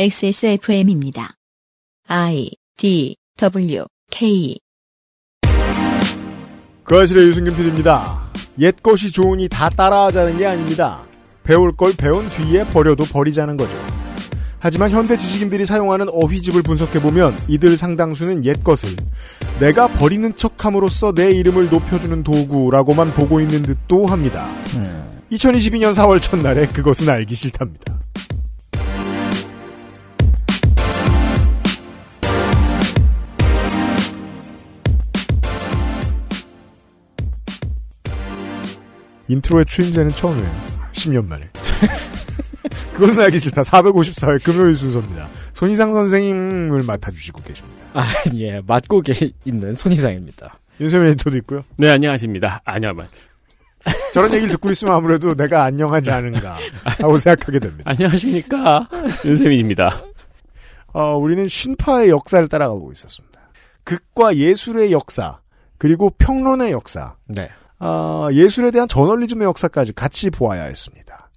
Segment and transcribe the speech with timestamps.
[0.00, 1.34] XSFM입니다.
[2.06, 4.56] I D W K
[6.84, 8.30] 그 아실의 유승균 PD입니다.
[8.60, 11.02] 옛 것이 좋으니 다 따라하자는 게 아닙니다.
[11.42, 13.76] 배울 걸 배운 뒤에 버려도 버리자는 거죠.
[14.60, 18.90] 하지만 현대 지식인들이 사용하는 어휘집을 분석해보면 이들 상당수는 옛 것을
[19.58, 24.48] 내가 버리는 척함으로써 내 이름을 높여주는 도구라고만 보고 있는 듯도 합니다.
[25.32, 27.98] 2022년 4월 첫날에 그것은 알기 싫답니다.
[39.28, 40.50] 인트로의 추임새는 처음이에요.
[40.92, 41.48] 10년 만에.
[42.94, 43.62] 그것은 알기 싫다.
[43.62, 45.28] 454회 금요일 순서입니다.
[45.54, 47.78] 손희상 선생님을 맡아주시고 계십니다.
[47.94, 50.58] 아, 예, 맡고 계 있는 손희상입니다.
[50.80, 51.62] 윤세민 에디터도 있고요.
[51.76, 52.60] 네, 안녕하십니다.
[52.64, 53.08] 안녕만.
[54.12, 57.84] 저런 얘기를 듣고 있으면 아무래도 내가 안녕하지 않은가 하고 생각하게 됩니다.
[57.86, 58.88] 안녕하십니까.
[59.24, 60.02] 윤세민입니다.
[60.92, 63.40] 어, 우리는 신파의 역사를 따라가고 있었습니다.
[63.84, 65.38] 극과 예술의 역사,
[65.78, 67.48] 그리고 평론의 역사, 네.
[67.80, 71.30] 어, 예술에 대한 저널리즘의 역사까지 같이 보아야 했습니다.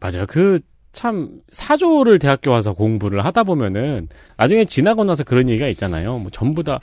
[0.00, 0.26] 맞아요.
[0.28, 0.60] 그,
[0.92, 6.18] 참, 사조를 대학교 와서 공부를 하다 보면은, 나중에 지나고 나서 그런 얘기가 있잖아요.
[6.18, 6.80] 뭐, 전부 다,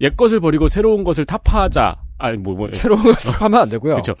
[0.00, 1.96] 옛 것을 버리고 새로운 것을 타파하자.
[2.20, 2.68] 아니, 뭐, 뭐.
[2.72, 3.94] 새로운 걸 하면 안 되고요.
[3.94, 4.14] 그렇죠.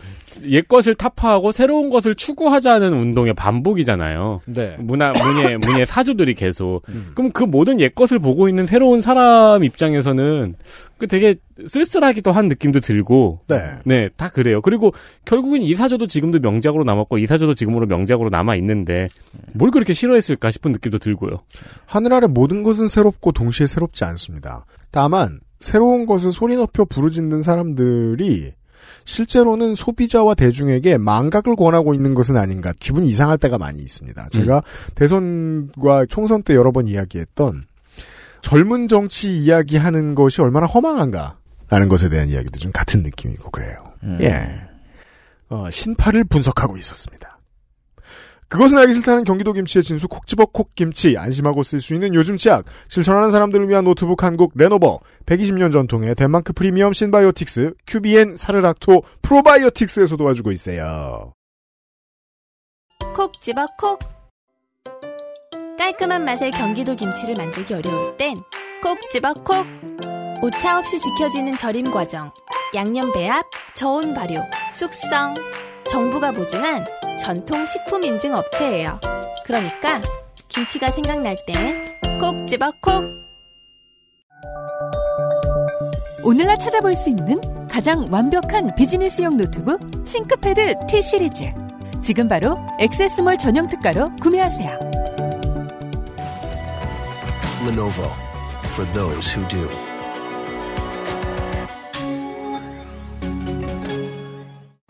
[0.46, 4.40] 옛 것을 타파하고 새로운 것을 추구하자는 운동의 반복이잖아요.
[4.46, 4.76] 네.
[4.78, 6.82] 문화, 문예, 문예 사주들이 계속.
[6.88, 7.12] 음.
[7.14, 10.54] 그럼 그 모든 옛 것을 보고 있는 새로운 사람 입장에서는
[10.98, 13.40] 그 되게 쓸쓸하기도 한 느낌도 들고.
[13.48, 13.72] 네.
[13.84, 14.62] 네, 다 그래요.
[14.62, 14.92] 그리고
[15.26, 19.08] 결국엔 이 사조도 지금도 명작으로 남았고 이 사조도 지금으로 명작으로 남아 있는데
[19.52, 21.40] 뭘 그렇게 싫어했을까 싶은 느낌도 들고요.
[21.84, 24.64] 하늘 아래 모든 것은 새롭고 동시에 새롭지 않습니다.
[24.90, 28.52] 다만 새로운 것을 소리 높여 부르짖는 사람들이
[29.04, 34.28] 실제로는 소비자와 대중에게 망각을 권하고 있는 것은 아닌가 기분이 이상할 때가 많이 있습니다.
[34.30, 34.62] 제가
[34.94, 37.64] 대선과 총선 때 여러 번 이야기했던
[38.42, 41.36] 젊은 정치 이야기하는 것이 얼마나 허망한가
[41.68, 43.92] 라는 것에 대한 이야기도 좀 같은 느낌이고 그래요.
[44.02, 44.18] 음.
[44.20, 44.62] 예.
[45.48, 47.29] 어, 신파를 분석하고 있었습니다.
[48.50, 52.36] 그것은 알기 싫다는 경기도 김치의 진수 콕 집어 콕 김치 안심하고 쓸 수 있는 요즘
[52.36, 52.64] 치약.
[52.88, 54.98] 실천하는 사람들을 위한 노트북 한국 레노버.
[55.24, 61.32] 120년 전통의 덴마크 프리미엄 신바이오틱스 큐비엔 사라락토 프로바이오틱스에서 도와주고 있어요.
[63.14, 64.00] 콕 집어 콕.
[65.78, 68.36] 깔끔한 맛의 경기도 김치를 만들기 어려울 땐
[68.82, 69.64] 콕 집어 콕.
[70.42, 72.32] 오차 없이 지켜지는 절임 과정.
[72.74, 73.44] 양념 배합,
[73.74, 74.40] 저온 발효,
[74.72, 75.34] 숙성.
[75.88, 76.84] 정부가 보증한
[77.20, 78.98] 전통 식품 인증 업체예요
[79.44, 80.00] 그러니까
[80.48, 83.02] 김치가 생각날 땐 콕 집어 콕
[86.22, 91.44] 오늘날 찾아볼 수 있는 가장 완벽한 비즈니스용 노트북 싱크패드 T 시리즈.
[92.02, 94.78] 지금 바로 액세스몰 전용 특가로 구매하세요.
[97.66, 98.10] Lenovo
[98.66, 99.66] for those who do.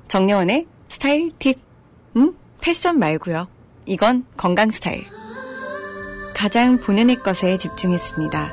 [0.08, 1.69] 정려원의 스타일 팁.
[2.16, 2.34] 음?
[2.60, 3.48] 패션 말고요.
[3.86, 5.04] 이건 건강 스타일.
[6.34, 8.50] 가장 본연의 것에 집중했습니다.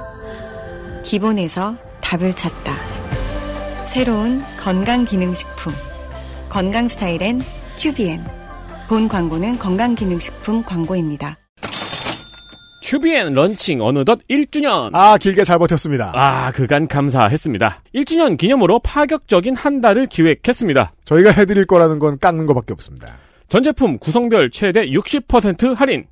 [1.04, 2.74] 기본에서 답을 찾다.
[3.88, 5.74] 새로운 건강 기능식품.
[6.50, 7.42] 건강 스타일엔
[7.78, 8.24] 튜비엔.
[8.88, 11.38] 본 광고는 건강 기능식품 광고입니다.
[12.84, 14.92] 큐비엔 런칭 어느덧 1주년.
[14.94, 16.14] 아 길게 잘 버텼습니다.
[16.16, 17.84] 아, 그간 감사했습니다.
[17.94, 20.92] 1주년 기념으로 파격적인 한 달을 기획했습니다.
[21.04, 23.18] 저희가 해드릴 거라는 건 깎는 것밖에 없습니다.
[23.50, 26.06] 전 제품 구성별 최대 60% 할인.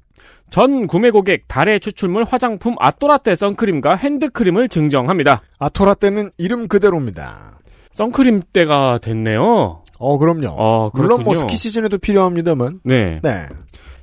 [0.50, 5.42] 전 구매 고객 다래 추출물 화장품 아토라떼 선크림과 핸드크림을 증정합니다.
[5.60, 7.60] 아토라떼는 이름 그대로입니다.
[7.92, 9.84] 선크림 때가 됐네요.
[10.00, 10.48] 어 그럼요.
[10.50, 11.36] 어, 물론 뭐.
[11.36, 12.80] 스키 시즌에도 필요합니다만.
[12.84, 13.20] 네.
[13.24, 13.48] 네.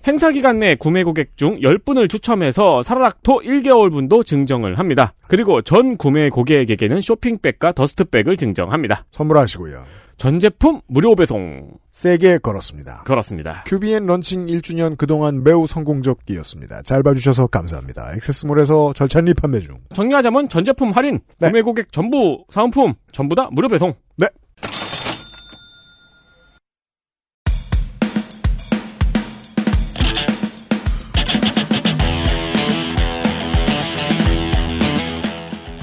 [0.07, 5.15] 행사 기간 내 구매 고객 중 10분을 추첨해서 사라락토 1개월분도 증정을 합니다.
[5.29, 9.05] 그리고 전 구매 고객에게는 쇼핑백과 더스트백을 증정합니다.
[9.13, 9.85] 선물하시고요.
[10.17, 11.79] 전 제품 무료 배송.
[11.91, 13.03] 세게 걸었습니다.
[13.05, 13.65] 그렇습니다.
[13.67, 16.83] 큐비엔 런칭 1주년 그동안 매우 성공적이었습니다.
[16.83, 18.13] 잘 봐주셔서 감사합니다.
[18.15, 19.79] 액세스몰에서 절찬리 판매 중.
[19.95, 21.49] 정리하자면 전 제품 할인, 네.
[21.49, 23.95] 구매 고객 전부 사은품 전부 다 무료 배송.
[24.17, 24.29] 네.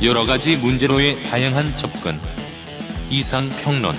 [0.01, 2.17] 여러 가지 문제로의 다양한 접근.
[3.11, 3.95] 이상 평론.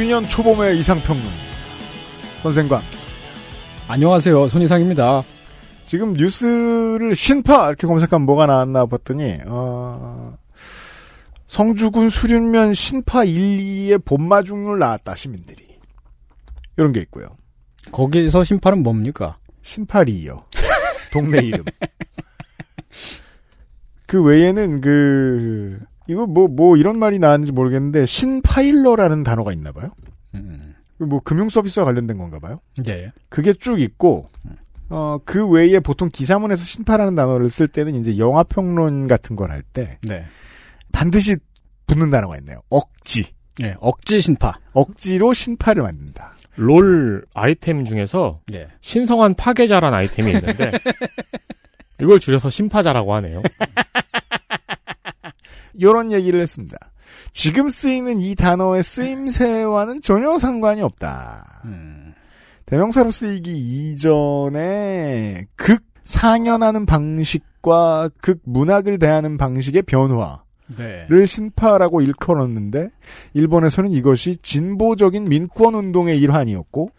[0.00, 1.44] 이십이 년 초봄의 이상평론입니다.
[2.38, 2.82] 선생과.
[3.86, 4.48] 안녕하세요.
[4.48, 5.22] 손희상입니다.
[5.84, 10.38] 지금 뉴스를 신파 이렇게 검색하면 뭐가 나왔나 봤더니 어,
[11.48, 15.66] 성주군 수륜면 신파 1, 2의 본마중을 나왔다 시민들이
[16.78, 17.28] 이런 게 있고요.
[17.92, 19.36] 거기서 심판은 뭡니까?
[19.60, 20.44] 신파리요.
[21.12, 21.64] 동네 이름.
[24.06, 25.78] 그 외에는 그
[26.10, 29.90] 이거 뭐 뭐 이런 말이 나왔는지 모르겠는데 신파일러라는 단어가 있나 봐요.
[30.34, 30.74] 음.
[30.98, 32.60] 뭐 금융 서비스와 관련된 건가 봐요.
[32.84, 33.10] 네.
[33.28, 34.28] 그게 쭉 있고
[34.90, 39.62] 어 그 외에 보통 기사문에서 신파라는 단어를 쓸 때는 이제 영화 평론 같은 걸 할
[39.72, 40.24] 때 네.
[40.92, 41.36] 반드시
[41.86, 42.60] 붙는 단어가 있네요.
[42.70, 43.26] 억지.
[43.58, 43.74] 네.
[43.80, 44.58] 억지 신파.
[44.72, 46.34] 억지로 신파를 만든다.
[46.56, 48.66] 롤 아이템 중에서 네.
[48.80, 50.72] 신성한 파괴자란 아이템이 있는데
[52.00, 53.42] 이걸 줄여서 신파자라고 하네요.
[55.80, 56.76] 이런 얘기를 했습니다.
[57.32, 61.62] 지금 쓰이는 이 단어의 쓰임새와는 전혀 상관이 없다.
[61.64, 62.14] 음.
[62.66, 63.50] 대명사로 쓰이기
[63.92, 70.42] 이전에 극 상연하는 방식과 극 문학을 대하는 방식의 변화
[70.76, 71.26] 를 네.
[71.26, 72.90] 신파라고 일컬었는데
[73.34, 76.90] 일본에서는 이것이 진보적인 민권 운동의 일환이었고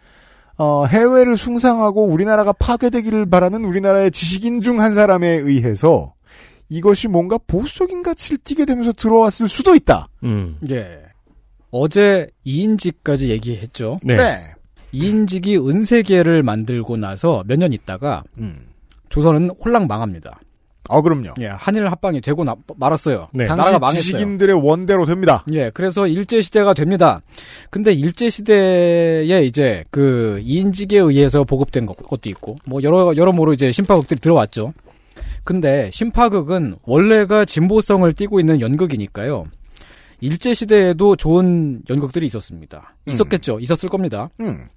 [0.58, 6.12] 어, 해외를 숭상하고 우리나라가 파괴되기를 바라는 우리나라의 지식인 중 한 사람에 의해서
[6.72, 10.08] 이것이 뭔가 보수적인 가치를 띠게 되면서 들어왔을 수도 있다.
[10.24, 10.58] 음.
[10.70, 11.00] 예.
[11.70, 13.98] 어제 이인직까지 얘기했죠.
[14.02, 14.40] 네.
[14.92, 18.68] 이인직이 은세계를 만들고 나서 몇 년 있다가 음.
[19.10, 20.40] 조선은 홀랑 망합니다.
[20.88, 21.34] 아 그럼요.
[21.40, 23.24] 예, 한일 합방이 되고 나, 말았어요.
[23.34, 23.44] 네.
[23.44, 24.00] 당시 나라가 망했어요.
[24.02, 25.44] 지식인들의 원대로 됩니다.
[25.52, 27.20] 예, 그래서 일제 시대가 됩니다.
[27.70, 33.70] 근데 일제 시대에 이제 그 이인직에 의해서 보급된 것, 것도 있고 뭐 여러 여러모로 이제
[33.70, 34.72] 심파극들이 들어왔죠.
[35.44, 39.44] 근데 심파극은 원래가 진보성을 띠고 있는 연극이니까요.
[40.20, 42.94] 일제 시대에도 좋은 연극들이 있었습니다.
[43.06, 43.58] 있었겠죠.
[43.58, 44.30] 있었을 겁니다.
[44.40, 44.68] 음.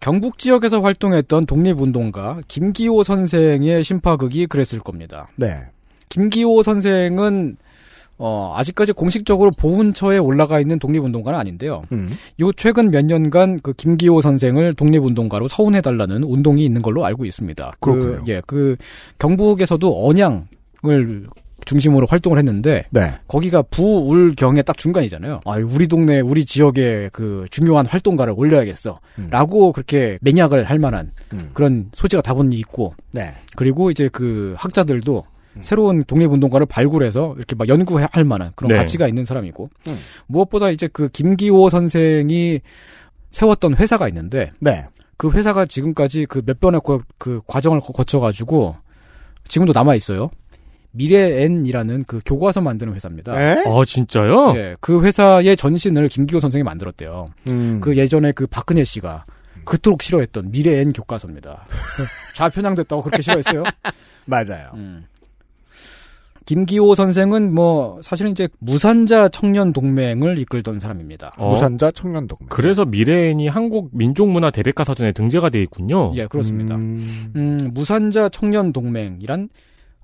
[0.00, 5.28] 경북 지역에서 활동했던 독립운동가 김기호 선생의 심파극이 그랬을 겁니다.
[5.36, 5.60] 네.
[6.08, 7.56] 김기호 선생은
[8.18, 11.84] 어, 아직까지 공식적으로 보훈처에 올라가 있는 독립운동가는 아닌데요.
[11.92, 12.08] 음.
[12.40, 17.72] 요 최근 몇 년간 그 김기호 선생을 독립운동가로 서운해달라는 운동이 있는 걸로 알고 있습니다.
[17.80, 18.22] 그렇군요.
[18.24, 18.76] 그, 예, 그
[19.18, 21.28] 경북에서도 언양을
[21.64, 23.12] 중심으로 활동을 했는데 네.
[23.28, 25.40] 거기가 부울경의 딱 중간이잖아요.
[25.44, 28.98] 아, 우리 동네 우리 지역의 그 중요한 활동가를 올려야겠어.
[29.18, 29.28] 음.
[29.30, 31.50] 라고 그렇게 맹약을 할 만한 음.
[31.52, 33.34] 그런 소지가 다분히 있고 네.
[33.54, 35.24] 그리고 이제 그 학자들도
[35.56, 35.62] 음.
[35.62, 38.78] 새로운 독립운동가를 발굴해서 이렇게 막 연구할 만한 그런 네.
[38.78, 39.98] 가치가 있는 사람이고 음.
[40.26, 42.60] 무엇보다 이제 그 김기호 선생이
[43.30, 44.86] 세웠던 회사가 있는데 네.
[45.16, 48.76] 그 회사가 지금까지 그 몇 번의 그, 그 과정을 거- 거쳐가지고
[49.48, 50.30] 지금도 남아 있어요.
[50.92, 53.38] 미래엔이라는 그 교과서 만드는 회사입니다.
[53.40, 53.62] 에?
[53.66, 54.54] 아 진짜요?
[54.56, 57.26] 예, 그 회사의 전신을 김기호 선생이 만들었대요.
[57.48, 57.80] 음.
[57.80, 59.24] 그 예전에 그 박근혜 씨가
[59.64, 61.66] 그토록 싫어했던 미래엔 교과서입니다.
[62.34, 63.64] 좌편향됐다고 그렇게 싫어했어요.
[64.24, 64.70] 맞아요.
[64.74, 65.04] 음.
[66.48, 71.34] 김기호 선생은 뭐 사실은 이제 무산자 청년 동맹을 이끌던 사람입니다.
[71.36, 72.48] 어, 무산자 청년 동맹.
[72.48, 76.10] 그래서 미래인이 한국 민족문화 대백과 사전에 등재가 돼 있군요.
[76.14, 76.76] 예, 그렇습니다.
[76.76, 77.70] 음, 음.
[77.74, 79.50] 무산자 청년 동맹이란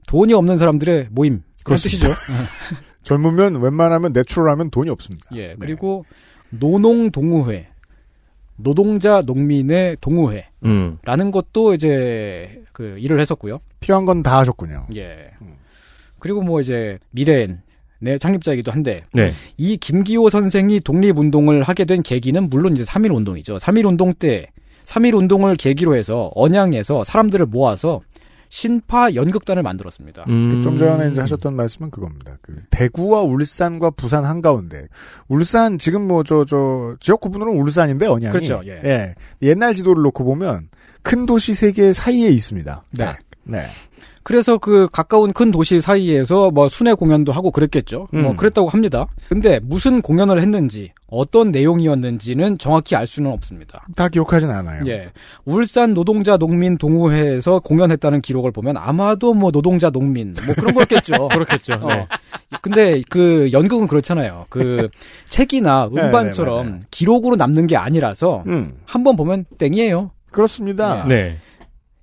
[0.06, 1.78] 돈이 없는 사람들의 모임 그런.
[1.78, 2.08] 뜻이죠.
[3.04, 5.26] 젊으면 웬만하면 내추럴하면 돈이 없습니다.
[5.34, 6.04] 예, 그리고
[6.50, 7.68] 노농 동우회,
[8.56, 11.30] 노동자 농민의 동우회라는 음.
[11.30, 13.60] 것도 이제 그 일을 했었고요.
[13.80, 14.88] 필요한 건 다 하셨군요.
[14.94, 15.30] 예.
[15.40, 15.54] 음.
[16.24, 17.60] 그리고 뭐 이제 미래엔
[18.00, 19.34] 의 창립자이기도 한데 네.
[19.58, 23.58] 이 김기호 선생이 독립운동을 하게 된 계기는 물론 이제 3.1 운동이죠.
[23.58, 24.46] 3.1 운동 때
[24.86, 28.00] 3.1 운동을 계기로 해서 언양에서 사람들을 모아서
[28.48, 30.24] 신파 연극단을 만들었습니다.
[30.28, 30.48] 음.
[30.50, 32.38] 그좀 전에 이제 하셨던 말씀은 그겁니다.
[32.40, 34.86] 그 대구와 울산과 부산 한가운데
[35.28, 39.14] 울산 지금 뭐 저 저 지역 구분으로 는 울산인데 언양이 그렇죠, 예.
[39.42, 40.68] 옛날 지도를 놓고 보면
[41.02, 42.82] 큰 도시 세 개 사이에 있습니다.
[42.92, 43.04] 네.
[43.04, 43.18] 딱.
[43.44, 43.66] 네.
[44.24, 48.08] 그래서 그 가까운 큰 도시 사이에서 뭐 순회 공연도 하고 그랬겠죠.
[48.10, 48.36] 뭐 음.
[48.36, 49.06] 그랬다고 합니다.
[49.28, 53.86] 근데 무슨 공연을 했는지 어떤 내용이었는지는 정확히 알 수는 없습니다.
[53.94, 54.82] 다 기억하진 않아요.
[54.86, 55.10] 예.
[55.44, 61.28] 울산 노동자 농민 동호회에서 공연했다는 기록을 보면 아마도 뭐 노동자 농민 뭐 그런 거였겠죠.
[61.28, 61.74] 그렇겠죠.
[61.74, 61.88] 어.
[61.88, 62.08] 네.
[62.62, 64.46] 근데 그 연극은 그렇잖아요.
[64.48, 64.88] 그
[65.28, 66.80] 책이나 네, 음반처럼 네, 맞아요.
[66.90, 68.72] 기록으로 남는 게 아니라서 음.
[68.86, 70.12] 한번 보면 땡이에요.
[70.32, 71.04] 그렇습니다.
[71.06, 71.36] 네.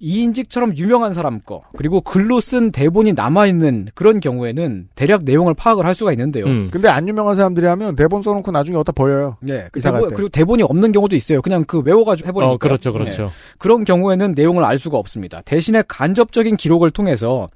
[0.02, 5.86] 이인직처럼 유명한 사람 거 그리고 글로 쓴 대본이 남아 있는 그런 경우에는 대략 내용을 파악을
[5.86, 6.46] 할 수가 있는데요.
[6.46, 6.70] 음.
[6.72, 9.38] 근데 안 유명한 사람들이 하면 대본 써놓고 나중에 어디다 버려요.
[9.42, 10.16] 네, 그 대본, 때.
[10.16, 11.42] 그리고 대본이 없는 경우도 있어요.
[11.42, 12.54] 그냥 그 외워가지고 해버리니까.
[12.54, 13.30] 어, 그렇죠, 그렇죠.
[13.60, 15.42] 그런 경우에는 내용을 알 수가 없습니다.
[15.42, 17.48] 대신에 간접적인 기록을 통해서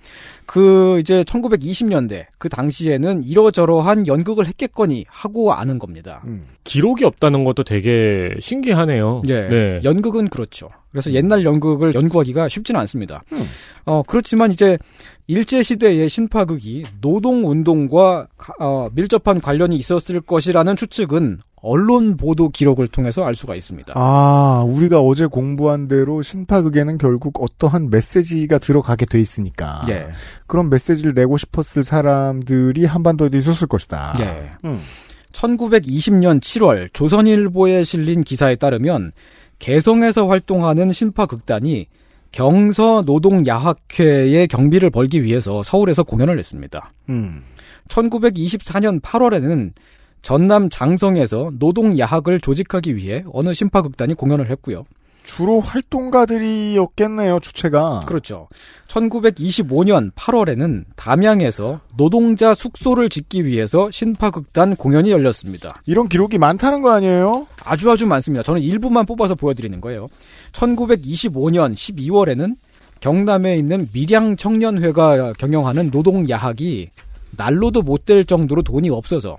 [0.45, 6.21] 그 이제 1920년대 그 당시에는 이러저러한 연극을 했겠거니 하고 아는 겁니다.
[6.25, 6.45] 음.
[6.63, 9.23] 기록이 없다는 것도 되게 신기하네요.
[9.27, 9.81] 예, 네.
[9.83, 10.69] 연극은 그렇죠.
[10.95, 13.21] 그래서 옛날 연극을 연구하기가 쉽지는 않습니다.
[13.33, 13.43] 음.
[13.85, 14.77] 어, 그렇지만 이제
[15.27, 23.35] 일제시대의 신파극이 노동운동과 가- 어, 밀접한 관련이 있었을 것이라는 추측은 언론 보도 기록을 통해서 알
[23.35, 23.91] 수가 있습니다.
[23.97, 29.81] 아, 우리가 어제 공부한 대로 신파극에는 결국 어떠한 메시지가 들어가게 돼 있으니까.
[29.89, 30.07] 예.
[30.47, 34.13] 그런 메시지를 내고 싶었을 사람들이 한반도에도 있었을 것이다.
[34.21, 34.51] 예.
[34.63, 34.79] 음.
[35.31, 39.11] 1920년 7월 조선일보에 실린 기사에 따르면
[39.59, 41.87] 개성에서 활동하는 신파극단이
[42.31, 46.91] 경서 노동야학회의 경비를 벌기 위해서 서울에서 공연을 했습니다.
[47.09, 47.43] 음.
[47.87, 49.71] 1924년 8월에는
[50.21, 54.83] 전남 장성에서 노동야학을 조직하기 위해 어느 신파극단이 공연을 했고요.
[55.25, 58.01] 주로 활동가들이었겠네요, 주체가.
[58.05, 58.47] 그렇죠.
[58.87, 65.81] 1925년 8월에는 담양에서 노동자 숙소를 짓기 위해서 신파극단 공연이 열렸습니다.
[65.85, 67.47] 이런 기록이 많다는 거 아니에요?
[67.63, 68.43] 아주 아주 많습니다.
[68.43, 70.07] 저는 일부만 뽑아서 보여드리는 거예요.
[70.53, 72.55] 1925년 12월에는
[73.01, 76.89] 경남에 있는 밀양 청년회가 경영하는 노동야학이
[77.37, 79.37] 날로도 못 될 정도로 돈이 없어서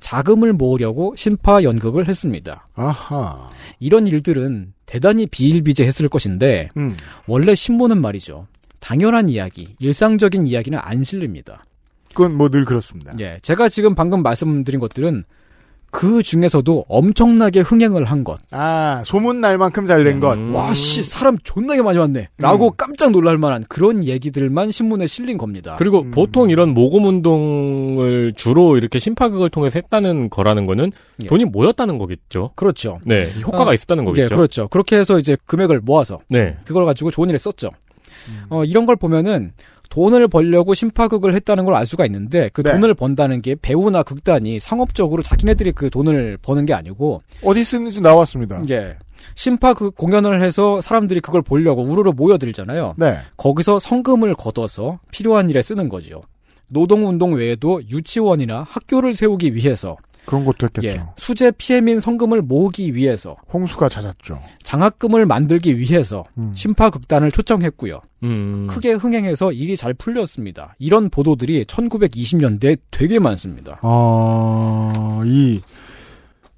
[0.00, 2.68] 자금을 모으려고 신파 연극을 했습니다.
[2.74, 3.48] 아하.
[3.80, 6.94] 이런 일들은 대단히 비일비재했을 것인데 음.
[7.26, 8.46] 원래 신문은 말이죠.
[8.78, 11.64] 당연한 이야기, 일상적인 이야기는 안 실립니다.
[12.14, 13.12] 그건 뭐 늘 그렇습니다.
[13.20, 15.24] 예, 제가 지금 방금 말씀드린 것들은
[15.96, 18.38] 그 중에서도 엄청나게 흥행을 한 것.
[18.50, 20.34] 아, 소문 날 만큼 잘 된 것.
[20.34, 20.54] 음.
[20.54, 22.28] 와, 씨, 사람 존나게 많이 왔네.
[22.36, 25.76] 라고 깜짝 놀랄 만한 그런 얘기들만 신문에 실린 겁니다.
[25.78, 26.10] 그리고 음.
[26.10, 31.28] 보통 이런 모금 운동을 주로 이렇게 심파극을 통해서 했다는 거라는 거는 예.
[31.28, 32.50] 돈이 모였다는 거겠죠.
[32.56, 32.98] 그렇죠.
[33.06, 34.36] 네, 효과가 어, 있었다는 예, 거겠죠.
[34.36, 34.68] 그렇죠.
[34.68, 36.56] 그렇게 해서 이제 금액을 모아서 네.
[36.66, 37.70] 그걸 가지고 좋은 일에 썼죠.
[38.50, 39.52] 어, 이런 걸 보면은
[39.96, 42.72] 돈을 벌려고 심파극을 했다는 걸 알 수가 있는데 그 네.
[42.72, 48.62] 돈을 번다는 게 배우나 극단이 상업적으로 자기네들이 그 돈을 버는 게 아니고 어디 쓰는지 나왔습니다.
[48.70, 48.96] 예.
[49.34, 52.94] 심파극 공연을 해서 사람들이 그걸 보려고 우르르 모여들잖아요.
[52.96, 53.18] 네.
[53.36, 56.22] 거기서 성금을 걷어서 필요한 일에 쓰는 거죠.
[56.68, 59.96] 노동운동 외에도 유치원이나 학교를 세우기 위해서
[60.26, 60.88] 그런 것도 했겠죠.
[60.88, 64.40] 예, 수재 피해민 성금을 모으기 위해서 홍수가 잦았죠.
[64.62, 66.52] 장학금을 만들기 위해서 음.
[66.54, 68.00] 심파극단을 초청했고요.
[68.24, 68.66] 음.
[68.68, 70.74] 크게 흥행해서 일이 잘 풀렸습니다.
[70.78, 73.78] 이런 보도들이 1920년대에 되게 많습니다.
[73.82, 75.62] 어, 이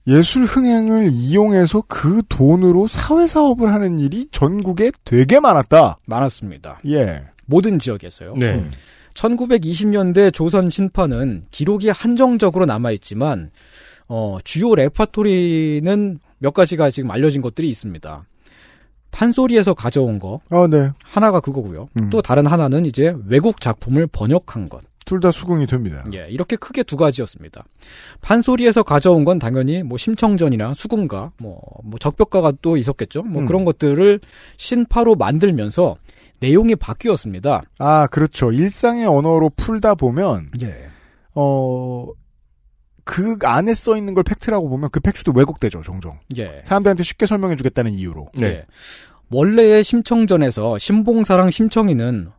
[0.07, 5.99] 예술 흥행을 이용해서 그 돈으로 사회 사업을 하는 일이 전국에 되게 많았다.
[6.07, 6.81] 많았습니다.
[6.87, 7.23] 예.
[7.45, 8.35] 모든 지역에서요.
[8.37, 8.55] 네.
[8.55, 8.71] 음.
[9.19, 13.51] 1920년대 조선 신파는 기록이 한정적으로 남아있지만,
[14.07, 18.25] 어, 주요 레파토리는 몇 가지가 지금 알려진 것들이 있습니다.
[19.11, 20.91] 판소리에서 가져온 거, 어, 네.
[21.03, 21.89] 하나가 그거고요.
[21.99, 22.11] 음.
[22.11, 24.83] 또 다른 하나는 이제 외국 작품을 번역한 것.
[25.05, 26.05] 둘 다 수긍이 됩니다.
[26.13, 27.65] 예, 이렇게 크게 두 가지였습니다.
[28.21, 33.23] 판소리에서 가져온 건 당연히 뭐 심청전이나 수군가, 뭐, 뭐 적벽가가 또 있었겠죠.
[33.23, 33.47] 뭐 음.
[33.47, 34.21] 그런 것들을
[34.59, 35.97] 신파로 만들면서
[36.41, 37.63] 내용이 바뀌었습니다.
[37.79, 38.53] 아, 그렇죠.
[38.53, 40.89] 일상의 언어로 풀다 보면, 예.
[41.35, 42.07] 어,
[43.05, 46.19] 그 안에 써 있는 걸 팩트라고 보면 그 팩트도 왜곡되죠, 종종.
[46.37, 46.63] 예.
[46.65, 48.29] 사람들한테 쉽게 설명해 주겠다는 이유로.
[48.35, 48.47] 네.
[48.47, 48.67] 예.
[49.31, 52.31] 원래의 심청전에서 신봉사랑 심청이는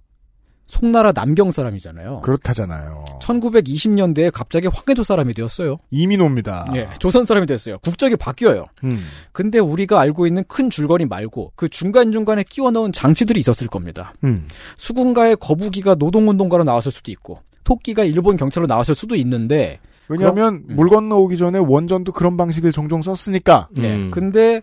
[0.69, 2.21] 송나라 남경 사람이잖아요.
[2.21, 3.03] 그렇다잖아요.
[3.21, 5.77] 1920년대에 갑자기 황해도 사람이 되었어요.
[5.89, 6.67] 이민호입니다.
[6.75, 7.79] 예, 조선 사람이 됐어요.
[7.79, 8.65] 국적이 바뀌어요.
[8.83, 8.99] 음.
[9.31, 14.13] 근데 우리가 알고 있는 큰 줄거리 말고 그 중간중간에 끼워 넣은 장치들이 있었을 겁니다.
[14.23, 14.47] 음.
[14.77, 20.75] 수군가의 거북이가 노동운동가로 나왔을 수도 있고 토끼가 일본 경찰로 나왔을 수도 있는데 왜냐하면 음.
[20.75, 23.69] 물 건너오기 전에 원전도 그런 방식을 종종 썼으니까.
[23.81, 24.11] 예, 음.
[24.11, 24.61] 근데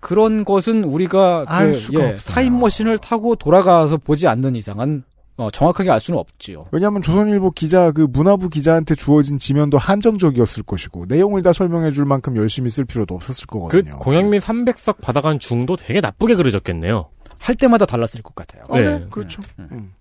[0.00, 2.16] 그런 것은 우리가 알 그, 예.
[2.16, 5.04] 타임머신을 타고 돌아가서 보지 않는 이상은
[5.42, 6.66] 어, 정확하게 알 수는 없지요.
[6.70, 12.36] 왜냐하면 조선일보 기자 그 문화부 기자한테 주어진 지면도 한정적이었을 것이고 내용을 다 설명해 줄 만큼
[12.36, 13.98] 열심히 쓸 필요도 없었을 그 거거든요.
[13.98, 17.08] 공양민 300석 받아간 중도 되게 나쁘게 그려졌겠네요.
[17.38, 18.62] 할 때마다 달랐을 것 같아요.
[18.68, 18.98] 어, 네.
[18.98, 19.06] 네.
[19.10, 19.42] 그렇죠.
[19.58, 19.68] 음.
[19.72, 19.92] 음.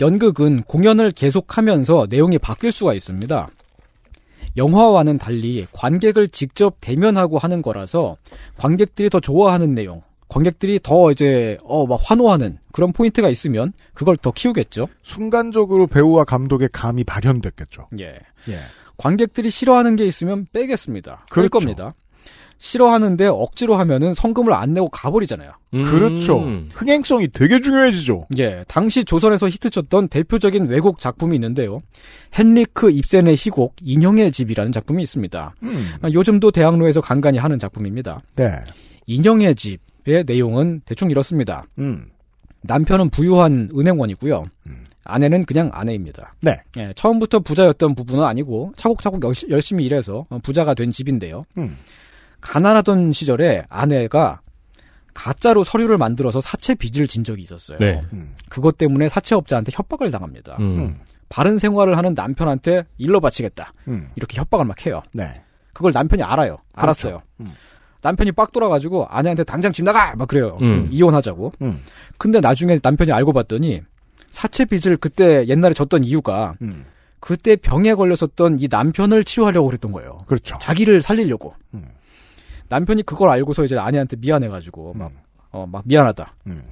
[0.00, 3.48] 연극은 공연을 계속하면서 내용이 바뀔 수가 있습니다.
[4.56, 8.16] 영화와는 달리 관객을 직접 대면하고 하는 거라서
[8.56, 14.32] 관객들이 더 좋아하는 내용, 관객들이 더 이제 어 막 환호하는 그런 포인트가 있으면 그걸 더
[14.32, 14.86] 키우겠죠.
[15.02, 17.88] 순간적으로 배우와 감독의 감이 발현됐겠죠.
[18.00, 18.18] 예.
[18.48, 18.58] 예.
[18.96, 21.26] 관객들이 싫어하는 게 있으면 빼겠습니다.
[21.30, 21.64] 그럴 그렇죠.
[21.64, 21.94] 겁니다.
[22.58, 25.50] 싫어하는데 억지로 하면은 성금을 안 내고 가버리잖아요.
[25.74, 25.84] 음.
[25.84, 26.38] 그렇죠.
[26.74, 28.28] 흥행성이 되게 중요해지죠.
[28.38, 31.80] 예, 당시 조선에서 히트쳤던 대표적인 외국 작품이 있는데요.
[32.36, 35.54] 헨리크 입센의 희곡 인형의 집이라는 작품이 있습니다.
[35.64, 35.88] 음.
[36.00, 38.22] 아, 요즘도 대학로에서 간간히 하는 작품입니다.
[38.36, 38.50] 네.
[39.04, 41.64] 인형의 집 의 내용은 대충 이렇습니다.
[41.78, 42.10] 음.
[42.62, 44.44] 남편은 부유한 은행원이고요.
[44.66, 44.84] 음.
[45.04, 46.34] 아내는 그냥 아내입니다.
[46.42, 46.60] 네.
[46.78, 51.44] 예, 처음부터 부자였던 부부는 아니고 차곡차곡 열심히 일해서 어, 부자가 된 집인데요.
[51.58, 51.76] 음.
[52.40, 54.40] 가난하던 시절에 아내가
[55.14, 57.78] 가짜로 서류를 만들어서 사채 빚을 진 적이 있었어요.
[57.78, 58.02] 네.
[58.12, 58.34] 음.
[58.48, 60.56] 그것 때문에 사채업자한테 협박을 당합니다.
[60.60, 60.78] 음.
[60.78, 60.96] 음.
[61.28, 63.72] 바른 생활을 하는 남편한테 일러 바치겠다.
[63.88, 64.10] 음.
[64.16, 65.02] 이렇게 협박을 막 해요.
[65.12, 65.32] 네.
[65.72, 66.58] 그걸 남편이 알아요.
[66.74, 67.20] 알았어요.
[67.40, 67.52] 음.
[68.06, 70.14] 남편이 빡 돌아가지고 아내한테 당장 집 나가!
[70.14, 70.58] 막 그래요.
[70.62, 70.86] 음.
[70.92, 71.52] 이혼하자고.
[71.62, 71.80] 음.
[72.18, 73.82] 근데 나중에 남편이 알고 봤더니
[74.30, 76.84] 사채 빚을 그때 옛날에 졌던 이유가 음.
[77.18, 80.18] 그때 병에 걸렸었던 이 남편을 치료하려고 그랬던 거예요.
[80.26, 80.56] 그렇죠.
[80.60, 81.54] 자기를 살리려고.
[81.74, 81.86] 음.
[82.68, 85.16] 남편이 그걸 알고서 이제 아내한테 미안해가지고 막, 음.
[85.50, 86.34] 어, 막 미안하다.
[86.46, 86.62] 음.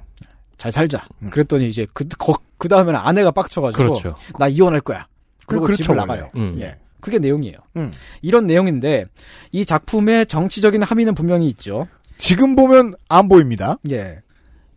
[0.57, 1.05] 잘 살자.
[1.21, 1.29] 음.
[1.31, 4.15] 그랬더니 이제 그, 거- 그 다음에는 아내가 빡쳐가지고 그렇죠.
[4.39, 5.05] 나 이혼할 거야.
[5.41, 5.97] 그- 그리고 그렇죠, 집을.
[5.97, 6.29] 나가요.
[6.35, 6.55] 음.
[6.61, 6.77] 예.
[7.05, 7.55] 그게 내용이에요.
[7.77, 7.91] 음.
[8.23, 9.05] 이런 내용인데
[9.51, 11.87] 이 작품의 정치적인 함의는 분명히 있죠.
[12.17, 13.77] 지금 보면 안 보입니다.
[13.91, 14.21] 예.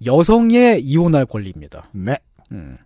[0.04, 1.88] 여성의 이혼할 권리입니다.
[1.94, 2.18] 네.
[2.52, 2.76] 음.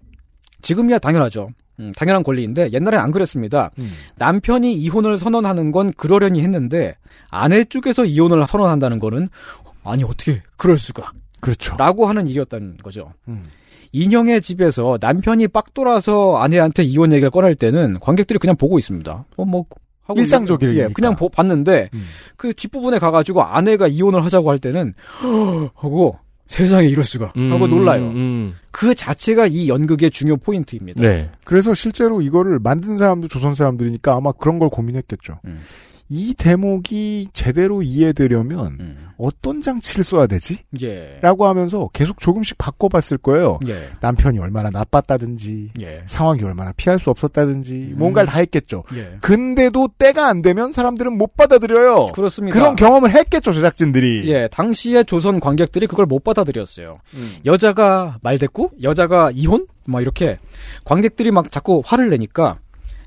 [0.62, 1.48] 지금이야 당연하죠.
[1.80, 3.72] 음, 당연한 권리인데 옛날엔 안 그랬습니다.
[3.80, 3.90] 음.
[4.14, 6.96] 남편이 이혼을 선언하는 건 그러려니 했는데
[7.28, 9.28] 아내 쪽에서 이혼을 선언한다는 거는
[9.82, 11.76] 아니 어떻게 그럴 수가 그렇죠.
[11.76, 13.12] 라고 하는 일이었다는 거죠.
[13.26, 13.42] 음.
[13.92, 19.24] 인형의 집에서 남편이 빡 돌아서 아내한테 이혼 얘기를 꺼낼 때는 관객들이 그냥 보고 있습니다.
[19.36, 19.64] 어, 뭐,
[20.04, 20.78] 하고 일상적이니까.
[20.84, 22.04] 예, 그냥 보- 봤는데, 음.
[22.36, 24.94] 그 뒷부분에 가가지고 아내가 이혼을 하자고 할 때는,
[25.76, 27.26] 하고, 세상에 이럴 수가.
[27.26, 28.02] 하고 음, 놀라요.
[28.08, 28.54] 음.
[28.72, 31.00] 그 자체가 이 연극의 중요 포인트입니다.
[31.00, 31.30] 네.
[31.44, 35.38] 그래서 실제로 이거를 만든 사람도 조선 사람들이니까 아마 그런 걸 고민했겠죠.
[35.46, 35.60] 음.
[36.08, 39.08] 이 대목이 제대로 이해되려면 음.
[39.16, 40.58] 어떤 장치를 써야 되지?
[40.82, 41.18] 예.
[41.20, 43.58] 라고 하면서 계속 조금씩 바꿔봤을 거예요.
[43.68, 43.74] 예.
[44.00, 46.02] 남편이 얼마나 나빴다든지 예.
[46.06, 47.94] 상황이 얼마나 피할 수 없었다든지 음.
[47.98, 48.84] 뭔가를 다 했겠죠.
[48.94, 49.18] 예.
[49.20, 52.08] 근데도 때가 안 되면 사람들은 못 받아들여요.
[52.14, 52.58] 그렇습니다.
[52.58, 54.28] 그런 경험을 했겠죠 제작진들이.
[54.28, 56.98] 예, 당시의 조선 관객들이 그걸 못 받아들였어요.
[57.14, 57.36] 음.
[57.44, 58.70] 여자가 말대꾸?
[58.82, 59.66] 여자가 이혼?
[59.86, 60.38] 막 이렇게
[60.84, 62.58] 관객들이 막 자꾸 화를 내니까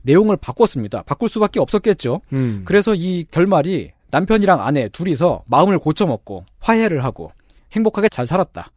[0.05, 1.03] 내용을 바꿨습니다.
[1.03, 2.21] 바꿀 수밖에 없었겠죠.
[2.33, 2.61] 음.
[2.65, 7.31] 그래서 이 결말이 남편이랑 아내 둘이서 마음을 고쳐먹고 화해를 하고
[7.73, 8.71] 행복하게 잘 살았다.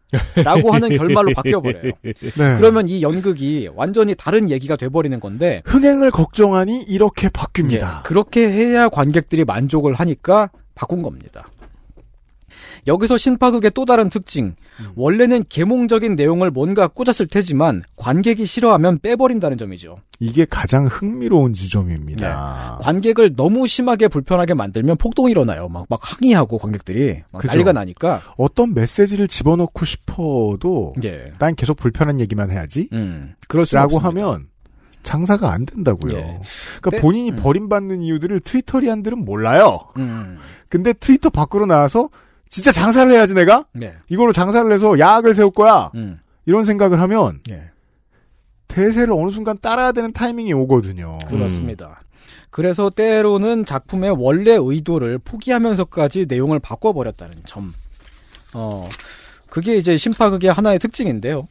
[0.45, 1.93] 라고 하는 결말로 바뀌어버려요.
[2.03, 2.13] 네.
[2.59, 7.73] 그러면 이 연극이 완전히 다른 얘기가 돼버리는 건데 흥행을 걱정하니 이렇게 바뀝니다.
[7.73, 11.49] 예, 그렇게 해야 관객들이 만족을 하니까 바꾼 겁니다.
[12.89, 14.57] 여기서 신파극의 또 다른 특징.
[14.97, 19.99] 원래는 계몽적인 내용을 뭔가 꽂았을 테지만 관객이 싫어하면 빼버린다는 점이죠.
[20.19, 22.79] 이게 가장 흥미로운 지점입니다.
[22.83, 25.69] 관객을 너무 심하게 불편하게 만들면 폭동이 일어나요.
[25.69, 27.45] 막, 막 항의하고 관객들이 막.
[27.47, 28.23] 난리가 나니까.
[28.37, 31.33] 어떤 메시지를 집어넣고 싶어도 예.
[31.39, 32.89] 난 계속 불편한 얘기만 해야지.
[32.93, 33.35] 음.
[33.49, 34.09] 그럴 수 라고 없습니다.
[34.27, 34.49] 하면
[35.03, 36.13] 장사가 안 된다고요.
[36.17, 36.41] 예.
[36.81, 37.37] 그러니까 때- 본인이 음.
[37.37, 39.81] 버림받는 이유들을 트위터리안들은 몰라요.
[39.99, 40.39] 음.
[40.69, 42.09] 근데 트위터 밖으로 나와서
[42.51, 43.95] 진짜 장사를 해야지 내가 네.
[44.09, 45.91] 이걸로 장사를 해서 야학을 세울 거야.
[45.95, 46.21] 음.
[46.47, 47.71] 이런 생각을 하면 예.
[48.69, 51.19] 대세를 어느 순간 따라야 되는 타이밍이 오거든요.
[51.29, 52.01] 그렇습니다.
[52.51, 57.73] 그래서 때로는 작품의 원래 의도를 포기하면서까지 내용을 바꿔버렸다는 점.
[58.55, 58.89] 어,
[59.51, 61.49] 그게 이제 심파극의 하나의 특징인데요.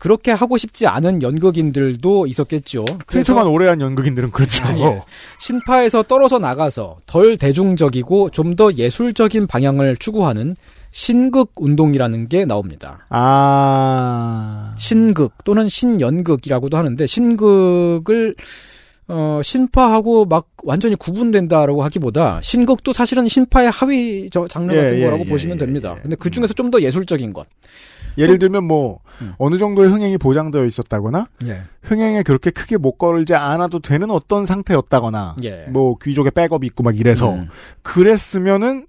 [0.00, 2.84] 그렇게 하고 싶지 않은 연극인들도 있었겠죠.
[3.06, 4.64] 트위터만 오래 한 연극인들은 그렇죠.
[4.64, 5.02] 아, 예.
[5.38, 10.56] 신파에서 떨어져 나가서 덜 대중적이고 좀 더 예술적인 방향을 추구하는
[10.90, 13.06] 신극 운동이라는 게 나옵니다.
[13.10, 14.74] 아.
[14.76, 18.34] 신극 또는 신연극이라고도 하는데 신극을
[19.12, 25.04] 어, 신파하고 막 완전히 구분된다라고 하기보다 신극도 사실은 신파의 하위 저 장르 예, 같은 예,
[25.04, 25.94] 거라고 예, 보시면 예, 됩니다.
[25.96, 26.02] 예.
[26.02, 27.46] 근데 그 중에서 좀 더 예술적인 것.
[28.18, 29.32] 예를 들면 뭐 음.
[29.38, 31.62] 어느 정도의 흥행이 보장되어 있었다거나 예.
[31.82, 35.66] 흥행에 그렇게 크게 못 걸지 않아도 되는 어떤 상태였다거나 예.
[35.68, 37.48] 뭐 귀족의 백업이 있고 막 이래서 음.
[37.82, 38.86] 그랬으면은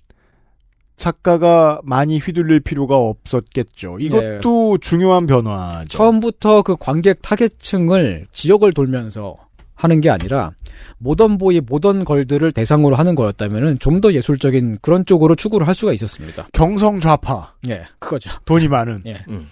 [0.97, 3.97] 작가가 많이 휘둘릴 필요가 없었겠죠.
[3.99, 5.81] 이것도 중요한 변화죠.
[5.81, 5.85] 예.
[5.85, 9.35] 처음부터 그 관객 타겟층을 지역을 돌면서
[9.83, 10.51] 하는 게 아니라
[10.99, 16.47] 모던보이 모던 걸들을 대상으로 하는 거였다면은 좀더 예술적인 그런 쪽으로 추구를 할 수가 있었습니다.
[16.53, 18.29] 경성 좌파 예, 그거죠.
[18.45, 19.23] 돈이 많은 예.
[19.27, 19.47] 음.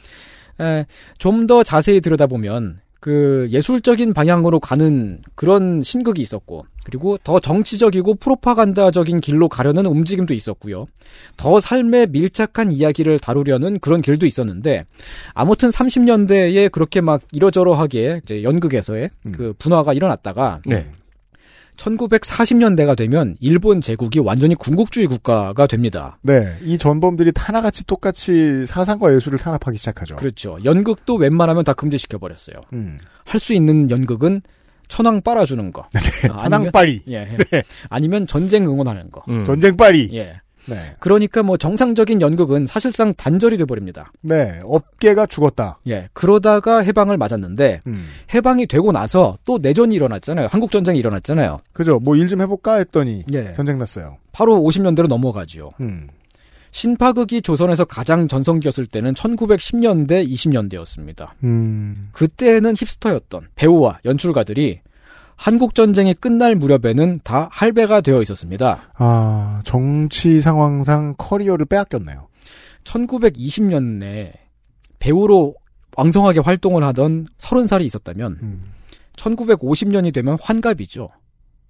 [1.17, 9.47] 좀더 자세히 들여다보면 그 예술적인 방향으로 가는 그런 신극이 있었고 그리고 더 정치적이고 프로파간다적인 길로
[9.47, 10.85] 가려는 움직임도 있었고요.
[11.37, 14.85] 더 삶에 밀착한 이야기를 다루려는 그런 길도 있었는데
[15.33, 19.31] 아무튼 30년대에 그렇게 막 이러저러하게 이제 연극에서의 음.
[19.31, 20.89] 그 분화가 일어났다가 네.
[21.79, 26.17] 1940년대가 되면 일본 제국이 완전히 군국주의 국가가 됩니다.
[26.21, 30.15] 네, 이 전범들이 하나같이 똑같이 사상과 예술을 탄압하기 시작하죠.
[30.17, 30.57] 그렇죠.
[30.65, 32.57] 연극도 웬만하면 다 금지시켜 버렸어요.
[32.73, 32.97] 음.
[33.25, 34.41] 할수 있는 연극은
[34.87, 35.81] 천황 빨아주는 거.
[35.83, 37.63] 아, 아니면- 한왕빨이, 예, 예.
[37.89, 39.23] 아니면 전쟁 응원하는 거.
[39.29, 39.45] 음.
[39.45, 40.09] 전쟁 빨이.
[40.13, 40.41] 예.
[40.65, 44.11] 네, 그러니까 뭐 정상적인 연극은 사실상 단절이 돼 버립니다.
[44.21, 45.79] 네, 업계가 죽었다.
[45.87, 46.09] 예.
[46.13, 48.07] 그러다가 해방을 맞았는데 음.
[48.33, 50.47] 해방이 되고 나서 또 내전이 일어났잖아요.
[50.51, 51.59] 한국 전쟁이 일어났잖아요.
[51.73, 51.99] 그죠?
[51.99, 53.53] 뭐 일 좀 해볼까 했더니 예.
[53.53, 54.17] 전쟁 났어요.
[54.31, 55.69] 바로 50년대로 넘어가지요.
[55.81, 56.07] 음.
[56.71, 61.29] 신파극이 조선에서 가장 전성기였을 때는 1910년대, 20년대였습니다.
[61.43, 64.81] 음, 그때는 힙스터였던 배우와 연출가들이
[65.39, 68.81] 한국 전쟁이 끝날 무렵에는 다 할배가 되어 있었습니다.
[68.97, 72.27] 아, 정치 상황상 커리어를 빼앗겼네요.
[72.83, 74.33] 1920년에
[74.99, 75.55] 배우로
[75.95, 78.63] 왕성하게 활동을 하던 30살이 있었다면 음,
[79.15, 81.09] 1950년이 되면 환갑이죠.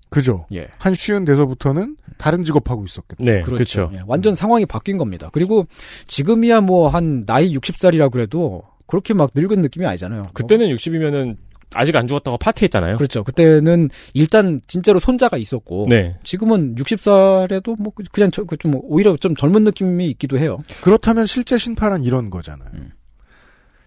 [0.10, 0.48] 그죠.
[0.52, 0.68] 예.
[0.80, 3.24] 한 쉬운 데서부터는 다른 직업 하고 있었겠죠.
[3.24, 3.92] 네, 그렇죠.
[3.94, 5.30] 예, 완전 상황이 바뀐 겁니다.
[5.32, 5.66] 그리고
[6.08, 10.24] 지금이야 뭐 한 나이 60살이라 그래도 그렇게 막 늙은 느낌이 아니잖아요.
[10.34, 11.38] 그때는 60이면은
[11.76, 12.98] 아직 안 죽었다고 파티했잖아요.
[12.98, 13.24] 그렇죠.
[13.24, 16.18] 그때는 일단 진짜로 손자가 있었고 네.
[16.24, 20.58] 지금은 60살에도 뭐 그냥 저, 좀 오히려 좀 젊은 느낌이 있기도 해요.
[20.82, 22.70] 그렇다면 실제 신파란 이런 거잖아요.
[22.74, 22.92] 음.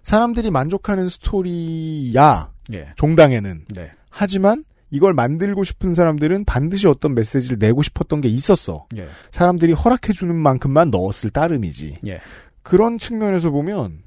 [0.02, 2.88] 사람들이 만족하는 스토리야, 예.
[2.96, 3.64] 종당에는.
[3.74, 3.90] 네.
[4.10, 8.86] 하지만 이걸 만들고 싶은 사람들은 반드시 어떤 메시지를 내고 싶었던 게 있었어.
[8.96, 9.06] 예.
[9.30, 11.98] 사람들이 허락해주는 만큼만 넣었을 따름이지.
[12.08, 12.20] 예.
[12.62, 14.02] 그런 측면에서 보면,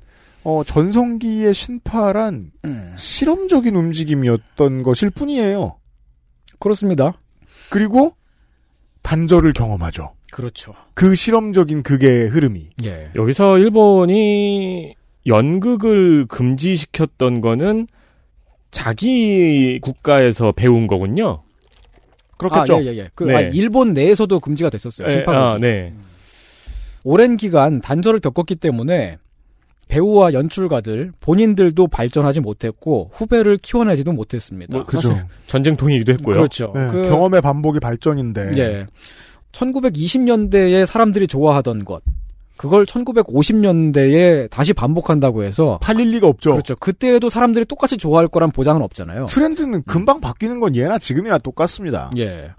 [0.45, 2.93] 어, 전성기의 신파란 음.
[2.95, 5.79] 실험적인 움직임이었던 것일 뿐이에요.
[6.60, 7.19] 그렇습니다.
[7.71, 8.13] 그리고
[9.01, 10.13] 단절을 경험하죠.
[10.31, 10.71] 그렇죠.
[10.93, 12.69] 그 실험적인 극의 흐름이.
[12.84, 13.10] 예.
[13.15, 14.93] 여기서 일본이
[15.25, 17.88] 연극을 금지시켰던 거는
[18.69, 21.41] 자기 국가에서 배운 거군요.
[22.38, 22.75] 그렇겠죠.
[22.75, 23.10] 아, 예, 예, 예.
[23.15, 23.36] 그, 네.
[23.36, 25.08] 아, 일본 내에서도 금지가 됐었어요.
[25.08, 25.55] 예, 심파극이.
[25.55, 25.93] 아, 네.
[27.03, 29.17] 오랜 기간 단절을 겪었기 때문에
[29.88, 34.78] 배우와 연출가들 본인들도 발전하지 못했고 후배를 키워내지도 못했습니다.
[34.78, 35.15] 뭐, 그죠.
[35.48, 36.36] 전쟁통이기도 했고요.
[36.38, 36.67] 그렇죠.
[36.74, 38.52] 네, 그- 경험의 반복이 발전인데.
[38.58, 38.86] 예.
[39.52, 42.02] 1920년대에 사람들이 좋아하던 것
[42.58, 46.52] 그걸 1950년대에 다시 반복한다고 해서 팔릴 리가 없죠.
[46.52, 46.76] 그렇죠.
[46.76, 49.26] 그때에도 사람들이 똑같이 좋아할 거란 보장은 없잖아요.
[49.28, 52.12] 트렌드는 금방 바뀌는 건 예나 지금이나 똑같습니다.
[52.17, 52.52] 예.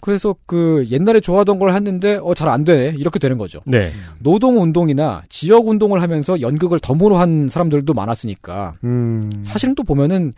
[0.00, 2.94] 그래서 그 옛날에 좋아하던 걸 했는데 어 잘안 돼.
[2.96, 3.60] 이렇게 되는 거죠.
[3.66, 3.92] 네.
[4.18, 9.42] 노동 운동이나 지역 운동을 하면서 연극을 덤으로 한 사람들도 많았으니까 음.
[9.42, 10.32] 사실은 또 보면은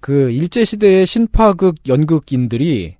[0.00, 2.96] 그 일제 시대의 신파극 연극인들이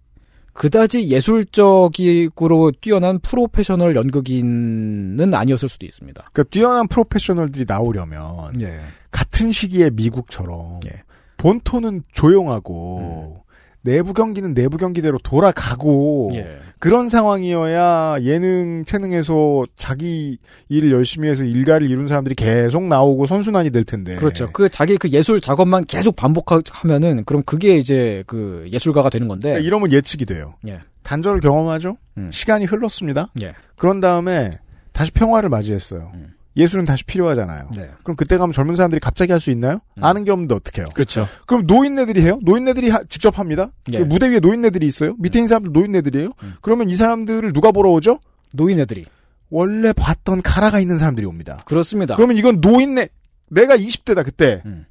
[0.53, 6.29] 그다지 예술적으로 뛰어난 프로페셔널 연극인은 아니었을 수도 있습니다.
[6.33, 8.81] 그러니까 뛰어난 프로페셔널들이 나오려면 예.
[9.11, 11.03] 같은 시기에 미국처럼 예.
[11.39, 13.40] 본토는 조용하고
[13.83, 16.59] 내부 경기는 내부 경기대로 돌아가고 예.
[16.79, 20.39] 그런 상황이어야 예능 체능에서 자기
[20.69, 24.17] 일을 열심히 해서 일가를 이룬 사람들이 계속 나오고 선순환이 될 텐데.
[24.17, 24.51] 그렇죠.
[24.53, 29.51] 그 자기 그 예술 작업만 계속 반복하면은 그럼 그게 이제 그 예술가가 되는 건데.
[29.51, 30.55] 그러니까 이러면 예측이 돼요.
[30.69, 30.81] 예.
[31.03, 31.97] 단절을 경험하죠.
[32.19, 32.31] 음.
[32.33, 33.29] 시간이 흘렀습니다.
[33.43, 33.55] 예.
[33.77, 34.51] 그런 다음에
[34.93, 36.13] 다시 평화를 맞이했어요.
[36.15, 36.35] 음.
[36.57, 37.71] 예술은 다시 필요하잖아요.
[37.77, 37.91] 네.
[38.03, 39.81] 그럼 그때 가면 젊은 사람들이 갑자기 할 수 있나요?
[39.99, 40.05] 음.
[40.05, 40.89] 아는 게 없는데 어떻게 해요?
[40.95, 41.27] 그렇죠.
[41.47, 42.39] 그럼 노인네들이 해요?
[42.43, 43.71] 노인네들이 하- 직접 합니다.
[43.93, 43.99] 예.
[43.99, 45.15] 그 무대 위에 노인네들이 있어요.
[45.19, 46.31] 밑에 있는 사람들 노인네들이에요.
[46.43, 46.55] 음.
[46.61, 48.19] 그러면 이 사람들을 누가 보러 오죠?
[48.53, 49.07] 노인애들이.
[49.49, 51.63] 원래 봤던 가라가 있는 사람들이 옵니다.
[51.67, 52.17] 그렇습니다.
[52.17, 53.09] 그러면 이건 노인네
[53.51, 54.87] 내가 20대다 그때 음.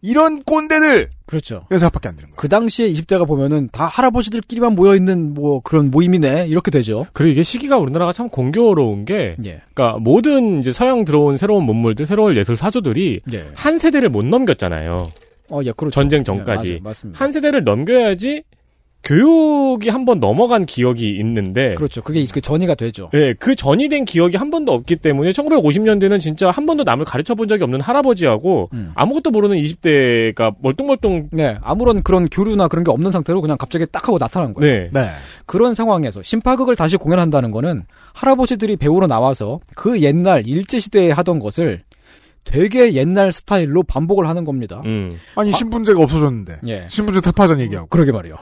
[0.00, 1.66] 이런 꼰대들 그렇죠.
[1.70, 2.36] 이런 생각밖에 안 드는 거예요.
[2.36, 7.04] 그 당시에 20대가 보면은 다 할아버지들끼리만 모여 있는 뭐 그런 모임이네 이렇게 되죠.
[7.12, 9.62] 그리고 이게 시기가 우리나라가 참 공교로운 게, 예.
[9.74, 13.46] 그러니까 모든 이제 서양 들어온 새로운 문물들, 새로운 예술 사조들이 예.
[13.54, 15.10] 한 세대를 못 넘겼잖아요.
[15.50, 15.90] 어, 예, 그렇죠.
[15.90, 16.68] 전쟁 예, 전까지.
[16.68, 16.80] 맞아요.
[16.82, 17.24] 맞습니다.
[17.24, 18.42] 한 세대를 넘겨야지
[19.04, 22.02] 교육이 한 번 넘어간 기억이 있는데, 그렇죠.
[22.02, 23.10] 그게 그 전이가 되죠.
[23.14, 27.34] 예, 그 전이 된 기억이 한 번도 없기 때문에 1950년대는 진짜 한 번도 남을 가르쳐
[27.34, 28.92] 본 적이 없는 할아버지하고 음.
[28.94, 34.06] 아무것도 모르는 20대가 멀뚱멀뚱 네, 아무런 그런 교류나 그런 게 없는 상태로 그냥 갑자기 딱
[34.08, 34.84] 하고 나타난 거예요.
[34.84, 34.90] 네.
[34.92, 35.08] 네.
[35.46, 37.84] 그런 상황에서 심파극을 다시 공연한다는 거는
[38.14, 41.82] 할아버지들이 배우러 나와서 그 옛날 일제 시대에 하던 것을
[42.48, 44.80] 되게 옛날 스타일로 반복을 하는 겁니다.
[44.86, 45.18] 음.
[45.34, 46.86] 아니 신분제가 없어졌는데 예.
[46.88, 48.36] 신분제 타파전 얘기하고 그러게 말이요.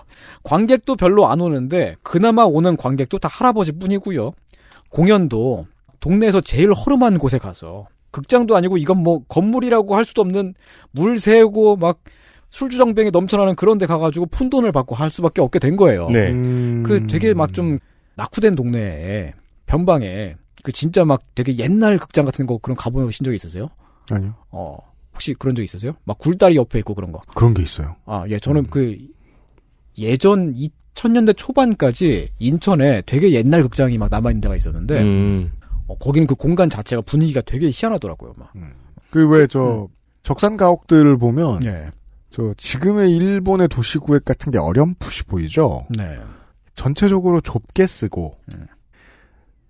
[0.45, 4.31] 관객도 별로 안 오는데 그나마 오는 관객도 다 할아버지 뿐이고요.
[4.91, 5.67] 공연도
[5.99, 10.55] 동네에서 제일 허름한 곳에 가서 극장도 아니고 이건 뭐 건물이라고 할 수도 없는
[10.93, 11.99] 물 새고 막
[12.51, 16.09] 술주정뱅이 넘쳐나는 그런 데 가가지고 푼 돈을 받고 할 수밖에 없게 된 거예요.
[16.11, 16.31] 네.
[16.31, 16.85] 음...
[16.87, 17.81] 그 되게 막 좀
[18.15, 19.35] 낙후된 동네에
[19.67, 23.69] 변방에 그 진짜 막 되게 옛날 극장 같은 거 그런 가보신 적이 있으세요?
[24.11, 24.79] 아니요 어
[25.17, 25.95] 혹시 그런 적 있으세요?
[26.05, 27.21] 막 굴다리 옆에 있고 그런 거.
[27.35, 27.97] 그런 게 있어요.
[28.05, 28.67] 아, 예, 저는 음.
[28.71, 28.97] 그
[29.99, 35.53] 예전 2000년대 초반까지 인천에 되게 옛날 극장이 막 남아있는 데가 있었는데, 음.
[35.87, 38.53] 어, 거기는 그 공간 자체가 분위기가 되게 희한하더라고요, 막.
[39.11, 39.89] 그왜저
[40.23, 41.91] 적산 가옥들을 보면 예.
[42.29, 45.87] 저 지금의 일본의 도시구획 같은 게 어렴풋이 보이죠.
[45.97, 46.19] 네.
[46.75, 48.37] 전체적으로 좁게 쓰고.
[48.55, 48.67] 음.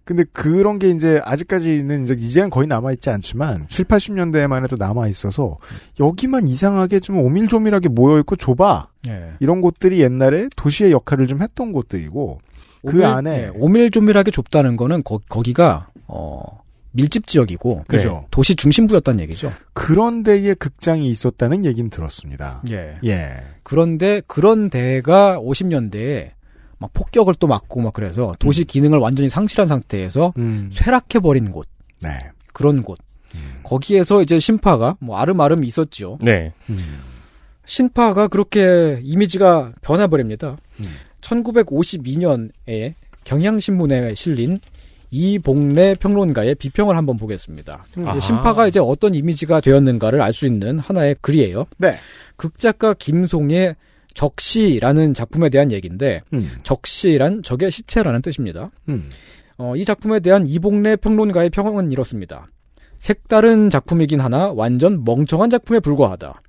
[0.07, 5.09] 근데 그런 게 이제 아직까지는 이제 이제는 거의 남아 있지 않지만 7, 80년대에만 해도 남아
[5.09, 5.59] 있어서
[5.99, 8.87] 여기만 이상하게 좀 오밀조밀하게 모여 있고 좁아.
[9.09, 9.33] 예.
[9.41, 12.39] 이런 곳들이 옛날에 도시의 역할을 좀 했던 곳들이고
[12.87, 16.61] 그 안에 예, 오밀조밀하게 좁다는 거는 거, 거기가 어
[16.93, 18.09] 밀집 지역이고 그죠.
[18.09, 19.53] 네, 도시 중심부였다는 얘기죠.
[19.73, 22.63] 그런 데에 극장이 있었다는 얘기는 들었습니다.
[22.71, 22.95] 예.
[23.05, 23.43] 예.
[23.65, 26.36] 그런데 그런 데가 50년대에
[26.79, 30.71] 막 폭격을 또 맞고 막 그래서 도시 기능을 완전히 상실한 상태에서 음.
[30.73, 31.67] 쇠락해 버린 곳
[32.03, 32.11] 네.
[32.53, 32.99] 그런 곳
[33.63, 36.19] 거기에서 이제 신파가 뭐 아름아름 있었죠.
[36.23, 36.53] 네.
[36.71, 36.79] 음.
[37.65, 40.57] 신파가 그렇게 이미지가 변해버립니다.
[40.81, 40.85] 음.
[41.21, 44.59] 1952년에 경향신문에 실린
[45.11, 47.85] 이봉래 평론가의 비평을 한번 보겠습니다.
[48.05, 48.21] 아하.
[48.21, 51.67] 신파가 이제 어떤 이미지가 되었는가를 알 수 있는 하나의 글이에요.
[51.79, 51.93] 네.
[52.37, 53.75] 극작가 김송의
[54.17, 56.51] 적시라는 작품에 대한 얘기인데 음.
[56.63, 58.71] 적시란 적의 시체라는 뜻입니다.
[58.89, 59.11] 음.
[59.59, 62.47] 어, 이 작품에 대한 이봉래 평론가의 평은 이렇습니다.
[62.99, 66.41] 색다른 작품이긴 하나 완전 멍청한 작품에 불과하다.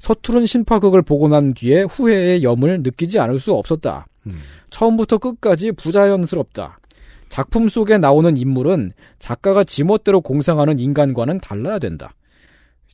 [0.00, 4.06] 서투른 신파극을 보고 난 뒤에 후회의 염을 느끼지 않을 수 없었다.
[4.26, 4.32] 음.
[4.70, 6.80] 처음부터 끝까지 부자연스럽다.
[7.28, 12.12] 작품 속에 나오는 인물은 작가가 지멋대로 공상하는 인간과는 달라야 된다.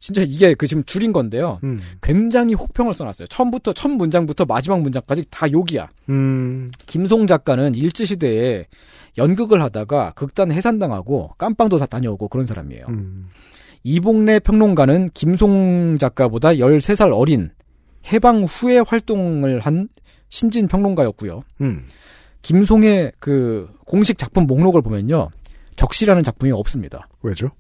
[0.00, 1.58] 진짜 이게 그 지금 줄인 건데요.
[1.64, 1.80] 음.
[2.02, 3.26] 굉장히 혹평을 써놨어요.
[3.28, 5.88] 처음부터 첫 문장부터 마지막 문장까지 다 욕이야.
[6.08, 6.70] 음.
[6.86, 8.66] 김송 작가는 일제 시대에
[9.16, 12.86] 연극을 하다가 극단 해산당하고 깜빵도 다 다녀오고 그런 사람이에요.
[12.88, 13.28] 음.
[13.84, 17.50] 이봉래 평론가는 김송 작가보다 13살 어린
[18.12, 19.88] 해방 후에 활동을 한
[20.28, 21.40] 신진 평론가였고요.
[21.60, 21.84] 음.
[22.42, 25.28] 김송의 그 공식 작품 목록을 보면요.
[25.76, 27.08] 적시라는 작품이 없습니다.
[27.22, 27.50] 왜죠?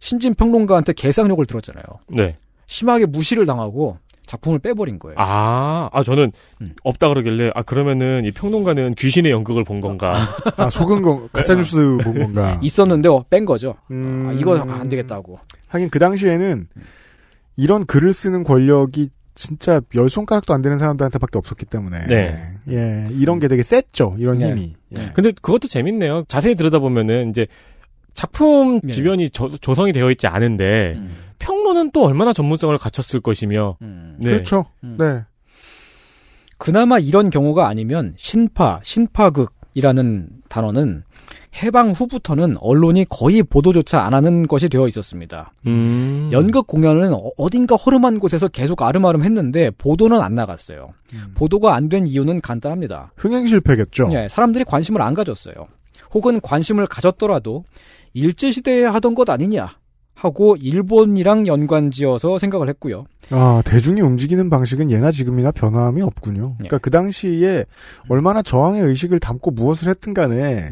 [0.00, 1.84] 신진 평론가한테 개쌍욕을 들었잖아요.
[2.08, 2.36] 네.
[2.66, 5.16] 심하게 무시를 당하고 작품을 빼버린 거예요.
[5.18, 6.74] 아, 아 저는 음.
[6.84, 10.12] 없다 그러길래 아 그러면은 이 평론가는 귀신의 연극을 본 건가?
[10.56, 12.60] 아, 속은 건, 가짜 뉴스 본 건가.
[12.62, 13.74] 있었는데 어, 뺀 거죠.
[13.90, 14.28] 음.
[14.28, 15.40] 아, 이거 안 되겠다고.
[15.68, 16.68] 하긴 그 당시에는
[17.56, 22.06] 이런 글을 쓰는 권력이 진짜 열 손가락도 안 되는 사람들한테밖에 없었기 때문에.
[22.08, 22.54] 네.
[22.70, 23.06] 예.
[23.12, 24.16] 이런 게 되게 셌죠.
[24.18, 24.48] 이런 네.
[24.48, 24.74] 힘이.
[24.96, 25.10] 예.
[25.14, 26.24] 근데 그것도 재밌네요.
[26.26, 27.46] 자세히 들여다보면은 이제
[28.18, 28.88] 작품 네.
[28.88, 31.14] 지변이 조, 조성이 되어 있지 않은데 음.
[31.38, 34.16] 평론은 또 얼마나 전문성을 갖췄을 것이며 음.
[34.18, 34.30] 네.
[34.30, 34.66] 그렇죠.
[34.82, 34.96] 음.
[34.98, 35.22] 네.
[36.58, 41.04] 그나마 이런 경우가 아니면 신파, 신파극이라는 단어는
[41.62, 45.52] 해방 후부터는 언론이 거의 보도조차 안 하는 것이 되어 있었습니다.
[45.68, 46.28] 음.
[46.32, 50.88] 연극 공연은 어- 어딘가 허름한 곳에서 계속 아름아름 했는데 보도는 안 나갔어요.
[51.36, 53.12] 보도가 안 된 이유는 간단합니다.
[53.16, 54.08] 흥행 실패겠죠.
[54.12, 55.54] 예, 사람들이 관심을 안 가졌어요.
[56.12, 57.64] 혹은 관심을 가졌더라도
[58.12, 59.76] 일제시대에 하던 것 아니냐
[60.14, 63.04] 하고 일본이랑 연관지어서 생각을 했고요.
[63.30, 66.48] 아, 대중이 움직이는 방식은 예나 지금이나 변함이 없군요.
[66.48, 66.54] 네.
[66.58, 67.64] 그러니까 그 당시에
[68.08, 70.70] 얼마나 저항의 의식을 담고 무엇을 했든 간에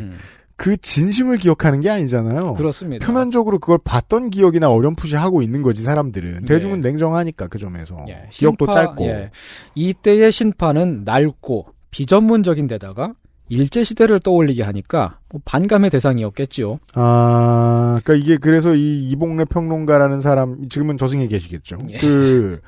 [0.56, 2.54] 그 진심을 기억하는 게 아니잖아요.
[2.54, 3.06] 그렇습니다.
[3.06, 6.40] 표면적으로 그걸 봤던 기억이나 어렴풋이 하고 있는 거지 사람들은.
[6.40, 6.44] 네.
[6.44, 8.04] 대중은 냉정하니까 그 점에서.
[8.08, 9.04] 예, 기억도 신파, 짧고.
[9.04, 9.30] 예.
[9.74, 13.12] 이때의 신파는 낡고 비전문적인 데다가
[13.48, 16.78] 일제 시대를 떠올리게 하니까 뭐 반감의 대상이었겠지요.
[16.94, 21.78] 아, 그러니까 이게 그래서 이 이봉래 평론가라는 사람 지금은 저승에 계시겠죠.
[21.90, 21.92] 예.
[22.00, 22.60] 그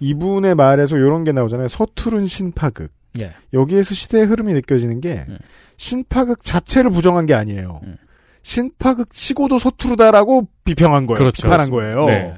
[0.00, 1.68] 이분의 말에서 이런 게 나오잖아요.
[1.68, 2.92] 서투른 신파극.
[3.20, 3.32] 예.
[3.52, 5.38] 여기에서 시대의 흐름이 느껴지는 게 음.
[5.76, 7.80] 신파극 자체를 부정한 게 아니에요.
[7.84, 7.96] 음.
[8.42, 11.18] 신파극 치고도 서투르다라고 비평한 거예요.
[11.18, 11.42] 그렇죠.
[11.42, 12.06] 비판한 거예요.
[12.06, 12.34] 네.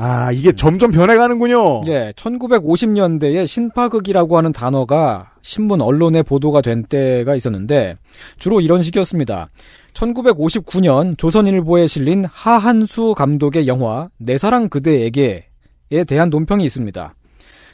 [0.00, 1.82] 아, 이게 점점 변해가는군요.
[1.88, 7.96] 예, 1950년대에 신파극이라고 하는 단어가 신문 언론에 보도가 된 때가 있었는데
[8.38, 9.48] 주로 이런 식이었습니다.
[9.94, 17.14] 1959년 조선일보에 실린 하한수 감독의 영화 내 사랑 그대에게에 대한 논평이 있습니다.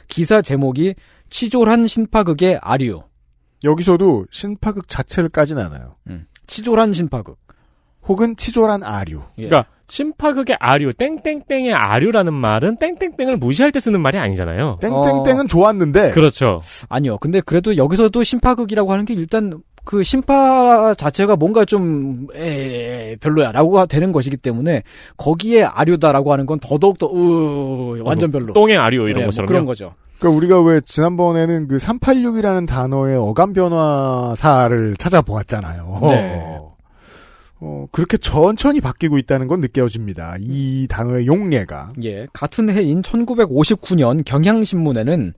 [0.07, 0.95] 기사 제목이
[1.29, 3.03] 치졸한 신파극의 아류.
[3.63, 5.95] 여기서도 신파극 자체를 까진 않아요.
[6.47, 7.37] 치졸한 신파극.
[8.07, 9.21] 혹은 치졸한 아류.
[9.37, 9.47] 예.
[9.47, 14.79] 그러니까 심파극의 아류, 땡땡땡의 아류라는 말은 땡땡땡을 무시할 때 쓰는 말이 아니잖아요.
[14.81, 16.61] 땡땡땡은 좋았는데 그렇죠.
[16.89, 17.17] 아니요.
[17.19, 24.11] 근데 그래도 여기서도 신파극이라고 하는 게 일단 그 신파 자체가 뭔가 좀 에, 별로야라고 되는
[24.11, 24.81] 것이기 때문에
[25.17, 28.51] 거기에 아류다라고 하는 건 더더욱 더 으, 완전 별로.
[28.53, 29.93] 똥의 아류 이런 예, 뭐 것처럼 그런 거죠.
[30.17, 35.99] 그러니까 우리가 왜 지난번에는 그 386이라는 단어의 어감 변화사를 찾아보았잖아요.
[36.09, 36.57] 네.
[37.67, 40.35] 어, 그렇게 천천히 바뀌고 있다는 건 느껴집니다.
[40.39, 41.89] 이 단어의 용례가.
[42.03, 45.33] 예, 같은 해인 1959년 경향신문에는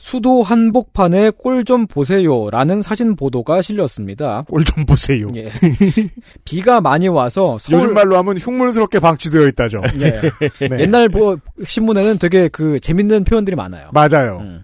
[0.00, 4.44] 수도 한복판에 꼴 좀 보세요라는 사진 보도가 실렸습니다.
[4.48, 5.28] 꼴 좀 보세요.
[5.34, 5.50] 예.
[6.44, 9.82] 비가 많이 와서 서울 요즘 말로 하면 흉물스럽게 방치되어 있다죠.
[10.00, 10.20] 예.
[10.68, 10.78] 네.
[10.80, 13.90] 옛날 뭐 신문에는 되게 그 재밌는 표현들이 많아요.
[13.92, 14.38] 맞아요.
[14.40, 14.62] 음.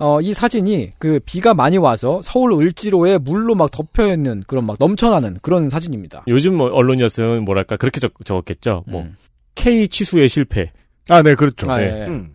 [0.00, 4.76] 어, 이 사진이 그 비가 많이 와서 서울 을지로에 물로 막 덮여 있는 그런 막
[4.80, 6.24] 넘쳐나는 그런 사진입니다.
[6.26, 8.84] 요즘 뭐 언론이었으면 뭐랄까 그렇게 적, 적었겠죠.
[8.88, 9.14] 뭐 음.
[9.54, 10.72] K 치수의 실패.
[11.10, 11.70] 아, 네, 그렇죠.
[11.70, 11.84] 아, 네.
[11.84, 12.06] 예.
[12.06, 12.32] 음.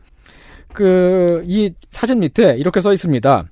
[0.73, 3.45] 그, 이 사진 밑에 이렇게 써 있습니다.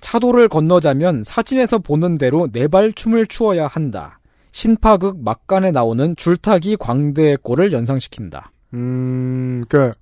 [0.00, 4.20] 차도를 건너자면 사진에서 보는 대로 네발 춤을 추어야 한다.
[4.52, 8.52] 신파극 막간에 나오는 줄타기 광대의 꼴을 연상시킨다.
[8.72, 9.92] 음, 그니까,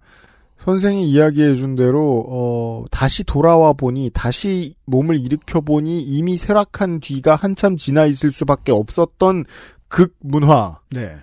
[0.59, 7.77] 선생이 이야기해준 대로, 어, 다시 돌아와 보니, 다시 몸을 일으켜 보니, 이미 쇠락한 뒤가 한참
[7.77, 9.45] 지나 있을 수밖에 없었던
[9.89, 10.81] 극 문화.
[10.91, 11.17] 네.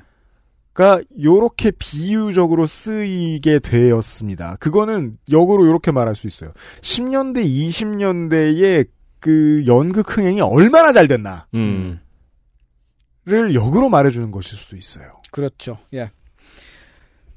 [0.73, 4.57] 가 요렇게 비유적으로 쓰이게 되었습니다.
[4.57, 6.51] 그거는 역으로 요렇게 말할 수 있어요.
[6.81, 8.89] 10년대, 20년대의
[9.21, 11.99] 그 연극 흥행이 얼마나 잘 됐나를 음.
[13.25, 15.21] 역으로 말해주는 것일 수도 있어요.
[15.31, 15.77] 그렇죠.
[15.93, 16.11] 예.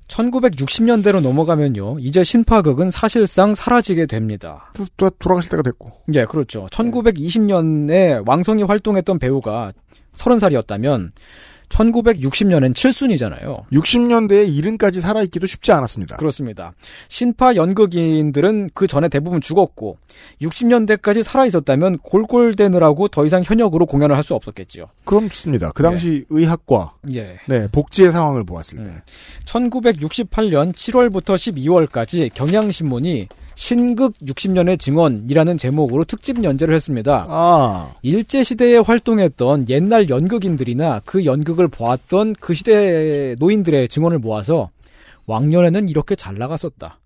[0.08, 1.98] 1960년대로 넘어가면요.
[2.00, 4.72] 이제 신파극은 사실상 사라지게 됩니다.
[4.74, 5.92] 또, 또 돌아가실 때가 됐고.
[6.14, 6.66] 예, 그렇죠.
[6.70, 9.72] 1920년에 왕성이 활동했던 배우가
[10.16, 11.12] 30살이었다면
[11.68, 13.68] 1960년엔 7순이잖아요.
[13.72, 16.16] 60년대에 이른까지 살아있기도 쉽지 않았습니다.
[16.16, 16.72] 그렇습니다.
[17.08, 19.98] 신파 연극인들은 그 전에 대부분 죽었고
[20.42, 24.84] 60년대까지 살아 있었다면 골골대느라고 더 이상 현역으로 공연을 할 수 없었겠지요.
[25.04, 25.72] 그렇습니다.
[25.72, 27.38] 그 당시 의학과 예.
[27.46, 29.02] 네 복지의 상황을 보았을 때
[29.46, 33.28] 1968년 7월부터 12월까지 경향신문이
[33.58, 37.26] 신극 60년의 증언이라는 제목으로 특집 연재를 했습니다.
[37.28, 37.90] 아.
[38.02, 44.70] 일제 시대에 활동했던 옛날 연극인들이나 그 연극을 보았던 그 시대 노인들의 증언을 모아서
[45.26, 47.00] 왕년에는 이렇게 잘 나갔었다.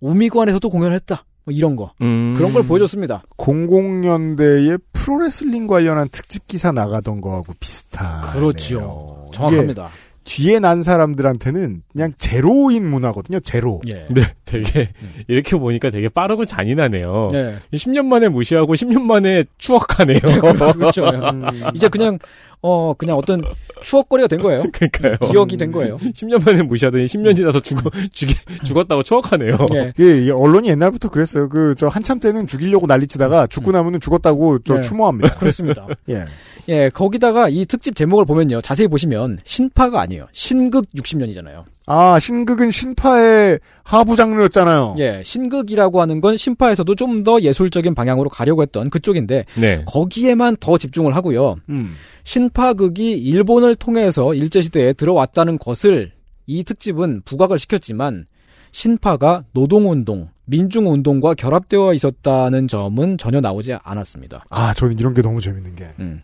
[0.00, 1.24] 우미관에서도 공연했다.
[1.44, 1.92] 뭐 이런 거.
[2.00, 2.32] 음.
[2.34, 3.24] 그런 걸 보여줬습니다.
[3.36, 8.32] 00년대에 프로레슬링 관련한 특집 기사 나가던 거하고 비슷한.
[8.32, 9.28] 그렇죠.
[9.34, 9.90] 정확합니다.
[10.28, 13.40] 뒤에 난 사람들한테는 그냥 제로인 문화거든요.
[13.40, 13.80] 제로.
[13.88, 14.06] 예.
[14.10, 14.90] 네, 되게
[15.26, 17.30] 이렇게 보니까 되게 빠르고 잔인하네요.
[17.32, 17.54] 네.
[17.72, 20.20] 10년 만에 무시하고 10년 만에 추억하네요.
[20.74, 21.06] 그렇죠.
[21.74, 22.18] 이제 그냥
[22.60, 23.42] 어 그냥 어떤
[23.82, 24.64] 추억거리가 된 거예요.
[24.72, 25.16] 그러니까요.
[25.30, 25.96] 기억이 된 거예요.
[26.14, 28.28] 10년 만에 무시하더니 10년 지나서 죽어 죽
[28.64, 29.56] 죽었다고 추억하네요.
[29.74, 29.92] 예.
[30.00, 31.48] 예, 이 언론이 옛날부터 그랬어요.
[31.48, 34.80] 그 저 한참 때는 죽이려고 난리치다가 죽고 나면은 죽었다고 저 네.
[34.80, 35.34] 추모합니다.
[35.36, 35.86] 그렇습니다.
[36.10, 36.24] 예.
[36.68, 38.60] 예, 거기다가 이 특집 제목을 보면요.
[38.60, 40.26] 자세히 보시면 신파가 아니에요.
[40.32, 41.64] 신극 60년이잖아요.
[41.90, 44.96] 아, 신극은 신파의 하부 장르였잖아요.
[44.98, 49.82] 예, 신극이라고 하는 건 신파에서도 좀 더 예술적인 방향으로 가려고 했던 그쪽인데 네.
[49.86, 51.56] 거기에만 더 집중을 하고요.
[51.68, 51.94] 음.
[52.24, 56.12] 신파극이 일본을 통해서 일제 시대에 들어왔다는 것을
[56.46, 58.26] 이 특집은 부각을 시켰지만
[58.70, 64.44] 신파가 노동운동, 민중운동과 결합되어 있었다는 점은 전혀 나오지 않았습니다.
[64.50, 66.20] 아, 저는 이런 게 너무 재밌는 게 음.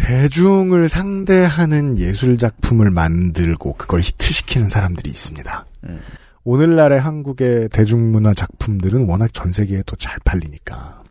[0.00, 5.66] 대중을 상대하는 예술 작품을 만들고 그걸 히트시키는 사람들이 있습니다.
[5.84, 6.00] 음.
[6.44, 11.02] 오늘날의 한국의 대중문화 작품들은 워낙 전 세계에 또 잘 팔리니까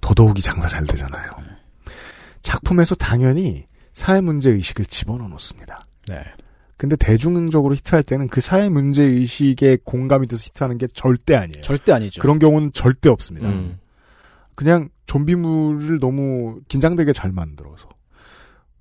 [0.00, 1.30] 더더욱이 장사 잘 되잖아요.
[2.42, 5.84] 작품에서 당연히 사회 문제 의식을 집어넣어 놓습니다.
[6.08, 6.22] 네.
[6.76, 11.62] 근데 대중적으로 히트할 때는 그 사회 문제 의식에 공감이 돼서 히트하는 게 절대 아니에요.
[11.62, 12.20] 절대 아니죠.
[12.20, 13.48] 그런 경우는 절대 없습니다.
[13.50, 13.78] 음.
[14.54, 17.88] 그냥 좀비물을 너무 긴장되게 잘 만들어서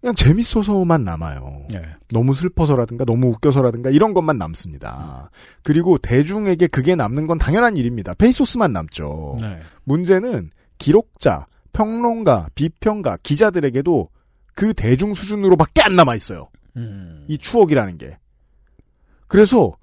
[0.01, 1.65] 그냥 재밌어서만 남아요.
[1.69, 1.81] 네.
[2.13, 5.29] 너무 슬퍼서라든가 너무 웃겨서라든가 이런 것만 남습니다.
[5.63, 8.13] 그리고 대중에게 그게 남는 건 당연한 일입니다.
[8.13, 9.37] 페이소스만 남죠.
[9.41, 9.59] 네.
[9.83, 14.09] 문제는 기록자, 평론가, 비평가, 기자들에게도
[14.55, 16.49] 그 대중 수준으로밖에 안 남아 있어요.
[16.77, 17.25] 음.
[17.27, 18.17] 이 추억이라는 게.
[19.27, 19.73] 그래서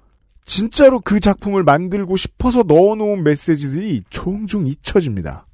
[0.45, 5.45] 진짜로 그 작품을 만들고 싶어서 넣어놓은 메시지들이 종종 잊혀집니다.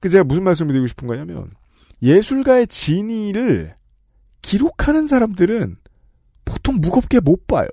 [0.00, 1.50] 그 제가 무슨 말씀을 드리고 싶은 거냐면
[2.02, 3.74] 예술가의 진위를
[4.42, 5.76] 기록하는 사람들은
[6.44, 7.68] 보통 무겁게 못 봐요.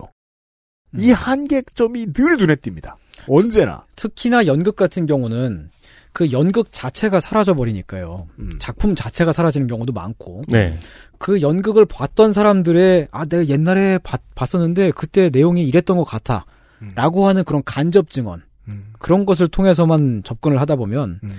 [0.97, 2.95] 이 한계점이 늘 눈에 띕니다.
[3.27, 3.85] 언제나.
[3.95, 5.69] 특히나 연극 같은 경우는
[6.13, 8.27] 그 연극 자체가 사라져 버리니까요.
[8.39, 8.51] 음.
[8.59, 10.79] 작품 자체가 사라지는 경우도 많고 네.
[11.17, 16.45] 그 연극을 봤던 사람들의 아 내가 옛날에 봤, 봤었는데 그때 내용이 이랬던 것 같아
[16.81, 16.91] 음.
[16.95, 18.93] 라고 하는 그런 간접 증언 음.
[18.97, 21.29] 그런 것을 통해서만 접근을 하다 보면 음.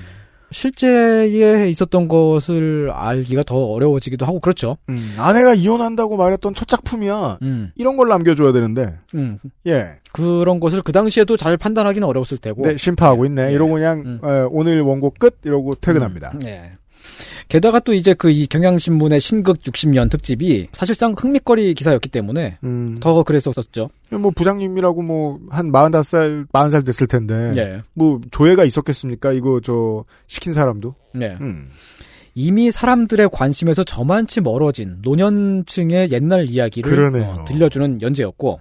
[0.53, 4.77] 실제에 있었던 것을 알기가 더 어려워지기도 하고 그렇죠.
[4.89, 5.15] 음.
[5.19, 7.39] 아내가 이혼한다고 말했던 첫 작품이야.
[7.43, 8.97] 음, 이런 걸 남겨줘야 되는데.
[9.15, 9.39] 음.
[9.67, 9.99] 예.
[10.13, 12.63] 그런 것을 그 당시에도 잘 판단하기는 어려웠을 테고.
[12.63, 13.49] 네, 심파하고 있네.
[13.49, 13.53] 예.
[13.53, 14.19] 이러고 그냥 음.
[14.23, 16.33] 어, 오늘 원고 끝 이러고 퇴근합니다.
[16.45, 16.71] 예.
[17.49, 22.99] 게다가 또 이제 그 이 경향신문의 신극 60년 특집이 사실상 흥미거리 기사였기 때문에 음.
[23.01, 23.91] 더 그랬었죠.
[24.11, 27.53] 뭐 부장님이라고 뭐 한 45살, 40살 됐을 텐데.
[27.57, 27.83] 예.
[27.95, 29.33] 뭐 조회가 있었겠습니까?
[29.33, 30.95] 이거 저 시킨 사람도.
[31.15, 31.37] 네.
[31.41, 31.71] 음.
[32.35, 37.17] 이미 사람들의 관심에서 저만치 멀어진 노년층의 옛날 이야기를.
[37.23, 38.61] 어, 들려주는 연재였고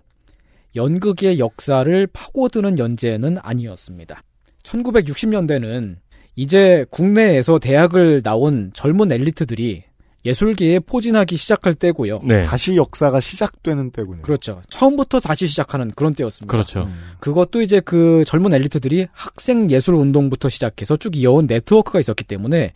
[0.76, 4.24] 연극의 역사를 파고드는 연재는 아니었습니다.
[4.64, 5.98] 1960년대는
[6.36, 9.84] 이제 국내에서 대학을 나온 젊은 엘리트들이
[10.26, 12.20] 예술계에 포진하기 시작할 때고요.
[12.24, 12.44] 네.
[12.44, 14.22] 다시 역사가 시작되는 때군요.
[14.22, 14.62] 그렇죠.
[14.70, 16.52] 처음부터 다시 시작하는 그런 때였습니다.
[16.52, 16.90] 그렇죠.
[17.20, 22.74] 그것도 이제 그 젊은 엘리트들이 학생 예술 운동부터 시작해서 쭉 이어온 네트워크가 있었기 때문에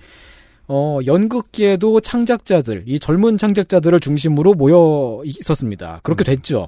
[0.67, 5.99] 어 연극계에도 창작자들, 이 젊은 창작자들을 중심으로 모여 있었습니다.
[6.03, 6.67] 그렇게 됐죠.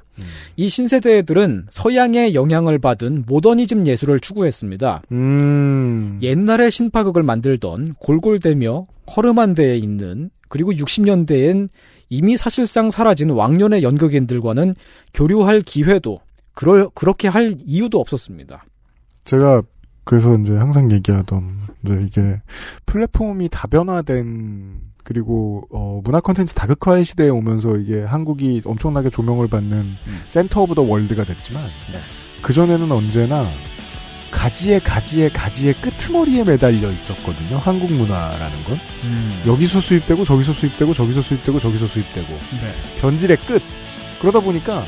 [0.57, 5.03] 이 신세대들은 서양의 영향을 받은 모더니즘 예술을 추구했습니다.
[5.11, 6.19] 음.
[6.21, 11.69] 옛날에 신파극을 만들던 골골대며 허름한 데에 있는 그리고 60년대엔
[12.09, 14.75] 이미 사실상 사라진 왕년의 연극인들과는
[15.13, 16.19] 교류할 기회도
[16.53, 18.65] 그럴 그렇게 할 이유도 없었습니다.
[19.23, 19.63] 제가
[20.03, 21.54] 그래서 이제 항상 얘기하던
[21.93, 22.41] 이제 이게
[22.85, 29.85] 플랫폼이 다변화된 그리고 어, 문화 콘텐츠 다극화의 시대에 오면서 이게 한국이 엄청나게 조명을 받는
[30.29, 31.63] center of the world가 됐지만
[32.41, 33.47] 그 전에는 언제나
[34.31, 37.57] 가지에 가지에 가지에 끄트머리에 매달려 있었거든요.
[37.57, 38.79] 한국 문화라는 건
[39.47, 42.99] 여기서 수입되고 저기서 수입되고 저기서 수입되고 저기서 수입되고 네.
[42.99, 43.61] 변질의 끝.
[44.19, 44.83] 그러다 보니까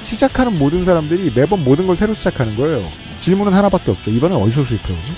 [0.00, 2.88] 시작하는 모든 사람들이 매번 모든 걸 새로 시작하는 거예요.
[3.18, 4.10] 질문은 하나밖에 없죠.
[4.10, 5.12] 이번엔 어디서 수입해오지?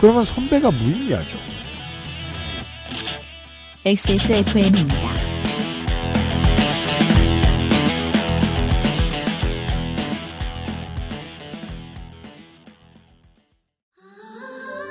[0.00, 1.36] 그러면 선배가 무의미하죠.
[3.84, 4.94] XSFM입니다.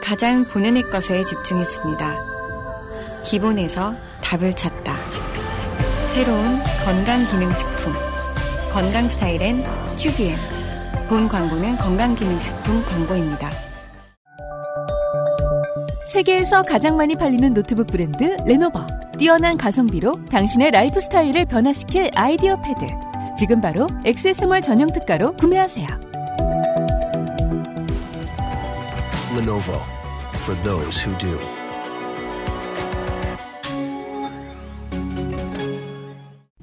[0.03, 2.15] 가장 본연의 것에 집중했습니다.
[3.25, 4.95] 기본에서 답을 찾다.
[6.13, 7.93] 새로운 건강기능식품.
[8.71, 9.63] 건강 스타일엔
[9.97, 10.37] 튜비엔.
[11.09, 13.72] 본 광고는 건강기능식품 광고입니다.
[16.13, 18.85] 세계에서 가장 많이 팔리는 노트북 브랜드 레노버.
[19.17, 22.85] 뛰어난 가성비로 당신의 라이프 스타일을 변화시킬 아이디어패드.
[23.35, 25.87] 지금 바로 액세스몰 전용 특가로 구매하세요.
[29.39, 29.79] Lenovo
[30.35, 31.35] for those who do.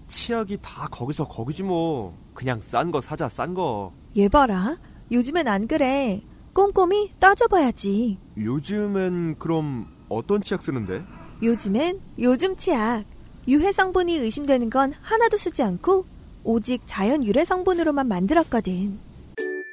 [0.06, 2.16] 치약이 다 거기서 거기지 뭐.
[2.34, 3.92] 그냥 싼 거 사자 싼 거.
[4.16, 4.76] 얘 봐라.
[5.10, 6.22] 요즘엔 안 그래.
[6.52, 8.18] 꼼꼼히 따져봐야지.
[8.36, 11.04] 요즘엔 그럼 어떤 치약 쓰는데?
[11.42, 13.04] 요즘엔 요즘 치약.
[13.48, 16.04] 유해 성분이 의심되는 건 하나도 쓰지 않고
[16.44, 18.98] 오직 자연 유래 성분으로만 만들었거든.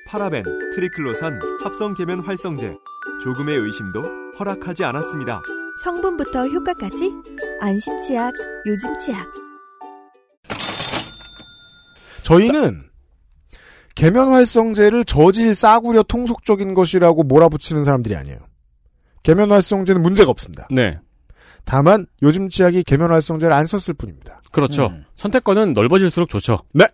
[0.08, 0.44] 파라벤,
[0.76, 2.76] 트리클로산, 합성 계면 활성제.
[3.24, 4.02] 조금의 의심도
[4.40, 5.42] 허락하지 않았습니다.
[5.84, 7.12] 성분부터 효과까지
[7.60, 8.34] 안심 치약,
[8.66, 9.28] 요즘 치약.
[12.24, 12.87] 저희는
[13.98, 18.38] 계면 활성제를 저질 싸구려 통속적인 것이라고 몰아붙이는 사람들이 아니에요.
[19.24, 20.68] 계면 활성제는 문제가 없습니다.
[20.70, 21.00] 네.
[21.66, 24.40] 다만 요즘 치약이 계면 활성제를 안 썼을 뿐입니다.
[24.52, 24.94] 그렇죠.
[25.16, 26.60] 선택권은 넓어질수록 좋죠.
[26.76, 26.86] 네.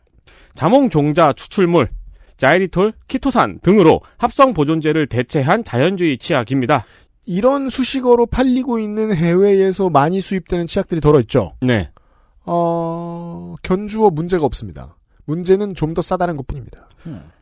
[0.56, 1.90] 자몽 종자 추출물,
[2.38, 6.86] 자이리톨, 키토산 등으로 합성 보존제를 대체한 자연주의 치약입니다.
[7.26, 11.54] 이런 수식어로 팔리고 있는 해외에서 많이 수입되는 치약들이 덜어 있죠.
[11.62, 11.92] 네.
[12.46, 14.96] 어, 견주어 문제가 없습니다.
[15.26, 16.88] 문제는 좀 더 싸다는 것 뿐입니다.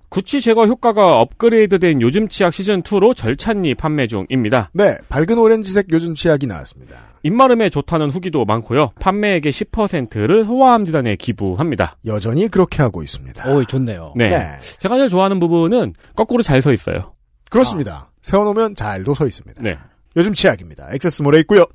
[0.09, 4.69] 구취 제거 효과가 업그레이드된 요즘 치약 시즌2로 절찬리 판매 중입니다.
[4.73, 6.97] 네, 밝은 오렌지색 요즘 치약이 나왔습니다.
[7.23, 8.91] 입마름에 좋다는 후기도 많고요.
[8.99, 11.95] 판매액의 10%를 소아암 재단에 기부합니다.
[12.05, 13.49] 여전히 그렇게 하고 있습니다.
[13.53, 14.13] 오, 좋네요.
[14.17, 14.29] 네.
[14.31, 14.57] 네.
[14.79, 17.13] 제가 제일 좋아하는 부분은 거꾸로 잘 서 있어요.
[17.49, 18.11] 그렇습니다.
[18.21, 19.61] 세워놓으면 잘도 서 있습니다.
[19.63, 19.77] 네.
[20.17, 20.89] 요즘 치약입니다.
[20.93, 21.65] 액세스몰에 있고요.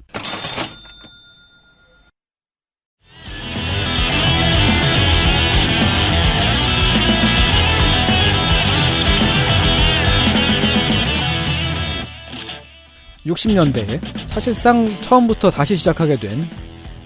[13.27, 16.45] 육십 년대에 사실상 처음부터 다시 시작하게 된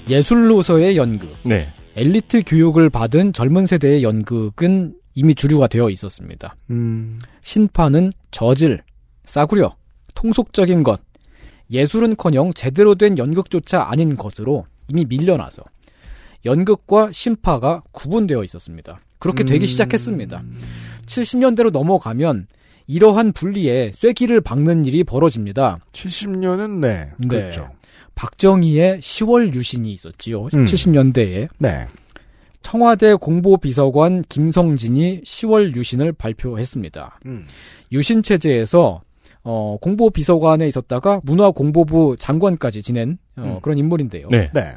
[0.08, 1.72] 예술로서의 연극, 네.
[1.96, 6.54] 엘리트 교육을 받은 젊은 세대의 연극은 이미 주류가 되어 있었습니다.
[6.70, 8.82] 음, 신파는 저질,
[9.24, 9.74] 싸구려,
[10.14, 11.00] 통속적인 것,
[11.70, 15.62] 예술은커녕 제대로 된 연극조차 아닌 것으로 이미 밀려나서
[16.44, 18.98] 연극과 신파가 구분되어 있었습니다.
[19.18, 19.66] 그렇게 되기 음.
[19.66, 20.42] 시작했습니다.
[21.06, 22.46] 70년대로 넘어가면
[22.90, 25.78] 이러한 분리에 쐐기를 박는 일이 벌어집니다.
[25.92, 27.28] 70년은 네, 네.
[27.28, 27.70] 그렇죠.
[28.16, 30.46] 박정희의 10월 유신이 있었지요.
[30.46, 30.64] 음.
[30.64, 31.86] 70년대에 네.
[32.62, 37.20] 청와대 공보비서관 김성진이 10월 유신을 발표했습니다.
[37.26, 37.46] 음.
[37.92, 39.02] 유신 체제에서
[39.44, 43.58] 어, 공보비서관에 있었다가 문화공보부 장관까지 지낸 어, 음.
[43.62, 44.28] 그런 인물인데요.
[44.30, 44.50] 네.
[44.52, 44.74] 네.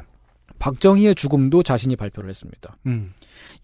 [0.64, 2.74] 박정희의 죽음도 자신이 발표를 했습니다.
[2.86, 3.12] 음.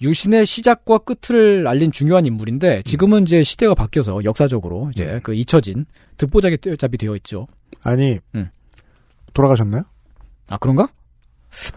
[0.02, 5.20] 유신의 시작과 끝을 알린 중요한 인물인데 지금은 이제 시대가 바뀌어서 역사적으로 이제 네.
[5.22, 5.86] 그 잊혀진
[6.18, 7.46] 듣보잡이 잡이 되어 있죠.
[7.84, 8.50] 아니, 음.
[9.32, 9.84] 돌아가셨나요?
[10.50, 10.88] 아 그런가?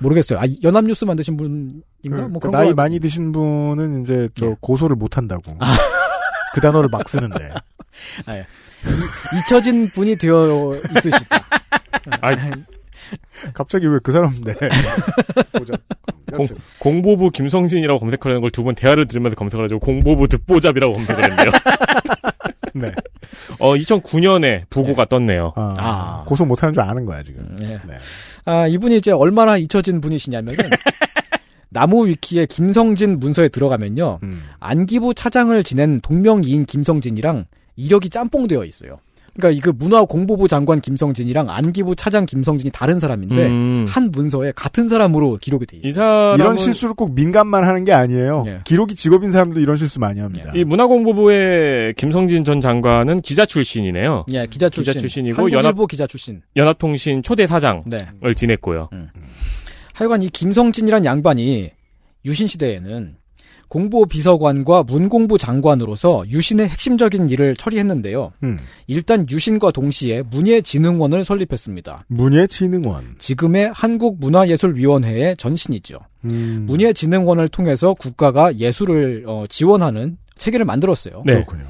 [0.02, 0.40] 모르겠어요.
[0.40, 1.84] 아 연합뉴스 만드신 분인가?
[2.04, 4.56] 그, 뭐그 나이 거 많이 드신 분은 이제 저 예.
[4.60, 5.58] 고소를 못 한다고.
[6.54, 7.50] 그 단어를 막 쓰는데.
[8.28, 8.40] 아, 예.
[8.42, 11.46] 이- 잊혀진 분이 되어 있으시다.
[12.20, 12.32] 아,
[13.53, 14.53] 갑자기 왜 그 사람 네.
[15.53, 15.74] 보자.
[16.34, 16.45] 공,
[16.80, 21.51] 공보부 김성진이라고 검색하려는 걸 두 번 대화를 들으면서 검색을 해가지고 공보부 듣보잡이라고 검색을 했네요.
[22.76, 22.91] 네.
[23.59, 25.53] 어, 2009년에 부고가 떴네요.
[25.55, 26.24] 아, 아.
[26.26, 27.55] 고소 못하는 줄 아는 거야 지금.
[27.59, 27.80] 네.
[27.88, 27.97] 네.
[28.45, 30.70] 아, 이분이 이제 얼마나 잊혀진 분이시냐면은
[31.70, 34.20] 나무 위키의 김성진 문서에 들어가면요.
[34.24, 34.43] 음.
[34.59, 37.45] 안기부 차장을 지낸 동명이인 김성진이랑
[37.76, 38.99] 이력이 짬뽕되어 있어요.
[39.36, 43.86] 그러니까 이 그 문화공보부 장관 김성진이랑 안기부 차장 김성진이 다른 사람인데 음.
[43.88, 45.90] 한 문서에 같은 사람으로 기록이 돼 있어요.
[45.90, 48.44] 이 사람은 이런 실수를 꼭 민간만 하는 게 아니에요.
[48.48, 48.60] 예.
[48.64, 50.52] 기록이 직업인 사람도 이런 실수 많이 합니다.
[50.56, 54.26] 이 문화공보부의 김성진 전 장관은 기자 출신이네요.
[54.34, 54.92] 예, 기자 출신.
[54.94, 56.42] 기자 출신이고 연합 기자 출신.
[56.56, 57.98] 연합통신 초대 사장을 네.
[58.36, 58.90] 지냈고요.
[59.94, 61.72] 하여간 이 김성진이란 양반이
[62.26, 63.16] 유신 시대에는
[63.74, 68.32] 공보 비서관과 문공부 장관으로서 유신의 핵심적인 일을 처리했는데요.
[68.44, 68.60] 음.
[68.86, 72.06] 일단 유신과 동시에 문예진흥원을 설립했습니다.
[72.06, 73.16] 문예진흥원.
[73.18, 75.98] 지금의 한국문화예술위원회의 전신이죠.
[76.26, 76.66] 음.
[76.68, 81.24] 문예진흥원을 통해서 국가가 예술을 어, 지원하는 체계를 만들었어요.
[81.26, 81.34] 네.
[81.34, 81.64] 그렇군요.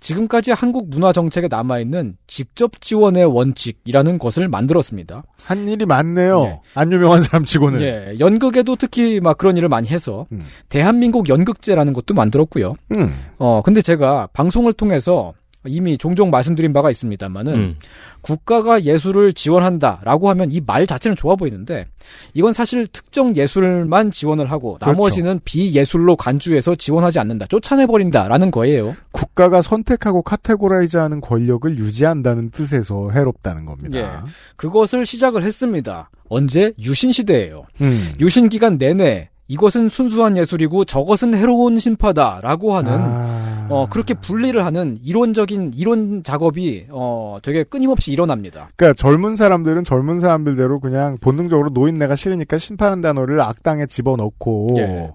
[0.00, 5.24] 지금까지 한국 문화 정책에 남아있는 직접 지원의 원칙이라는 것을 만들었습니다.
[5.44, 6.60] 한 일이 많네요.
[6.74, 7.80] 안 유명한 사람 치고는.
[7.80, 10.40] 예, 연극에도 특히 막 그런 일을 많이 해서 음.
[10.68, 12.74] 대한민국 연극제라는 것도 만들었고요.
[12.92, 13.14] 음.
[13.38, 15.34] 어, 근데 제가 방송을 통해서
[15.66, 17.76] 이미 종종 말씀드린 바가 있습니다만은 음.
[18.20, 21.86] 국가가 예술을 지원한다라고 하면 이 말 자체는 좋아 보이는데
[22.34, 24.90] 이건 사실 특정 예술만 지원을 하고 그렇죠.
[24.92, 28.94] 나머지는 비예술로 간주해서 지원하지 않는다, 쫓아내 버린다라는 거예요.
[29.12, 33.98] 국가가 선택하고 카테고라이즈하는 권력을 유지한다는 뜻에서 해롭다는 겁니다.
[33.98, 34.28] 예.
[34.56, 36.10] 그것을 시작을 했습니다.
[36.28, 37.64] 언제 유신 시대예요.
[37.80, 38.12] 음.
[38.20, 43.66] 유신 기간 내내 이것은 순수한 예술이고 저것은 해로운 심파다라고 하는 아.
[43.70, 48.70] 어 그렇게 분리를 하는 이론적인 이론 작업이 어 되게 끊임없이 일어납니다.
[48.76, 55.10] 그러니까 젊은 사람들은 젊은 사람들대로 그냥 본능적으로 노인네가 싫으니까 심판한 단어를 악당에 집어넣고 예.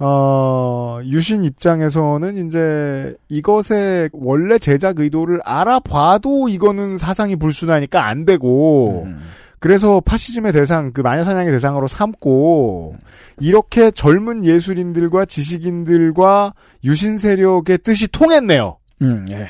[0.00, 9.20] 어, 유신 입장에서는 이제 이것의 원래 제작 의도를 알아봐도 이거는 사상이 불순하니까 안 되고 음.
[9.64, 12.96] 그래서 파시즘의 대상, 그 마녀사냥의 대상으로 삼고
[13.40, 16.52] 이렇게 젊은 예술인들과 지식인들과
[16.84, 18.76] 유신 세력의 뜻이 통했네요.
[19.00, 19.48] 음, 예.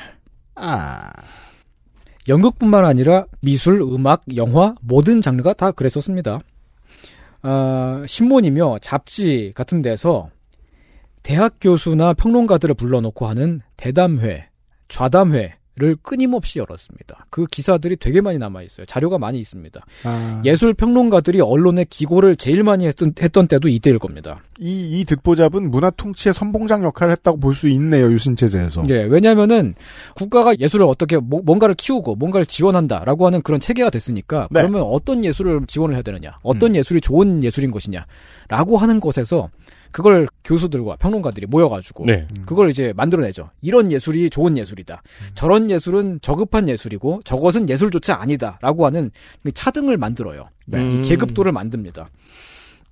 [0.55, 1.11] 아,
[2.29, 6.39] 연극뿐만 아니라 미술, 음악, 영화 모든 장르가 다 그랬었습니다.
[7.43, 10.29] 어, 신문이며 잡지 같은 데서
[11.23, 14.47] 대학 교수나 평론가들을 불러놓고 하는 대담회,
[14.87, 17.25] 좌담회 를 끊임없이 열었습니다.
[17.29, 18.85] 그 기사들이 되게 많이 남아 있어요.
[18.85, 19.85] 자료가 많이 있습니다.
[20.05, 20.41] 아.
[20.45, 24.37] 예술 평론가들이 언론에 기고를 제일 많이 했던, 했던 때도 이때일 겁니다.
[24.57, 28.83] 이, 이 듣보잡은 문화 통치의 선봉장 역할을 했다고 볼 수 있네요, 유신 체제에서.
[28.89, 29.75] 예, 왜냐면은
[30.15, 34.61] 국가가 예술을 어떻게 뭐- 뭔가를 키우고 뭔가를 지원한다라고 하는 그런 체계가 됐으니까 네.
[34.61, 39.49] 그러면 어떤 예술을 지원을 해야 되느냐, 어떤 예술이 좋은 예술인 것이냐라고 하는 것에서
[39.91, 42.27] 그걸 교수들과 평론가들이 모여가지고 네.
[42.45, 43.49] 그걸 이제 만들어내죠.
[43.61, 45.01] 이런 예술이 좋은 예술이다.
[45.35, 49.11] 저런 예술은 저급한 예술이고 저것은 예술조차 아니다라고 하는
[49.43, 50.49] 그 차등을 만들어요.
[50.65, 50.79] 네.
[50.79, 51.01] 이 음.
[51.01, 52.09] 계급도를 만듭니다.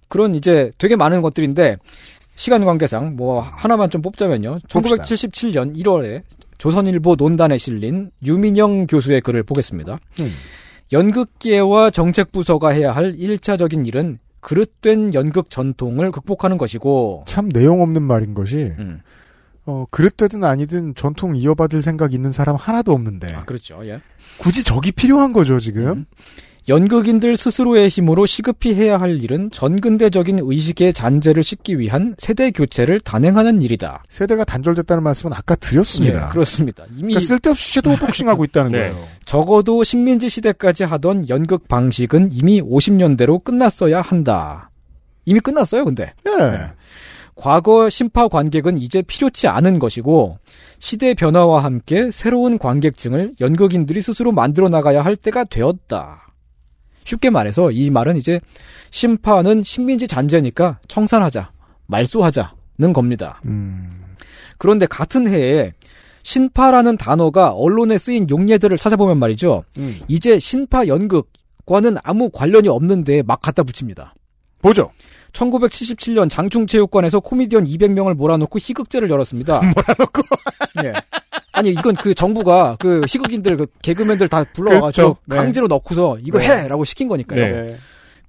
[0.07, 1.77] 그런 이제 되게 많은 것들인데
[2.35, 4.59] 시간 관계상 뭐 하나만 좀 뽑자면요.
[4.71, 5.03] 봅시다.
[5.03, 6.21] 1977년 1월에
[6.57, 9.99] 조선일보 논단에 실린 유민영 교수의 글을 보겠습니다.
[10.19, 10.31] 음.
[10.91, 18.33] 연극계와 정책부서가 해야 할 1차적인 일은 그릇된 연극 전통을 극복하는 것이고 참 내용 없는 말인
[18.33, 19.01] 것이, 음.
[19.65, 23.79] 어, 그릇되든 아니든 전통 이어받을 생각 있는 사람 하나도 없는데, 아, 그렇죠.
[23.87, 24.01] 예.
[24.37, 25.87] 굳이 적이 필요한 거죠, 지금?
[25.87, 26.05] 음.
[26.69, 33.61] 연극인들 스스로의 힘으로 시급히 해야 할 일은 전근대적인 의식의 잔재를 씻기 위한 세대 교체를 단행하는
[33.61, 34.03] 일이다.
[34.09, 36.27] 세대가 단절됐다는 말씀은 아까 드렸습니다.
[36.27, 36.85] 예, 그렇습니다.
[36.91, 38.79] 이미 그러니까 쓸데없이 섀도우 복싱하고 있다는 네.
[38.79, 39.07] 거예요.
[39.25, 44.69] 적어도 식민지 시대까지 하던 연극 방식은 이미 50년대로 끝났어야 한다.
[45.25, 46.13] 이미 끝났어요, 근데.
[46.27, 46.71] 예.
[47.35, 50.37] 과거 심파 관객은 이제 필요치 않은 것이고
[50.79, 56.32] 시대 변화와 함께 새로운 관객층을 연극인들이 스스로 만들어 나가야 할 때가 되었다.
[57.03, 58.39] 쉽게 말해서 이 말은 이제
[58.91, 61.51] 심파는 식민지 잔재니까 청산하자,
[61.87, 63.41] 말소하자는 겁니다.
[63.45, 64.15] 음.
[64.57, 65.73] 그런데 같은 해에
[66.23, 69.63] 신파라는 단어가 언론에 쓰인 용례들을 찾아보면 말이죠.
[69.77, 69.99] 음.
[70.07, 74.13] 이제 신파 연극과는 아무 관련이 없는데 막 갖다 붙입니다.
[74.61, 74.91] 보죠.
[75.33, 79.61] 1977년 장충체육관에서 코미디언 200명을 몰아놓고 희극제를 열었습니다.
[79.75, 80.21] 몰아놓고.
[80.83, 80.93] 예.
[81.51, 85.17] 아니 이건 그 정부가 그 희극인들 그 개그맨들 다 불러와가지고 그렇죠.
[85.25, 85.35] 네.
[85.35, 86.47] 강제로 넣고서 이거 네.
[86.47, 87.65] 해라고 시킨 거니까요.
[87.67, 87.77] 네.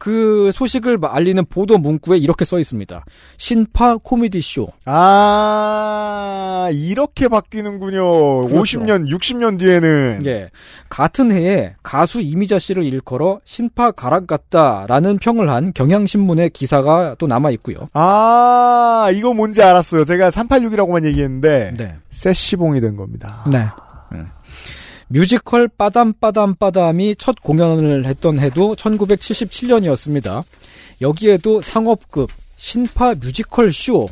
[0.04, 3.06] 그 소식을 알리는 보도 문구에 이렇게 써 있습니다.
[3.38, 4.68] 신파 코미디 쇼.
[4.84, 8.48] 아, 이렇게 바뀌는군요.
[8.48, 8.80] 그렇죠.
[8.80, 10.20] 50년, 60년 뒤에는.
[10.26, 10.50] 예.
[10.90, 17.52] 같은 해에 가수 이미자 씨를 일컬어 신파 가락 같다라는 평을 한 경향신문의 기사가 또 남아
[17.52, 17.88] 있고요.
[17.94, 20.04] 아, 이거 뭔지 알았어요.
[20.04, 21.72] 제가 386이라고만 얘기했는데.
[21.78, 21.94] 네.
[22.10, 23.42] 세시봉이 된 겁니다.
[23.50, 23.68] 네.
[24.12, 24.26] 음.
[25.08, 30.44] 뮤지컬 빠담빠담빠담이 첫 공연을 했던 해도 1977년이었습니다.
[31.00, 34.06] 여기에도 상업극 신파 뮤지컬 쇼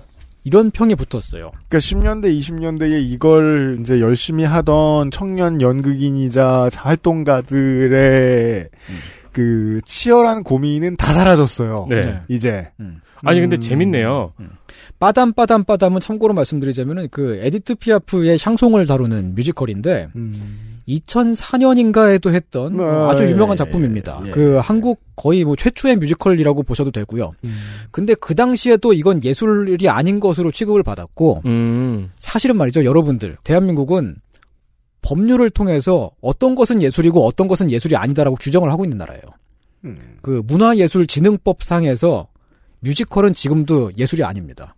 [0.45, 1.53] 이런 평이 붙었어요.
[1.68, 8.68] 그러니까 10년대, 20년대에 이걸 이제 열심히 하던 청년 연극인이자 활동가들의
[9.30, 11.86] 그 치열한 고민은 다 사라졌어요.
[11.88, 12.20] 네.
[12.28, 12.68] 이제.
[13.22, 13.61] 아니 근데 음.
[13.61, 14.32] 재밌네요.
[14.99, 20.71] 빠담빠담빠담은 참고로 말씀드리자면은 그 에디트 피아프의 샹송을 다루는 뮤지컬인데 음.
[20.88, 24.22] 2004년인가에도 했던 아, 아주 예, 유명한 예, 작품입니다.
[24.26, 24.30] 예.
[24.30, 27.32] 그 한국 거의 뭐 최초의 뮤지컬이라고 보셔도 되고요.
[27.44, 27.54] 음.
[27.90, 32.10] 근데 그 당시에도 이건 예술이 아닌 것으로 취급을 받았고 음.
[32.18, 33.36] 사실은 말이죠, 여러분들.
[33.44, 34.16] 대한민국은
[35.02, 39.22] 법률을 통해서 어떤 것은 예술이고 어떤 것은 예술이 아니다라고 규정을 하고 있는 나라예요.
[39.84, 39.98] 음.
[40.22, 42.28] 그 문화예술진흥법상에서
[42.80, 44.74] 뮤지컬은 지금도 예술이 아닙니다.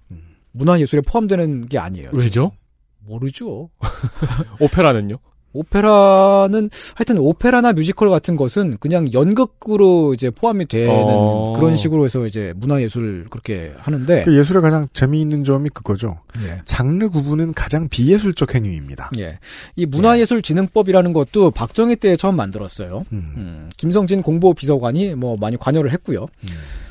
[0.52, 2.10] 문화예술에 포함되는 게 아니에요.
[2.12, 2.52] 왜죠?
[3.00, 3.70] 모르죠.
[4.60, 5.16] 오페라는요?
[5.54, 11.54] 오페라는 하여튼 오페라나 뮤지컬 같은 것은 그냥 연극으로 이제 포함이 되는 어.
[11.56, 16.18] 그런 식으로 해서 이제 문화 예술 그렇게 하는데 그 예술의 가장 재미있는 점이 그거죠.
[16.44, 16.60] 예.
[16.64, 19.10] 장르 구분은 가장 비예술적 행위입니다.
[19.18, 19.38] 예.
[19.76, 23.06] 이 문화예술진흥법이라는 것도 박정희 때 처음 만들었어요.
[23.12, 26.26] 음, 김성진 공보비서관이 뭐 많이 관여를 했고요.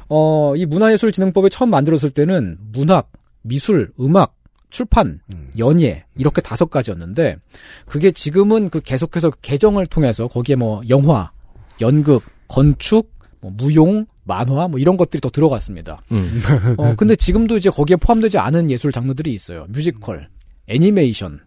[0.09, 3.11] 어, 이 문화예술진흥법을 처음 만들었을 때는 문학,
[3.41, 4.35] 미술, 음악,
[4.73, 5.19] 출판,
[5.59, 7.37] 연예 이렇게 다섯 가지였는데
[7.85, 11.31] 그게 지금은 그 계속해서 개정을 통해서 거기에 뭐 영화,
[11.79, 15.99] 연극, 건축, 뭐 무용, 만화 뭐 이런 것들이 더 들어갔습니다.
[16.11, 16.41] 음.
[16.77, 19.67] 어 근데 지금도 이제 거기에 포함되지 않은 예술 장르들이 있어요.
[19.69, 20.29] 뮤지컬,
[20.67, 21.41] 애니메이션,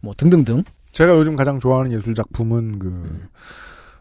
[0.00, 0.62] 뭐 등등등.
[0.92, 3.26] 제가 요즘 가장 좋아하는 예술 작품은 그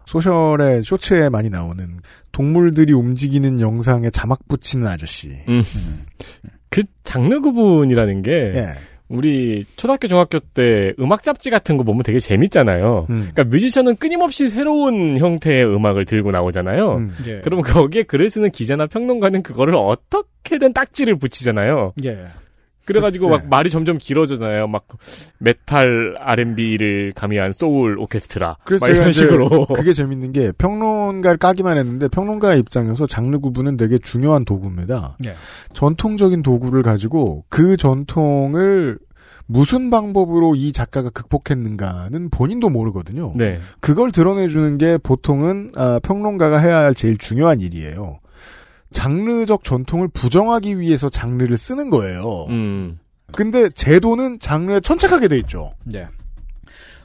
[0.06, 2.02] 소셜의 쇼츠에 많이 나오는
[2.34, 5.30] 동물들이 움직이는 영상에 자막 붙이는 아저씨.
[5.48, 5.64] 음.
[6.76, 8.66] 그 장르 구분이라는 게 예.
[9.08, 13.06] 우리 초등학교 중학교 때 음악 잡지 같은 거 보면 되게 재밌잖아요.
[13.10, 13.30] 음.
[13.34, 16.96] 그러니까 뮤지션은 끊임없이 새로운 형태의 음악을 들고 나오잖아요.
[16.96, 17.14] 음.
[17.28, 17.40] 예.
[17.46, 21.94] 그러면 거기에 글을 쓰는 기자나 평론가는 그거를 어떻게든 딱지를 붙이잖아요.
[22.04, 22.26] 예.
[22.86, 23.48] 그래가지고 막 네.
[23.50, 24.68] 말이 점점 길어지잖아요.
[24.68, 24.88] 막
[25.40, 28.58] 메탈 R&B를 가미한 소울 오케스트라.
[28.64, 29.66] 그래서 이런 식으로.
[29.68, 35.18] 그게 재밌는 게 평론가를 까기만 했는데 평론가의 입장에서 장르 구분은 되게 중요한 도구입니다.
[35.26, 35.34] 예.
[35.74, 39.00] 전통적인 도구를 가지고 그 전통을
[39.48, 43.34] 무슨 방법으로 이 작가가 극복했는가는 본인도 모르거든요.
[43.36, 43.60] 네.
[43.80, 48.20] 그걸 드러내주는 게 보통은 아, 평론가가 해야 할 제일 중요한 일이에요.
[48.96, 52.46] 장르적 전통을 부정하기 위해서 장르를 쓰는 거예요.
[52.50, 52.98] 음.
[53.34, 55.74] 근데 제도는 장르에 천착하게 돼 있죠.
[55.84, 56.08] 네.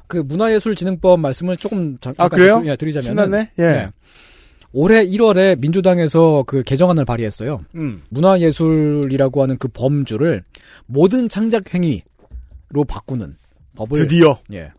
[0.07, 2.63] 그 문화예술진흥법 말씀을 조금 잠깐 아, 그래요?
[2.65, 3.51] 드- 드리자면 신났네?
[3.59, 3.89] 예.
[4.73, 7.59] 올해 1월에 민주당에서 그 개정안을 발의했어요.
[7.75, 8.03] 음.
[8.11, 10.45] 문화예술이라고 하는 그 범주를
[10.87, 13.37] 모든 창작 행위로 바꾸는
[13.75, 14.39] 법을 드디어.
[14.53, 14.71] 예.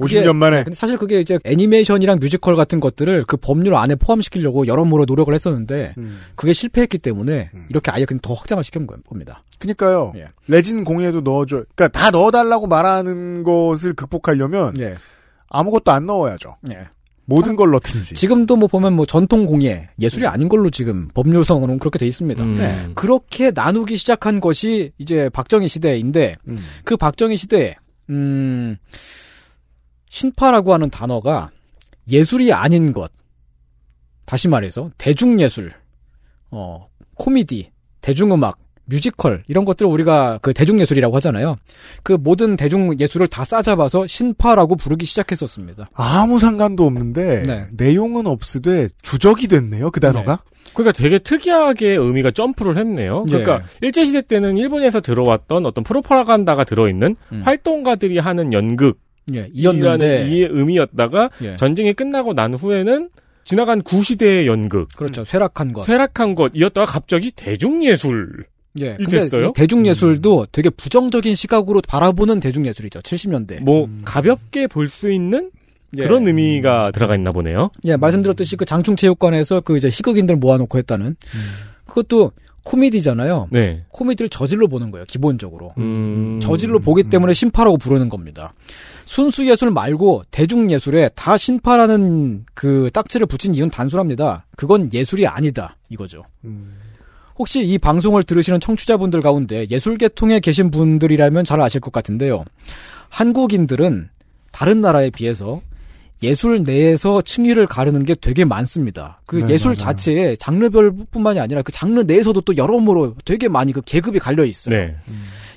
[0.00, 0.64] 50년 만에.
[0.64, 5.94] 근데 사실 그게 이제 애니메이션이랑 뮤지컬 같은 것들을 그 법률 안에 포함시키려고 여러모로 노력을 했었는데
[5.98, 6.20] 음.
[6.34, 9.42] 그게 실패했기 때문에 이렇게 아예 그냥 더 확장을 시킨 거- 겁니다.
[9.58, 10.12] 그니까요.
[10.16, 10.26] 예.
[10.48, 11.64] 레진 공예도 넣어줘.
[11.74, 14.94] 그니까 다 넣어달라고 말하는 것을 극복하려면 예.
[15.48, 16.56] 아무것도 안 넣어야죠.
[16.72, 16.88] 예.
[17.26, 18.14] 모든 걸 넣든지.
[18.16, 22.42] 지금도 뭐 보면 뭐 전통 공예 예술이 아닌 걸로 지금 법률상으로는 그렇게 돼 있습니다.
[22.42, 22.54] 음.
[22.54, 22.88] 네.
[22.96, 26.58] 그렇게 나누기 시작한 것이 이제 박정희 시대인데 음.
[26.84, 27.76] 그 박정희 시대에
[28.08, 28.76] 음
[30.10, 31.50] 신파라고 하는 단어가
[32.10, 33.10] 예술이 아닌 것
[34.26, 35.72] 다시 말해서 대중예술
[36.50, 37.70] 어 코미디
[38.02, 38.58] 대중음악
[38.90, 41.56] 뮤지컬 이런 것들을 우리가 그 대중예술이라고 하잖아요.
[42.02, 45.88] 그 모든 대중예술을 다 싸잡아서 신파라고 부르기 시작했었습니다.
[45.94, 47.66] 아무 상관도 없는데 네.
[47.72, 49.92] 내용은 없으되 주적이 됐네요.
[49.92, 50.40] 그 단어가.
[50.74, 53.24] 그러니까 되게 특이하게 의미가 점프를 했네요.
[53.24, 53.86] 그러니까 예.
[53.86, 57.42] 일제 시대 때는 일본에서 들어왔던 어떤 프로파간다가 들어있는 음.
[57.44, 58.98] 활동가들이 하는 연극
[59.34, 61.56] 예, 이었는데 이 의미였다가 예.
[61.56, 63.10] 전쟁이 끝나고 난 후에는
[63.44, 65.24] 지나간 구시대의 연극 그렇죠.
[65.24, 65.82] 쇠락한 것.
[65.82, 68.44] 쇠락한 것이었다가 갑자기 대중예술
[68.80, 68.96] 예.
[69.00, 69.46] 이 근데 됐어요?
[69.46, 73.00] 이 대중예술도 되게 부정적인 시각으로 바라보는 대중예술이죠.
[73.00, 73.62] 70년대.
[73.62, 75.50] 뭐 가볍게 볼 수 있는
[75.98, 76.02] 예.
[76.04, 77.70] 그런 의미가 들어가 있나 보네요.
[77.84, 81.40] 예, 말씀드렸듯이 그 장충체육관에서 그 이제 희극인들 모아놓고 했다는 음.
[81.86, 82.30] 그것도
[82.64, 83.48] 코미디잖아요.
[83.50, 83.84] 네.
[83.90, 85.74] 코미디를 저질로 보는 거예요, 기본적으로.
[85.78, 86.38] 음.
[86.42, 88.52] 저질로 보기 때문에 신파라고 부르는 겁니다.
[89.06, 94.46] 순수 예술 말고 대중 예술에 다 신파라는 그 딱지를 붙인 이유는 단순합니다.
[94.56, 96.22] 그건 예술이 아니다 이거죠.
[97.38, 102.44] 혹시 이 방송을 들으시는 청취자분들 가운데 예술 계통에 계신 분들이라면 잘 아실 것 같은데요.
[103.08, 104.10] 한국인들은
[104.52, 105.62] 다른 나라에 비해서
[106.22, 109.20] 예술 내에서 층위를 가르는 게 되게 많습니다.
[109.26, 109.78] 그 네, 예술 맞아요.
[109.78, 114.74] 자체에 장르별뿐만이 아니라 그 장르 내에서도 또 여러모로 되게 많이 그 계급이 갈려 있어요.
[114.76, 114.96] 네.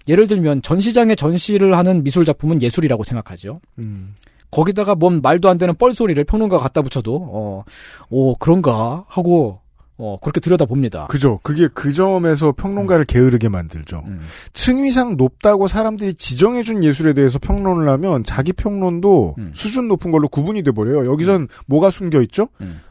[0.08, 3.60] 예를 들면 전시장에 전시를 하는 미술 작품은 예술이라고 생각하죠.
[3.80, 4.16] 음.
[4.52, 7.64] 거기다가 뭔 말도 안 되는 뻘소리를 평론가 갖다 붙여도 어,
[8.10, 9.60] 오 그런가 하고
[9.98, 11.08] 어 그렇게 들여다 봅니다.
[11.08, 11.40] 그죠.
[11.44, 14.04] 그게 그 점에서 평론가를 게으르게 만들죠.
[14.08, 14.22] 음.
[14.54, 21.12] 층위상 높다고 사람들이 지정해준 예술에 대해서 평론을 하면 자기 평론도 수준 높은 걸로 구분이 돼버려요.
[21.12, 22.48] 여기선 뭐가 숨겨 있죠?
[22.62, 22.82] 음.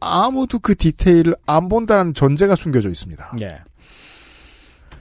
[0.00, 3.36] 아무도 그 디테일을 안 본다는 전제가 숨겨져 있습니다.
[3.42, 3.48] 예.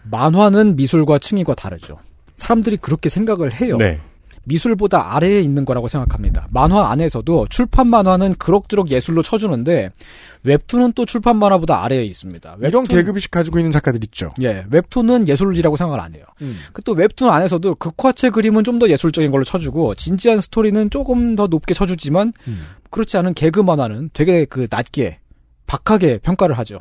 [0.04, 1.98] 만화는 미술과 층위가 다르죠.
[2.38, 3.78] 사람들이 그렇게 생각을 해요.
[3.78, 4.00] 네.
[4.46, 6.48] 미술보다 아래에 있는 거라고 생각합니다.
[6.52, 9.92] 만화 안에서도 출판 만화는 그럭저럭 예술로 쳐주는데
[10.44, 12.58] 웹툰은 또 출판 만화보다 아래에 있습니다.
[12.62, 14.34] 이런 계급의식 가지고 있는 작가들 있죠.
[14.42, 16.24] 예, 웹툰은 예술이라고 생각을 안 해요.
[16.74, 21.74] 그또 웹툰 안에서도 극화체 그림은 좀 더 예술적인 걸로 쳐주고 진지한 스토리는 조금 더 높게
[21.74, 22.32] 쳐주지만
[22.90, 25.20] 그렇지 않은 개그 만화는 되게 그 낮게
[25.68, 26.80] 박하게 평가를 하죠.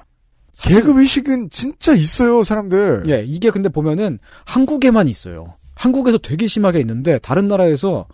[0.61, 3.05] 계급 의식은 진짜 있어요, 사람들.
[3.09, 5.55] 예, 이게 근데 보면은 한국에만 있어요.
[5.79, 8.07] 한국에서 되게 심하게 있는데 다른 나라에서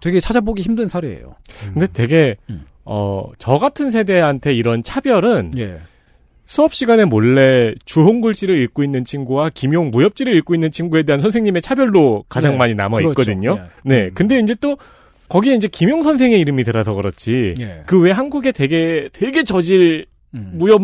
[0.00, 1.36] 되게 찾아보기 힘든 사례예요.
[1.72, 2.36] 근데 되게
[2.84, 5.78] 어저 같은 세대한테 이런 차별은 예.
[6.44, 11.62] 수업 시간에 몰래 주홍 글씨를 읽고 있는 친구와 김용 무협지를 읽고 있는 친구에 대한 선생님의
[11.62, 13.10] 차별로 가장 네, 많이 남아 그렇죠.
[13.10, 13.58] 있거든요.
[13.58, 13.88] 예.
[13.88, 14.10] 네.
[14.14, 14.76] 근데 이제 또
[15.28, 17.54] 거기에 이제 김용 선생의 이름이 들어서 그렇지.
[17.60, 17.82] 예.
[17.86, 20.52] 그외 한국에 되게 되게 저질 음.
[20.54, 20.80] 무협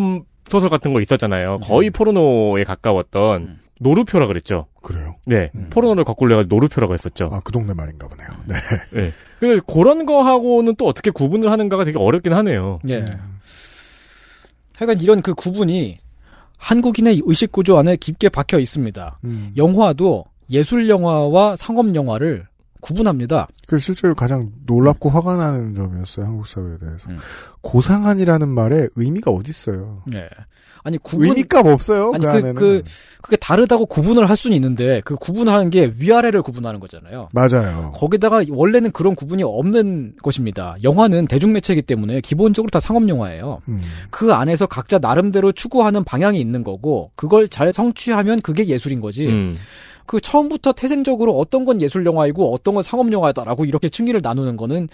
[0.50, 1.58] 소설 같은 거 있었잖아요.
[1.62, 3.58] 거의 포르노에 가까웠던 음.
[3.80, 4.66] 노루표라 그랬죠.
[4.82, 5.16] 그래요.
[5.26, 5.50] 네.
[5.70, 7.28] 포르노를 거꾸로 해가지고 노루표라고 했었죠.
[7.32, 8.28] 아, 그 동네 말인가 보네요.
[8.46, 8.54] 네.
[8.92, 9.12] 네.
[9.40, 12.80] 그 그런 거하고는 또 어떻게 구분을 하는가가 되게 어렵긴 하네요.
[12.90, 13.04] 예.
[14.76, 15.98] 하여간 이런 그 구분이
[16.56, 19.20] 한국인의 의식 구조 안에 깊게 박혀 있습니다.
[19.24, 19.52] 음.
[19.56, 22.46] 영화도 예술 영화와 상업 영화를
[22.80, 23.48] 구분합니다.
[23.66, 27.10] 그 실제로 가장 놀랍고 화가 나는 점이었어요, 한국 사회에 대해서.
[27.10, 27.18] 음.
[27.60, 30.04] 고상한이라는 말에 의미가 어딨어요.
[30.16, 30.28] 예.
[30.82, 32.54] 아니 구분 의미값 없어요, 아니 그 그.
[32.54, 32.82] 그
[33.20, 37.28] 그게 다르다고 구분을 할 수는 있는데 그 구분하는 게 위아래를 구분하는 거잖아요.
[37.34, 37.92] 맞아요.
[37.94, 40.76] 거기다가 원래는 그런 구분이 없는 것입니다.
[40.82, 43.60] 영화는 대중매체이기 때문에 기본적으로 다 상업 영화예요.
[43.68, 43.78] 음.
[44.10, 49.26] 그 안에서 각자 나름대로 추구하는 방향이 있는 거고 그걸 잘 성취하면 그게 예술인 거지.
[49.26, 49.56] 음.
[50.08, 54.88] 그 처음부터 태생적으로 어떤 건 예술 영화이고 어떤 건 상업 영화다라고 이렇게 층위를 나누는 거는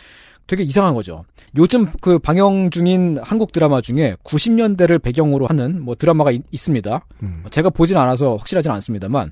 [0.48, 1.24] 되게 이상한 거죠.
[1.56, 7.06] 요즘 그 방영 중인 한국 드라마 중에 90년대를 배경으로 하는 뭐 드라마가 있, 습니다
[7.50, 9.30] 제가 보진 않아서 확실하진 않습니다만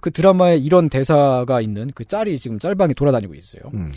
[0.00, 3.62] 그 드라마에 이런 대사가 있는 그 짤이 지금 짤방에 돌아다니고 있어요.
[3.74, 3.90] 음.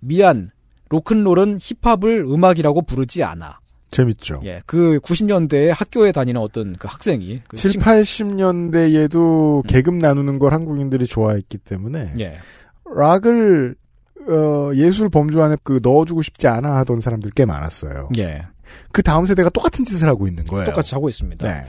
[0.00, 0.50] 미안,
[0.90, 3.60] 로큰롤은 힙합을 음악이라고 부르지 않아.
[3.90, 4.40] 재밌죠.
[4.44, 10.52] 예, 그 90년대에 학교에 다니는 어떤 그 학생이 그 7, 친- 80년대에도 계급 나누는 걸
[10.52, 12.38] 한국인들이 좋아했기 때문에 예.
[12.94, 13.74] 락을
[14.28, 18.08] 어, 예술 범주 안에 그 넣어주고 싶지 않아 하던 사람들 꽤 많았어요.
[18.18, 18.42] 예.
[18.90, 20.66] 그 다음 세대가 똑같은 짓을 하고 있는 거예요.
[20.66, 21.46] 똑같이 하고 있습니다.
[21.46, 21.64] 네.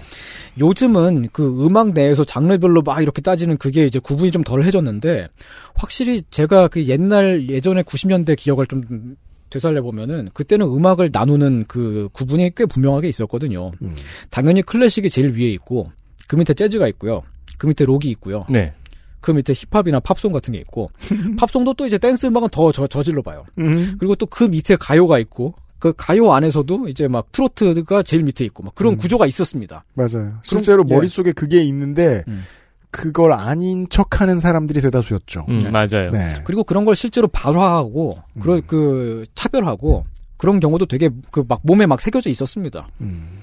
[0.59, 5.27] 요즘은 그 음악 내에서 장르별로 막 이렇게 따지는 그게 이제 구분이 좀 덜 해졌는데
[5.75, 9.15] 확실히 제가 그 옛날 예전에 90년대 기억을 좀
[9.49, 13.71] 되살려 보면은 그때는 음악을 나누는 그 구분이 꽤 분명하게 있었거든요.
[13.81, 13.95] 음.
[14.29, 15.91] 당연히 클래식이 제일 위에 있고
[16.27, 17.23] 그 밑에 재즈가 있고요.
[17.57, 18.45] 그 밑에 록이 있고요.
[18.49, 18.73] 네.
[19.19, 20.89] 그 밑에 힙합이나 팝송 같은 게 있고
[21.37, 23.45] 팝송도 또 이제 댄스 음악은 더 저, 저질로 봐요.
[23.57, 23.95] 음.
[23.99, 28.63] 그리고 또 그 밑에 가요가 있고 그 가요 안에서도 이제 막 트로트가 제일 밑에 있고
[28.63, 29.83] 막 그런 구조가 있었습니다.
[29.93, 30.39] 맞아요.
[30.43, 30.93] 실제로 예.
[30.93, 32.43] 머릿속에 그게 있는데 음.
[32.89, 35.45] 그걸 아닌 척하는 사람들이 대다수였죠.
[35.49, 36.11] 음, 맞아요.
[36.11, 36.35] 네.
[36.45, 40.05] 그리고 그런 걸 실제로 발화하고 그런 그 차별하고
[40.37, 42.87] 그런 경우도 되게 그 막 몸에 막 새겨져 있었습니다.
[43.01, 43.41] 음.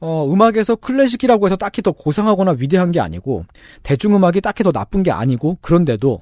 [0.00, 3.44] 어, 음악에서 클래식이라고 해서 딱히 더 고상하거나 위대한 게 아니고
[3.82, 6.20] 대중음악이 딱히 더 나쁜 게 아니고 그런데도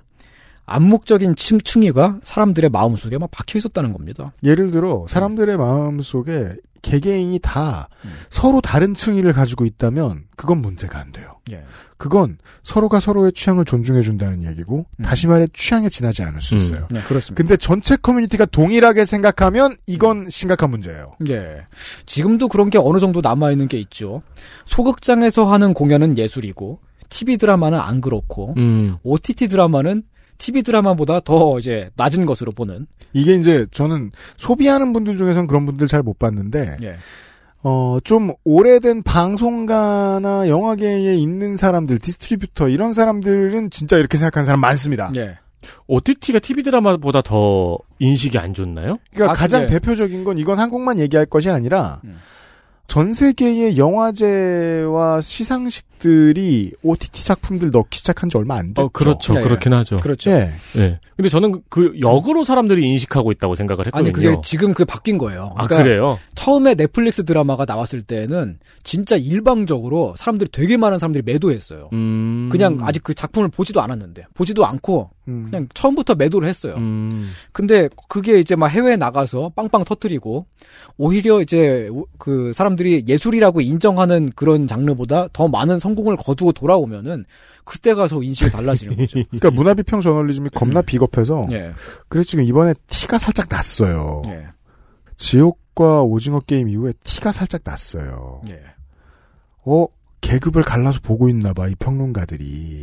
[0.68, 4.32] 암묵적인 층, 층위가 사람들의 마음속에 막 박혀 있었다는 겁니다.
[4.44, 8.10] 예를 들어 사람들의 마음 속에 개개인이 다 음.
[8.30, 11.38] 서로 다른 층위를 가지고 있다면 그건 문제가 안 돼요.
[11.50, 11.64] 예.
[11.96, 16.58] 그건 서로가 서로의 취향을 존중해 준다는 얘기고 다시 말해 취향에 지나지 않을 수 음.
[16.58, 16.86] 있어요.
[16.90, 17.34] 네, 그렇습니다.
[17.34, 21.16] 근데 전체 커뮤니티가 동일하게 생각하면 이건 심각한 문제예요.
[21.28, 21.66] 예.
[22.06, 24.22] 지금도 그런 게 어느 정도 남아 있는 게 있죠.
[24.66, 28.96] 소극장에서 하는 공연은 예술이고, TV 드라마는 안 그렇고, 음.
[29.02, 30.04] OTT 드라마는
[30.38, 32.86] TV 드라마보다 더 이제 낮은 것으로 보는.
[33.12, 36.96] 이게 이제 저는 소비하는 분들 중에선 그런 분들 잘 못 봤는데 예.
[37.64, 45.10] 어, 좀 오래된 방송가나 영화계에 있는 사람들, distributor 이런 사람들은 진짜 이렇게 생각하는 사람 많습니다.
[45.16, 45.38] 예.
[45.88, 48.98] OTT가 TV 드라마보다 더 인식이 안 좋나요?
[49.12, 52.14] 그러니까 아, 가장 근데- 대표적인 건 이건 한국만 얘기할 것이 아니라 음.
[52.88, 58.80] 전 세계의 영화제와 시상식들이 OTT 작품들 넣기 시작한 지 얼마 안 됐죠.
[58.80, 59.34] 어, 그렇죠.
[59.34, 59.96] 네, 그렇긴 하죠.
[59.96, 60.30] 그렇죠.
[60.30, 60.50] 예.
[60.76, 60.98] 예.
[61.14, 64.08] 근데 저는 그 역으로 사람들이 인식하고 있다고 생각을 했거든요.
[64.08, 65.52] 아니 그게 지금 그 바뀐 거예요.
[65.56, 66.18] 아, 그러니까 그래요?
[66.34, 71.90] 처음에 넷플릭스 드라마가 나왔을 때는 진짜 일방적으로 사람들이 되게 많은 사람들이 매도했어요.
[71.92, 72.48] 음.
[72.50, 75.44] 그냥 아직 그 작품을 보지도 않았는데 보지도 않고 음.
[75.50, 76.74] 그냥 처음부터 매도를 했어요.
[76.76, 77.30] 음.
[77.52, 80.46] 근데 그게 이제 막 해외에 나가서 빵빵 터트리고
[80.96, 87.24] 오히려 이제 오- 그 사람들이 예술이라고 인정하는 그런 장르보다 더 많은 성공을 거두고 돌아오면은
[87.64, 89.18] 그때 가서 인식이 달라지는 거죠.
[89.30, 91.72] 그러니까 문화비평 저널리즘이 겁나 비겁해서 예.
[92.08, 94.22] 그래서 지금 이번에 티가 살짝 났어요.
[94.28, 94.46] 예.
[95.16, 98.40] 지옥과 오징어 게임 이후에 티가 살짝 났어요.
[98.50, 98.60] 예.
[99.64, 99.86] 어
[100.20, 102.82] 계급을 갈라서 보고 있나 봐 이 평론가들이.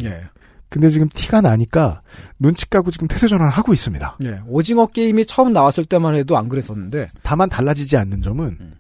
[0.76, 0.80] 예.
[0.80, 2.02] 근데 지금 티가 나니까
[2.38, 4.18] 눈치 까고 지금 태세 전환을 하고 있습니다.
[4.24, 4.42] 예.
[4.48, 8.74] 오징어 게임이 처음 나왔을 때만 해도 안 그랬었는데 다만 달라지지 않는 점은 음.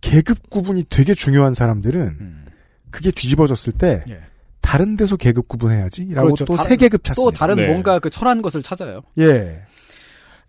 [0.00, 2.44] 계급 구분이 되게 중요한 사람들은 음.
[2.90, 4.20] 그게 뒤집어졌을 때 예.
[4.60, 6.44] 다른 데서 계급 구분해야지라고 그렇죠.
[6.44, 7.38] 또새 계급 또 찾습니다.
[7.38, 7.66] 다른 네.
[7.68, 9.02] 뭔가 그 철한 것을 찾아요.
[9.18, 9.62] 예.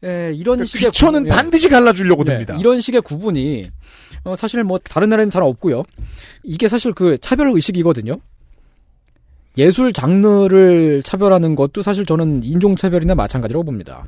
[0.03, 1.30] 예, 이런 식의 귀천은 구- 예.
[1.30, 2.57] 반드시 갈라주려고 네, 됩니다.
[2.60, 3.64] 이런 식의 구분이
[4.24, 5.84] 어, 사실 뭐 다른 나라에는 잘 없고요.
[6.43, 8.18] 이게 사실 그 차별 의식이거든요.
[9.58, 14.06] 예술 장르를 차별하는 것도 사실 저는 인종 차별이나 마찬가지라고 봅니다.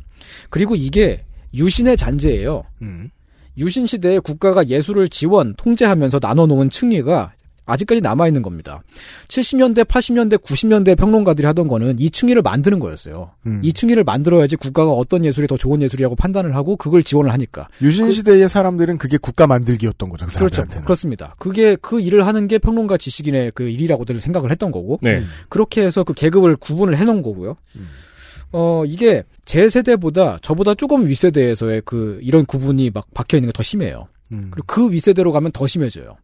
[0.49, 1.23] 그리고 이게
[1.53, 2.63] 유신의 잔재예요.
[2.81, 3.09] 음.
[3.57, 7.33] 유신 시대에 국가가 예술을 지원, 통제하면서 나눠놓은 층위가
[7.65, 8.83] 아직까지 남아있는 겁니다.
[9.27, 13.31] 70년대, 80년대, 90년대 평론가들이 하던 거는 이 층위를 만드는 거였어요.
[13.45, 13.61] 음.
[13.63, 17.67] 이 층위를 만들어야지 국가가 어떤 예술이 더 좋은 예술이라고 판단을 하고 그걸 지원을 하니까.
[17.81, 20.25] 유신 시대의 사람들은 그게 국가 만들기였던 거죠.
[20.25, 20.55] 그 그렇죠.
[20.55, 20.85] 사람들한테는.
[20.85, 21.35] 그렇습니다.
[21.39, 24.99] 그게 그 일을 하는 게 평론가 지식인의 그 일이라고들 생각을 했던 거고.
[25.01, 25.23] 네.
[25.49, 27.55] 그렇게 해서 그 계급을 구분을 해놓은 거고요.
[27.75, 27.87] 음.
[28.53, 33.63] 어, 이게 제 세대보다 저보다 조금 윗세대에서의 그 이런 구분이 막 박혀 있는 게 더
[33.63, 34.07] 심해요.
[34.31, 34.47] 음.
[34.51, 36.17] 그리고 그 윗세대로 가면 더 심해져요.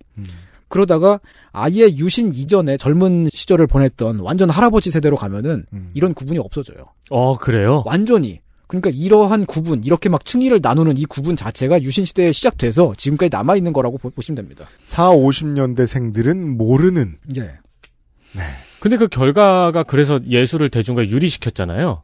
[0.68, 0.70] 음.
[0.70, 1.20] 그러다가
[1.52, 5.92] 아예 유신 이전에 젊은 시절을 보냈던 완전 할아버지 세대로 가면은 음.
[5.94, 6.86] 이런 구분이 없어져요.
[7.10, 7.84] 어, 그래요?
[7.86, 8.40] 완전히.
[8.68, 13.56] 그러니까 이러한 구분, 이렇게 막 층위를 나누는 이 구분 자체가 유신 시대에 시작돼서 지금까지 남아
[13.56, 14.66] 있는 거라고 보- 보시면 됩니다.
[14.84, 17.54] 4, 50년대 생들은 모르는 예.
[18.82, 22.02] 근데 그 결과가 그래서 예술을 대중과 유리시켰잖아요.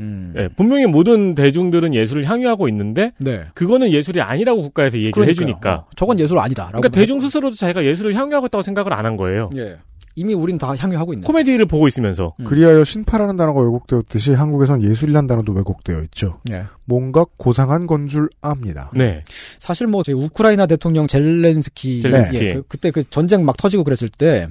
[0.00, 0.34] 음.
[0.36, 3.44] 예, 분명히 모든 대중들은 예술을 향유하고 있는데 네.
[3.54, 5.30] 그거는 예술이 아니라고 국가에서 얘기를 그러니까요.
[5.30, 5.74] 해주니까.
[5.74, 6.80] 어, 저건 예술 아니다라고.
[6.80, 9.50] 그러니까 대중 스스로도 자기가 예술을 향유하고 있다고 생각을 안 한 거예요.
[9.58, 9.76] 예.
[10.16, 11.24] 이미 우린 다 향유하고 있는.
[11.26, 12.34] 코미디를 보고 있으면서.
[12.40, 12.44] 음.
[12.44, 16.38] 그리하여 신파라는 단어가 왜곡되었듯이 한국에선 예술이라는 단어도 왜곡되어 있죠.
[16.54, 16.64] 예.
[16.84, 18.90] 뭔가 고상한 건 줄 압니다.
[18.94, 19.24] 네.
[19.58, 22.38] 사실 뭐 저희 우크라이나 대통령 젤렌스키, 젤렌스키.
[22.44, 24.46] 예, 그, 그때 그 전쟁 막 터지고 그랬을 때.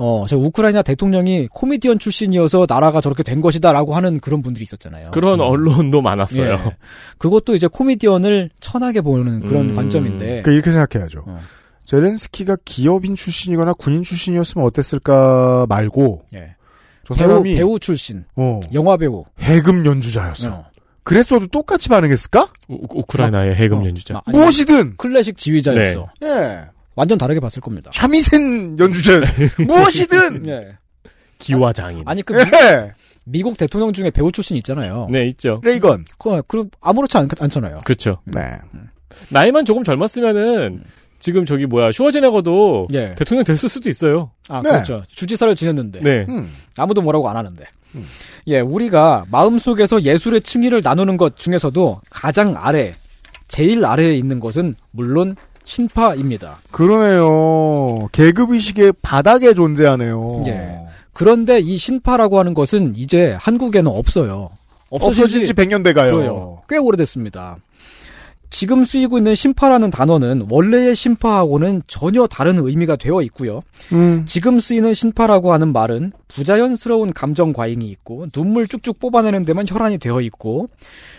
[0.00, 5.10] 어, 저 우크라이나 대통령이 코미디언 출신이어서 나라가 저렇게 된 것이다라고 하는 그런 분들이 있었잖아요.
[5.10, 6.52] 그런 언론도 많았어요.
[6.52, 6.76] 예.
[7.18, 9.74] 그것도 이제 코미디언을 천하게 보는 그런 음.
[9.74, 10.42] 관점인데.
[10.42, 11.24] 그러니까 이렇게 생각해야죠.
[11.26, 11.38] 어.
[11.84, 16.54] 젤렌스키가 기업인 출신이거나 군인 출신이었으면 어땠을까 말고 예.
[17.02, 19.24] 저 배우, 사람이 배우 출신, 어, 영화 배우.
[19.40, 20.50] 해금 연주자였어.
[20.50, 20.64] 어.
[21.02, 22.52] 그랬어도 똑같이 반응했을까?
[22.68, 23.86] 우, 우크라이나의 해금 어.
[23.86, 24.18] 연주자.
[24.18, 26.06] 아, 무엇이든 클래식 지휘자였어.
[26.22, 26.66] 예.
[26.98, 27.92] 완전 다르게 봤을 겁니다.
[27.94, 29.20] 샤미센 연주자
[29.64, 30.76] 무엇이든 예.
[31.38, 32.02] 기와 장인.
[32.06, 32.92] 아니 그 예.
[33.24, 35.06] 미, 국 대통령 중에 배우 출신 있잖아요.
[35.08, 35.60] 네, 있죠.
[35.62, 37.78] 레이건 그, 그 아무렇지 않, 않잖아요.
[37.84, 38.18] 그렇죠.
[38.24, 38.58] 네.
[39.28, 40.82] 나이만 조금 젊었으면은
[41.20, 43.14] 지금 저기 뭐야 슈워제네거도 예.
[43.14, 44.32] 대통령 됐을 수도 있어요.
[44.48, 44.70] 아 네.
[44.70, 45.04] 그렇죠.
[45.06, 46.26] 주지사를 지냈는데 네.
[46.28, 46.50] 음.
[46.76, 47.64] 아무도 뭐라고 안 하는데.
[48.48, 52.92] 예, 우리가 마음속에서 예술의 층위를 나누는 것 중에서도 가장 아래,
[53.46, 55.36] 제일 아래에 있는 것은 물론
[55.68, 56.58] 신파입니다.
[56.70, 58.08] 그러네요.
[58.12, 60.44] 계급 의식의 바닥에 존재하네요.
[60.46, 60.80] 예.
[61.12, 64.50] 그런데 이 신파라고 하는 것은 이제 한국에는 없어요.
[64.88, 66.16] 없어진 지 100년 돼가요.
[66.16, 66.62] 그래요.
[66.68, 67.58] 꽤 오래됐습니다.
[68.50, 73.62] 지금 쓰이고 있는 신파라는 단어는 원래의 신파하고는 전혀 다른 의미가 되어 있고요.
[73.92, 74.24] 음.
[74.26, 80.22] 지금 쓰이는 신파라고 하는 말은 부자연스러운 감정 과잉이 있고 눈물 쭉쭉 뽑아내는 데만 혈안이 되어
[80.22, 80.70] 있고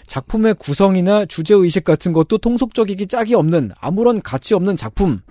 [0.10, 5.22] 작품의 구성이나 주제 의식 같은 것도 통속적이기 짝이 없는 아무런 가치 없는 작품이다.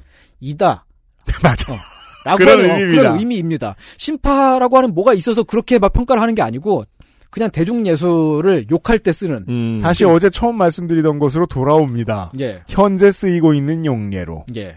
[1.43, 1.77] 맞아.
[2.25, 3.03] 라고 그런 하는, 어, 의미입니다.
[3.03, 3.77] 그런 의미입니다.
[3.97, 6.85] 신파라고 하는 뭐가 있어서 그렇게 막 평가를 하는 게 아니고
[7.31, 9.81] 그냥 대중 예술을 욕할 때 쓰는 음.
[9.83, 12.33] 다시 어제 처음 말씀드리던 것으로 돌아옵니다.
[12.41, 12.63] 예.
[12.69, 14.47] 현재 쓰이고 있는 용례로.
[14.57, 14.77] 예.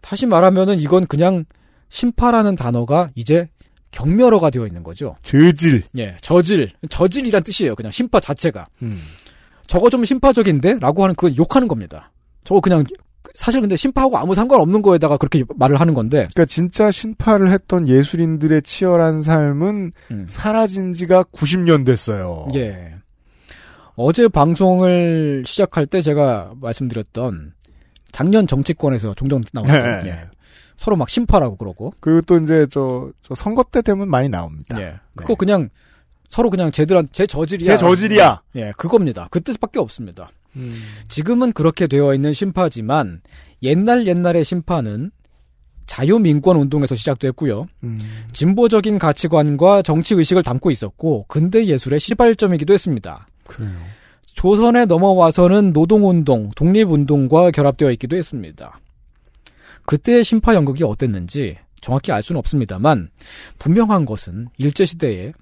[0.00, 1.44] 다시 말하면은 이건 그냥
[1.88, 3.48] 신파라는 단어가 이제
[3.90, 5.16] 경멸어가 되어 있는 거죠.
[5.22, 5.84] 저질.
[5.96, 6.16] 예.
[6.20, 6.70] 저질.
[6.90, 7.74] 저질이란 뜻이에요.
[7.74, 8.66] 그냥 신파 자체가.
[8.82, 9.00] 음.
[9.66, 10.78] 저거 좀 신파적인데?
[10.80, 12.10] 라고 하는 그건 욕하는 겁니다.
[12.44, 12.84] 저거 그냥
[13.34, 16.28] 사실 근데 심파하고 아무 상관없는 거에다가 그렇게 말을 하는 건데.
[16.34, 19.92] 그러니까 진짜 신파를 했던 예술인들의 치열한 삶은
[20.26, 22.48] 사라진 지가 90년 됐어요.
[22.54, 22.94] 예.
[23.94, 27.52] 어제 방송을 시작할 때 제가 말씀드렸던
[28.12, 30.10] 작년 정치권에서 종종 나왔던 네.
[30.10, 30.20] 예.
[30.78, 31.92] 서로 막 심파라고 그러고.
[32.00, 34.80] 그리고 또 이제 저, 저 선거 때 되면 많이 나옵니다.
[34.80, 34.94] 예.
[35.16, 35.68] 그거 그냥
[36.28, 37.72] 서로 그냥 쟤들한 제 저질이야.
[37.72, 38.42] 제 저질이야.
[38.54, 39.26] 예, 그겁니다.
[39.30, 40.30] 그 뜻밖에 없습니다.
[40.56, 40.72] 음.
[41.08, 43.20] 지금은 그렇게 되어 있는 심파지만
[43.62, 45.10] 옛날 옛날의 심파는
[45.86, 47.64] 자유민권 운동에서 시작됐고요.
[47.82, 47.98] 음.
[48.32, 53.26] 진보적인 가치관과 정치 의식을 담고 있었고 근대 예술의 시발점이기도 했습니다.
[53.46, 53.72] 그래요.
[54.26, 58.78] 조선에 넘어와서는 노동운동, 독립운동과 결합되어 있기도 했습니다.
[59.88, 63.08] 그때의 심파 연극이 어땠는지 정확히 알 수는 없습니다만
[63.58, 65.32] 분명한 것은 일제 시대에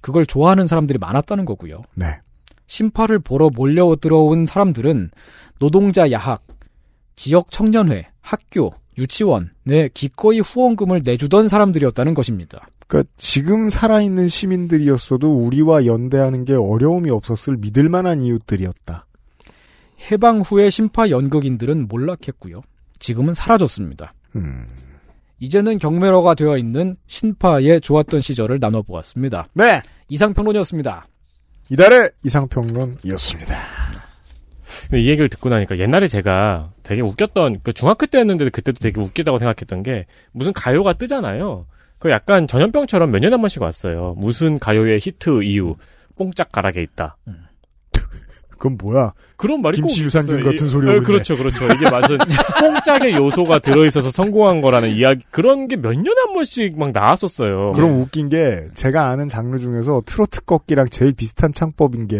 [0.00, 1.84] 그걸 좋아하는 사람들이 많았다는 거고요.
[1.94, 2.18] 네.
[2.66, 5.12] 심파를 보러 몰려 들어온 사람들은
[5.60, 6.44] 노동자 야학,
[7.14, 12.66] 지역 청년회, 학교, 유치원에 기꺼이 후원금을 내주던 사람들이었다는 것입니다.
[12.88, 19.06] 그러니까 지금 살아있는 시민들이었어도 우리와 연대하는 게 어려움이 없었을 믿을 만한 이웃들이었다.
[20.10, 22.62] 해방 후의 심파 연극인들은 몰락했고요.
[23.04, 24.14] 지금은 사라졌습니다.
[24.36, 24.66] 음.
[25.38, 29.48] 이제는 경매로가 되어 있는 신파의 좋았던 시절을 나눠보았습니다.
[29.52, 29.82] 네.
[30.08, 31.06] 이상평론이었습니다.
[31.68, 33.54] 이달의 이상평론이었습니다.
[34.88, 39.36] 근데 이 얘기를 듣고 나니까 옛날에 제가 되게 웃겼던 그 중학교 때였는데 그때도 되게 웃기다고
[39.36, 41.66] 생각했던 게 무슨 가요가 뜨잖아요.
[41.98, 44.14] 그 약간 전염병처럼 몇 년에 한 번씩 왔어요.
[44.16, 45.76] 무슨 가요의 히트 이유
[46.16, 47.18] 뽕짝 가락에 있다.
[48.64, 49.12] 그건 뭐야?
[49.36, 50.42] 그런 말이 꼭 김치 유산균.
[50.42, 51.06] 같은 이- 소리 네, 오는데.
[51.06, 51.66] 그렇죠, 그렇죠.
[51.66, 52.16] 이게 무슨
[52.60, 57.72] 뽕짝의 요소가 들어있어서 성공한 거라는 이야기 그런 게 몇 년에 한 번씩 막 나왔었어요.
[57.72, 62.16] 그럼 웃긴 게 제가 아는 장르 중에서 트로트 꺾기랑 제일 비슷한 창법인 게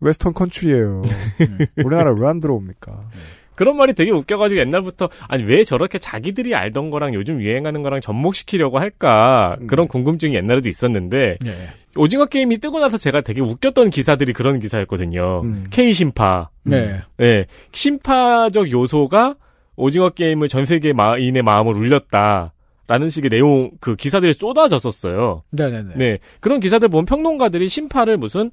[0.00, 1.02] 웨스턴 컨츄리예요.
[1.84, 3.08] 우리나라 왜 안 들어옵니까?
[3.54, 8.80] 그런 말이 되게 웃겨가지고 옛날부터 아니 왜 저렇게 자기들이 알던 거랑 요즘 유행하는 거랑 접목시키려고
[8.80, 11.52] 할까 그런 궁금증이 옛날에도 있었는데 네.
[11.96, 15.42] 오징어 게임이 뜨고 나서 제가 되게 웃겼던 기사들이 그런 기사였거든요.
[15.70, 16.50] K 심파.
[16.64, 17.02] 네.
[17.16, 17.46] 네.
[17.72, 19.36] 심파적 요소가
[19.76, 22.52] 오징어 게임을 전 세계인의 마음을 울렸다.
[22.86, 25.42] 라는 식의 내용, 그 기사들이 쏟아졌었어요.
[25.52, 25.94] 네네네.
[25.96, 26.18] 네.
[26.40, 28.50] 그런 기사들 보면 평론가들이 심파를 무슨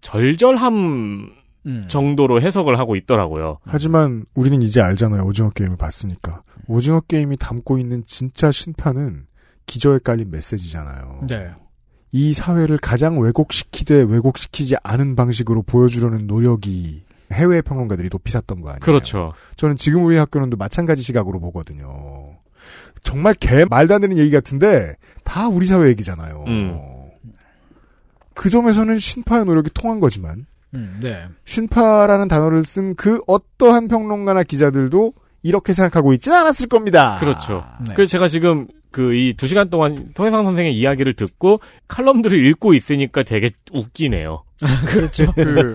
[0.00, 1.30] 절절함
[1.66, 1.84] 음.
[1.86, 3.58] 정도로 해석을 하고 있더라고요.
[3.64, 5.22] 하지만 우리는 이제 알잖아요.
[5.22, 6.42] 오징어 게임을 봤으니까.
[6.66, 9.26] 오징어 게임이 담고 있는 진짜 신파는
[9.66, 11.26] 기저에 깔린 메시지잖아요.
[11.28, 11.50] 네.
[12.12, 18.80] 이 사회를 가장 왜곡시키되 왜곡시키지 않은 방식으로 보여주려는 노력이 해외 평론가들이 높이 샀던 거 아니에요?
[18.80, 19.32] 그렇죠.
[19.56, 22.28] 저는 지금 우리 학교는도 마찬가지 시각으로 보거든요.
[23.02, 24.94] 정말 개 말도 안 되는 얘기 같은데
[25.24, 26.44] 다 우리 사회 얘기잖아요.
[26.46, 26.78] 음.
[28.34, 31.26] 그 점에서는 신파의 노력이 통한 거지만 음, 네.
[31.44, 37.16] 신파라는 단어를 쓴 그 어떠한 평론가나 기자들도 이렇게 생각하고 있지는 않았을 겁니다.
[37.18, 37.64] 그렇죠.
[37.86, 37.94] 네.
[37.94, 43.22] 그래서 제가 지금 그 이 두 시간 동안 통해상 선생의 이야기를 듣고 칼럼들을 읽고 있으니까
[43.24, 44.44] 되게 웃기네요.
[44.86, 45.32] 그렇죠.
[45.32, 45.74] 그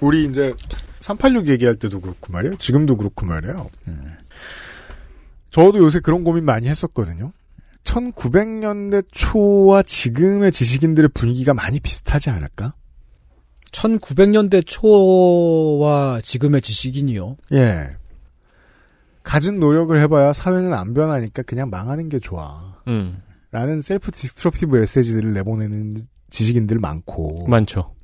[0.00, 0.52] 우리 이제
[1.00, 2.56] 386 얘기할 때도 그렇고 말이에요.
[2.56, 3.70] 지금도 그렇고 말이에요.
[5.50, 7.32] 저도 요새 그런 고민 많이 했었거든요.
[7.84, 12.74] 1900년대 초와 지금의 지식인들의 분위기가 많이 비슷하지 않을까?
[13.72, 17.36] 1900년대 초와 지금의 지식인이요.
[17.52, 17.88] 예.
[19.22, 22.80] 갖은 노력을 해봐야 사회는 안 변하니까 그냥 망하는 게 좋아.
[22.88, 23.22] 음.
[23.50, 25.98] 라는 self-destructive 메시지들을 내보내는
[26.30, 27.46] 지식인들 많고.
[27.48, 27.94] 많죠.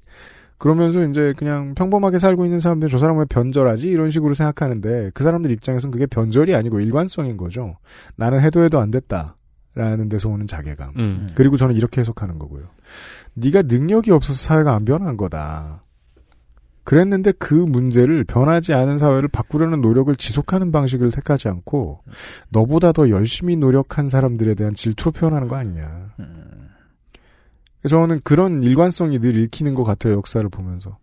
[0.59, 3.89] 그러면서 이제 그냥 평범하게 살고 있는 사람들은 저 사람 왜 변절하지?
[3.89, 7.77] 이런 식으로 생각하는데 그 사람들 입장에서는 그게 변절이 아니고 일관성인 거죠.
[8.17, 9.37] 나는 해도 해도 안 됐다.
[9.75, 10.93] 라는 데서 오는 자괴감.
[10.97, 11.29] 음.
[11.37, 12.65] 그리고 저는 이렇게 해석하는 거고요.
[13.37, 15.85] 네가 능력이 없어서 사회가 안 변한 거다.
[16.89, 22.01] 그랬는데 그 문제를 변하지 않은 사회를 바꾸려는 노력을 지속하는 방식을 택하지 않고
[22.49, 26.15] 너보다 더 열심히 노력한 사람들에 대한 질투로 표현하는 거 아니냐.
[27.87, 30.97] 저는 그런 일관성이 늘 읽히는 것 같아요, 역사를 보면서.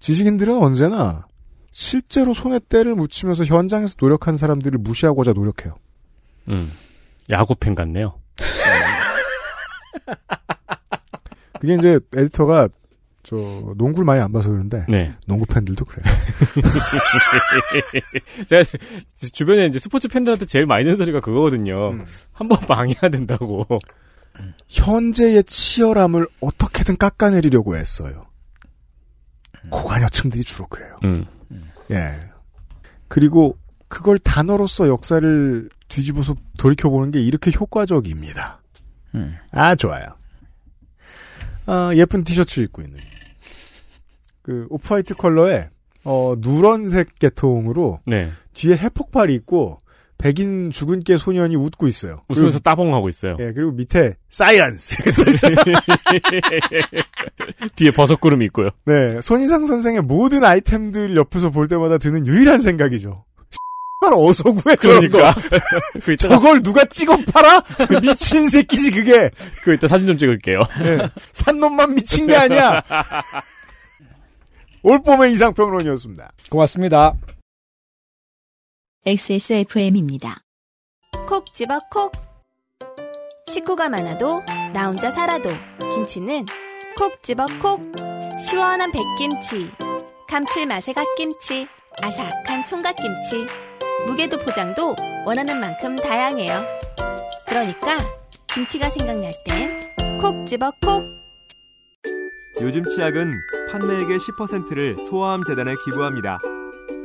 [0.00, 1.28] 지식인들은 언제나
[1.70, 5.76] 실제로 손에 때를 묻히면서 현장에서 노력한 사람들을 무시하고자 노력해요.
[6.48, 6.72] 음.
[7.30, 8.18] 야구팬 같네요.
[11.60, 12.68] 그게 이제 에디터가
[13.30, 13.36] 저
[13.76, 15.14] 농구를 많이 안 봐서 그런데 네.
[15.24, 16.04] 농구 팬들도 그래요.
[18.48, 18.64] 제가
[19.32, 22.04] 주변에 이제 스포츠 팬들한테 제일 많이 듣는 소리가 그거거든요.
[22.32, 23.64] 한번 망해야 된다고.
[24.66, 28.26] 현재의 치열함을 어떻게든 깎아내리려고 애써요.
[29.68, 30.96] 고관여층들이 주로 그래요.
[31.04, 31.24] 음.
[31.92, 32.10] 예.
[33.06, 33.56] 그리고
[33.86, 38.60] 그걸 단어로서 역사를 뒤집어서 돌이켜보는 게 이렇게 효과적입니다.
[39.52, 40.16] 아, 좋아요.
[41.66, 42.98] 아, 예쁜 티셔츠 입고 있는.
[44.42, 45.68] 그, off-white 컬러에
[46.04, 48.30] 어, 누런색 계통으로 네.
[48.54, 49.78] 뒤에 핵폭발이 있고
[50.20, 52.20] 백인 주근깨 소년이 웃고 있어요.
[52.28, 53.36] 웃으면서 그리고, 따봉하고 있어요.
[53.40, 54.98] 예, 그리고 밑에 science.
[57.76, 58.68] 뒤에 버섯구름이 있고요.
[58.84, 63.24] 네, 손이상 선생의 모든 아이템들 옆에서 볼 때마다 드는 유일한 생각이죠.
[64.02, 65.34] 말 어서 구해 그러니까.
[65.34, 65.40] 거.
[66.04, 67.62] 그 저걸 누가 찍어 팔아?
[68.00, 69.30] 미친 새끼지 그게.
[69.62, 70.58] 그 이따 사진 좀 찍을게요.
[70.82, 70.98] 네,
[71.32, 72.80] 산 놈만 미친 게 아니야.
[74.82, 76.32] 올봄의 이상평론이었습니다.
[76.50, 77.14] 고맙습니다.
[79.04, 80.42] XSFM입니다.
[81.28, 82.12] 콕 집어 콕.
[83.48, 84.40] 식구가 많아도
[84.72, 85.50] 나 혼자 살아도
[85.94, 86.46] 김치는
[86.96, 87.80] 콕 집어 콕.
[88.40, 89.70] 시원한 백김치,
[90.28, 91.66] 감칠맛의 갓김치,
[92.02, 93.46] 아삭한 총각김치.
[94.06, 96.62] 무게도 포장도 원하는 만큼 다양해요.
[97.46, 97.98] 그러니까
[98.48, 101.19] 김치가 생각날 땐 콕 집어 콕.
[102.60, 103.32] 요즘 치약은
[103.72, 106.38] 판매액의 10%를 소아암 재단에 기부합니다.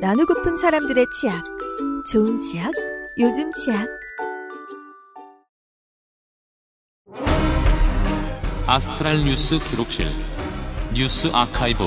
[0.02, 1.46] 나누고픈 사람들의 치약.
[2.12, 2.74] 좋은 치약,
[3.18, 3.88] 요즘 치약.
[8.68, 10.08] 아스트랄 뉴스 기록실
[10.94, 11.84] 뉴스 아카이브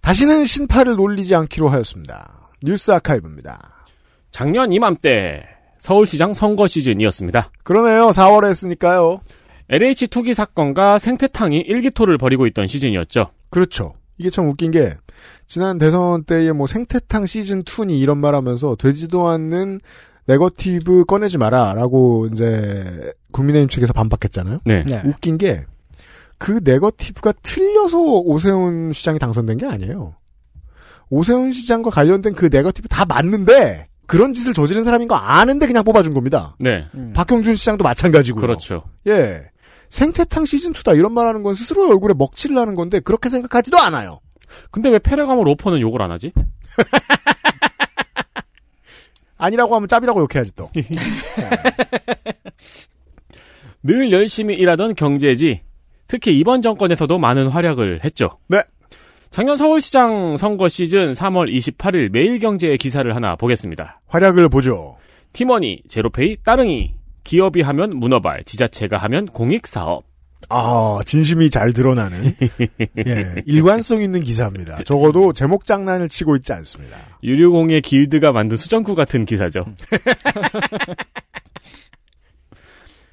[0.00, 2.50] 다시는 신파를 놀리지 않기로 하였습니다.
[2.62, 3.86] 뉴스 아카이브입니다.
[4.30, 5.55] 작년 이맘때
[5.86, 7.50] 서울시장 선거 시즌이었습니다.
[7.62, 8.08] 그러네요.
[8.08, 9.20] 4월에 했으니까요.
[9.68, 13.30] LH 투기 사건과 생태탕이 일기토를 벌이고 있던 시즌이었죠.
[13.50, 13.94] 그렇죠.
[14.18, 14.94] 이게 참 웃긴 게
[15.46, 19.80] 지난 대선 때에 뭐 생태탕 시즌 2니 이런 말하면서 되지도 않는
[20.26, 24.58] 네거티브 꺼내지 마라라고 이제 국민의힘 측에서 반박했잖아요.
[24.64, 24.84] 네.
[24.84, 25.02] 네.
[25.04, 25.64] 웃긴 게
[26.38, 30.14] 그 네거티브가 틀려서 오세훈 시장이 당선된 게 아니에요.
[31.08, 36.14] 오세훈 시장과 관련된 그 네거티브 다 맞는데 그런 짓을 저지른 사람인 거 아는데 그냥 뽑아준
[36.14, 36.56] 겁니다.
[36.58, 36.86] 네.
[36.94, 37.12] 음.
[37.14, 38.40] 박형준 시장도 마찬가지고요.
[38.40, 38.84] 그렇죠.
[39.06, 39.42] 예.
[39.88, 44.20] 생태탕 시즌 2다 이런 말 하는 건 스스로의 얼굴에 먹칠을 하는 건데 그렇게 생각하지도 않아요.
[44.70, 46.32] 근데 왜 페라가모 로퍼는 욕을 안 하지?
[49.38, 50.70] 아니라고 하면 짭이라고 욕해야지 또.
[53.82, 55.62] 늘 열심히 일하던 경제지.
[56.08, 58.36] 특히 이번 정권에서도 많은 활약을 했죠.
[58.48, 58.62] 네.
[59.30, 64.00] 작년 서울시장 선거 시즌 3월 28일 매일경제의 기사를 하나 보겠습니다.
[64.06, 64.96] 활약을 보죠.
[65.32, 70.04] 팀원이, 제로페이, 따릉이, 기업이 하면 문어발, 지자체가 하면 공익사업.
[70.48, 72.32] 아, 진심이 잘 드러나는
[73.06, 74.82] 예, 일관성 있는 기사입니다.
[74.84, 76.96] 적어도 제목 장난을 치고 있지 않습니다.
[77.24, 79.64] 유류공예 길드가 만든 수정구 같은 기사죠.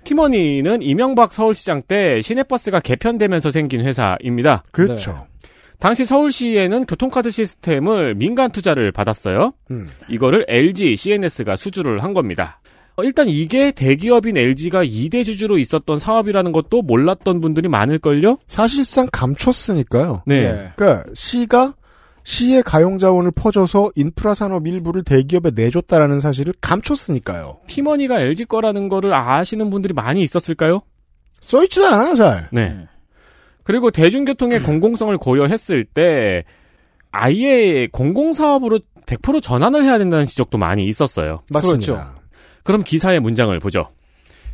[0.04, 4.64] 팀원이는 이명박 서울시장 때 시내버스가 개편되면서 생긴 회사입니다.
[4.72, 5.26] 그렇죠.
[5.84, 9.52] 당시 서울시에는 교통카드 시스템을 민간 투자를 받았어요.
[9.70, 9.86] 음.
[10.08, 12.62] 이거를 LG, CNS가 수주를 한 겁니다.
[12.96, 18.38] 어, 일단 이게 대기업인 LG가 2대 주주로 있었던 사업이라는 것도 몰랐던 분들이 많을걸요?
[18.48, 20.24] 사실상 감췄으니까요.
[20.26, 20.72] 네.
[20.78, 21.74] 그러니까 시가
[22.24, 27.58] 시의 가용 자원을 퍼줘서 인프라 산업 일부를 대기업에 내줬다라는 사실을 감췄으니까요.
[27.68, 30.84] 팀원이가 LG 거라는 거를 아시는 분들이 많이 있었을까요?
[31.42, 32.48] 써있지도 않아요, 잘.
[32.54, 32.88] 네.
[33.64, 36.44] 그리고 대중교통의 공공성을 고려했을 때
[37.12, 41.44] 아예 공공사업으로 100% 전환을 해야 된다는 지적도 많이 있었어요.
[41.52, 42.16] 맞습니다.
[42.64, 43.90] 그럼 기사의 문장을 보죠.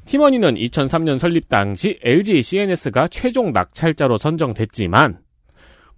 [0.05, 5.19] 팀원이는 2003년 설립 당시 LG CNS가 최종 낙찰자로 선정됐지만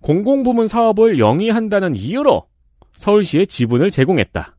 [0.02, 2.46] 공공부문 사업을 영위한다는 이유로
[2.94, 4.56] 서울시에 지분을 제공했다.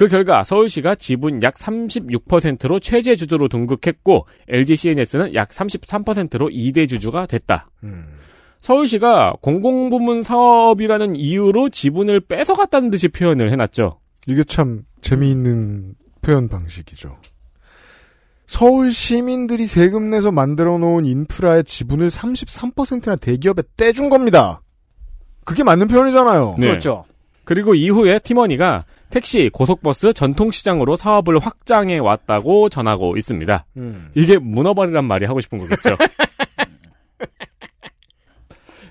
[0.00, 7.26] 그 결과 서울시가 지분 약 36%로 최재 주주로 등극했고 LG CNS는 약 33%로 2대 주주가
[7.26, 7.68] 됐다.
[7.84, 8.06] 음.
[8.62, 14.00] 서울시가 공공부문 사업이라는 이유로 지분을 뺏어갔다는 듯이 표현을 해놨죠.
[14.26, 17.18] 이게 참 재미있는 표현 방식이죠.
[18.46, 24.62] 서울 시민들이 세금 내서 만들어 놓은 인프라의 지분을 33%나 대기업에 떼준 겁니다.
[25.44, 26.56] 그게 맞는 표현이잖아요.
[26.58, 26.68] 네.
[26.68, 27.04] 그렇죠.
[27.44, 28.80] 그리고 이후에 팀원이가
[29.10, 33.66] 택시, 고속버스, 전통시장으로 사업을 확장해 왔다고 전하고 있습니다.
[33.76, 34.10] 음.
[34.14, 35.96] 이게 문어발이란 말이 하고 싶은 거겠죠.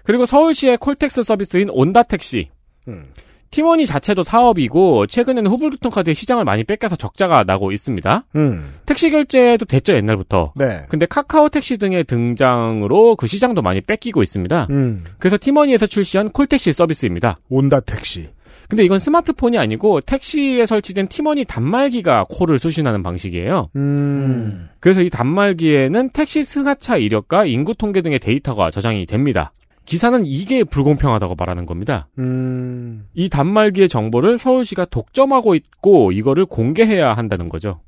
[0.04, 2.50] 그리고 서울시의 콜택스 서비스인 온다택시.
[2.88, 3.06] 음.
[3.52, 8.26] 팀원이 자체도 사업이고 최근에는 후불교통카드의 시장을 많이 뺏겨서 적자가 나고 있습니다.
[8.36, 8.76] 음.
[8.86, 10.54] 택시 결제도 됐죠 옛날부터.
[10.56, 10.84] 네.
[10.88, 14.68] 근데 카카오 택시 등의 등장으로 그 시장도 많이 뺏기고 있습니다.
[14.70, 15.04] 음.
[15.18, 17.40] 그래서 팀원이에서 출시한 콜택시 서비스입니다.
[17.50, 18.30] 온다 택시.
[18.70, 23.70] 근데 이건 스마트폰이 아니고 택시에 설치된 티머니 단말기가 콜을 수신하는 방식이에요.
[23.76, 24.70] 음.
[24.80, 29.52] 그래서 이 단말기에는 택시 승하차 이력과 인구 통계 등의 데이터가 저장이 됩니다.
[29.86, 32.10] 기사는 이게 불공평하다고 말하는 겁니다.
[32.20, 33.08] 음.
[33.16, 37.82] 이 단말기의 정보를 서울시가 독점하고 있고 이거를 공개해야 한다는 거죠.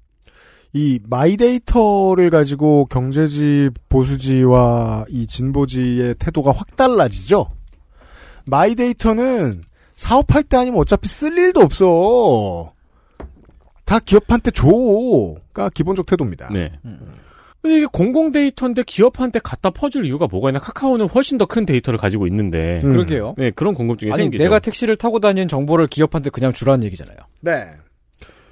[0.74, 7.52] 이 마이데이터를 가지고 경제지 보수지와 이 진보지의 태도가 확 달라지죠.
[8.48, 9.62] 마이데이터는
[10.02, 12.74] 사업할 때 아니면 어차피 쓸 일도 없어.
[13.86, 16.50] 다 기업한테 줘가 기본적 태도입니다.
[16.52, 16.72] 네.
[17.62, 20.58] 근데 이게 공공 데이터인데 기업한테 갖다 퍼줄 이유가 뭐가 있나?
[20.60, 22.80] 카카오는 훨씬 더 큰 데이터를 가지고 있는데.
[22.84, 22.94] 음.
[22.94, 23.36] 그러게요.
[23.38, 24.44] 네, 그런 궁금증이 아니 생기죠.
[24.44, 27.18] 내가 택시를 타고 다니는 정보를 기업한테 그냥 주라는 얘기잖아요.
[27.42, 27.68] 네.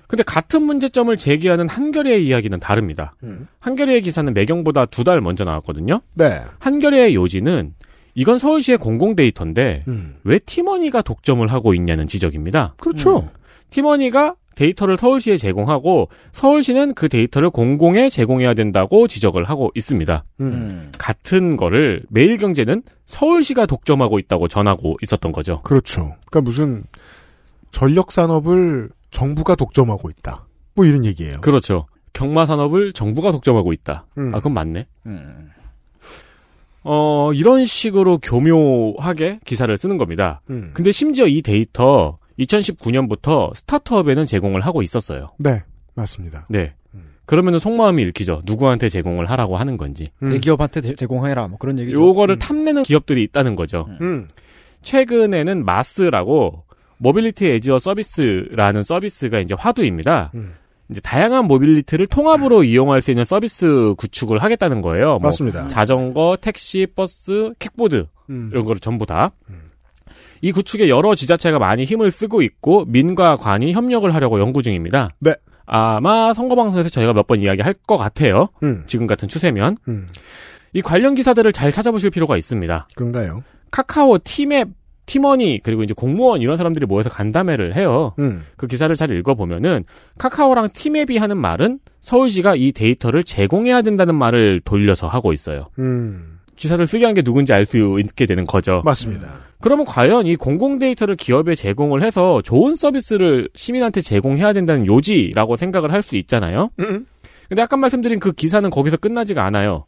[0.08, 3.16] 근데 같은 문제점을 제기하는 한겨레의 이야기는 다릅니다.
[3.24, 3.48] 음.
[3.60, 6.02] 한겨레의 기사는 매경보다 두 달 먼저 나왔거든요.
[6.14, 6.42] 네.
[6.60, 7.74] 한겨레의 요지는
[8.20, 10.18] 이건 서울시의 공공 데이터인데 음.
[10.26, 12.74] 왜 팀원이가 독점을 하고 있냐는 지적입니다.
[12.76, 13.30] 그렇죠.
[13.70, 20.26] 팀원이가 데이터를 서울시에 제공하고 서울시는 그 데이터를 공공에 제공해야 된다고 지적을 하고 있습니다.
[20.42, 20.92] 음.
[20.98, 25.62] 같은 거를 매일경제는 서울시가 독점하고 있다고 전하고 있었던 거죠.
[25.62, 26.14] 그렇죠.
[26.30, 26.84] 그러니까 무슨
[27.72, 30.46] 전력 산업을 정부가 독점하고 있다.
[30.76, 31.40] 뭐 이런 얘기예요.
[31.40, 31.86] 그렇죠.
[32.12, 34.08] 경마 산업을 정부가 독점하고 있다.
[34.18, 34.36] 음.
[34.36, 34.88] 아, 그건 맞네.
[36.84, 40.42] 어, 이런 식으로 교묘하게 기사를 쓰는 겁니다.
[40.50, 40.72] 음.
[40.74, 45.32] 근데 심지어 이 데이터 2019년부터 스타트업에는 제공을 하고 있었어요.
[45.38, 45.64] 네,
[45.96, 46.46] 맞습니다.
[46.50, 46.74] 네.
[47.26, 48.42] 그러면은 속마음이 읽히죠.
[48.46, 50.08] 누구한테 제공을 하라고 하는 건지.
[50.24, 50.32] 음.
[50.32, 51.96] 대기업한테 제- 제공해라 뭐 그런 얘기죠.
[52.02, 53.88] 요거를 탐내는 기업들이 있다는 거죠.
[54.02, 54.28] 음.
[54.82, 56.64] 최근에는 MaaS라고
[56.98, 60.32] Mobility as a Service라는 서비스가 이제 화두입니다.
[60.90, 60.92] 음.
[60.92, 65.06] 이제 다양한 모빌리티를 통합으로 이용할 수 있는 서비스 구축을 하겠다는 거예요.
[65.06, 65.68] 뭐 맞습니다.
[65.68, 68.50] 자전거, 택시, 버스, 킥보드 음.
[68.52, 69.32] 이런 거를 전부 다.
[70.42, 75.10] 이 구축에 여러 지자체가 많이 힘을 쓰고 있고 민과 관이 협력을 하려고 연구 중입니다.
[75.20, 75.36] 네.
[75.66, 78.48] 아마 선거 방송에서 저희가 몇 번 이야기할 것 같아요.
[78.64, 78.84] 음.
[78.88, 79.78] 지금 같은 추세면.
[79.88, 80.08] 음.
[80.74, 82.88] 이 관련 기사들을 잘 찾아보실 필요가 있습니다.
[82.96, 83.44] 그런가요?
[83.72, 84.70] 카카오 팀앱
[85.10, 88.14] 팀원이 그리고 이제 공무원 이런 사람들이 모여서 간담회를 해요.
[88.20, 88.44] 음.
[88.56, 89.84] 그 기사를 잘 읽어보면은
[90.20, 95.70] 카카오랑 팀앱이 하는 말은 서울시가 이 데이터를 제공해야 된다는 말을 돌려서 하고 있어요.
[95.80, 96.40] 음.
[96.56, 98.82] 기사를 쓰게 한 게 누군지 알 수 있게 되는 거죠.
[98.86, 99.28] 맞습니다.
[99.62, 105.92] 그러면 과연 이 공공 데이터를 기업에 제공을 해서 좋은 서비스를 시민한테 제공해야 된다는 요지라고 생각을
[105.92, 106.70] 할 수 있잖아요.
[106.80, 107.06] 음.
[107.48, 109.86] 근데 아까 말씀드린 그 기사는 거기서 끝나지가 않아요.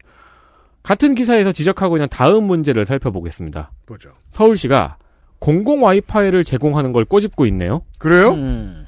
[0.84, 3.72] 같은 기사에서 지적하고 있는 다음 문제를 살펴보겠습니다.
[3.88, 4.10] 뭐죠?
[4.32, 4.98] 서울시가
[5.42, 7.82] 공공 와이파이를 제공하는 걸 꼬집고 있네요.
[7.98, 8.34] 그래요?
[8.34, 8.86] 음.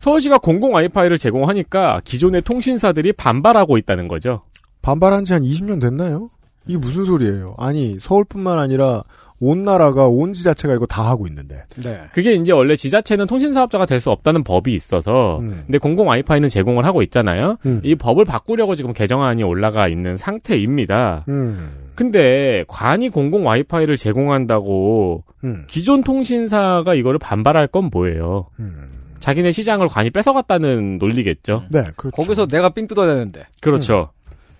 [0.00, 4.42] 서울시가 공공 와이파이를 제공하니까 기존의 통신사들이 반발하고 있다는 거죠.
[4.82, 6.28] 반발한 지 한 20년 됐나요?
[6.66, 7.54] 이게 무슨 소리예요?
[7.58, 9.04] 아니, 서울뿐만 아니라
[9.40, 11.62] 온 나라가 온 지자체가 이거 다 하고 있는데.
[11.76, 12.00] 네.
[12.12, 15.62] 그게 이제 원래 지자체는 통신 사업자가 될 수 없다는 법이 있어서 음.
[15.66, 17.56] 근데 공공 와이파이는 제공을 하고 있잖아요.
[17.66, 17.80] 음.
[17.82, 21.24] 이 법을 바꾸려고 지금 개정안이 올라가 있는 상태입니다.
[21.28, 21.70] 음.
[21.96, 25.64] 근데 관이 공공 와이파이를 제공한다고 음.
[25.66, 28.46] 기존 통신사가 이거를 반발할 건 뭐예요?
[28.60, 28.90] 음.
[29.18, 31.64] 자기네 시장을 관이 뺏어갔다는 논리겠죠.
[31.70, 32.10] 네, 그렇죠.
[32.16, 33.46] 거기서 내가 삥 뜯어야 되는데.
[33.60, 34.10] 그렇죠.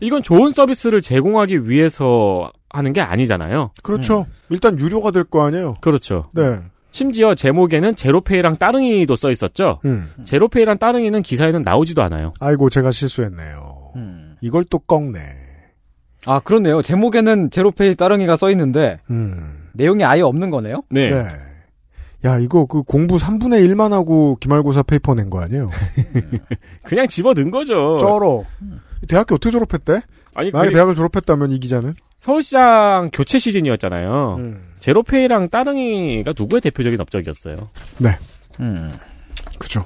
[0.00, 3.70] 이건 좋은 서비스를 제공하기 위해서 하는 게 아니잖아요.
[3.82, 4.26] 그렇죠.
[4.50, 5.74] 일단 유료가 될 거 아니에요.
[5.80, 6.30] 그렇죠.
[6.32, 6.60] 네.
[6.90, 9.78] 심지어 제목에는 제로페이랑 따릉이도 써 있었죠.
[9.84, 10.10] 음.
[10.24, 12.32] 제로페이랑 따릉이는 기사에는 나오지도 않아요.
[12.40, 13.92] 아이고, 제가 실수했네요.
[13.96, 14.36] 음.
[14.40, 15.18] 이걸 또 꺾네.
[16.26, 16.82] 아 그렇네요.
[16.82, 19.68] 제목에는 제로페이 따릉이가 써 있는데 음.
[19.74, 20.82] 내용이 아예 없는 거네요.
[20.90, 21.10] 네.
[21.10, 21.24] 네.
[22.24, 25.70] 야, 이거 그 공부 3분의 1만 하고 기말고사 페이퍼 낸 거 아니에요?
[26.82, 27.96] 그냥 집어 넣은 거죠.
[28.00, 28.42] 쩔어.
[29.08, 30.00] 대학교 어떻게 졸업했대?
[30.34, 31.94] 아니, 만약에 그 대학을 졸업했다면 이 기자는?
[32.20, 34.36] 서울시장 교체 시즌이었잖아요.
[34.38, 34.64] 음.
[34.78, 37.68] 제로페이랑 따릉이가 누구의 대표적인 업적이었어요.
[37.98, 38.10] 네.
[38.60, 38.92] 음.
[39.58, 39.84] 그죠.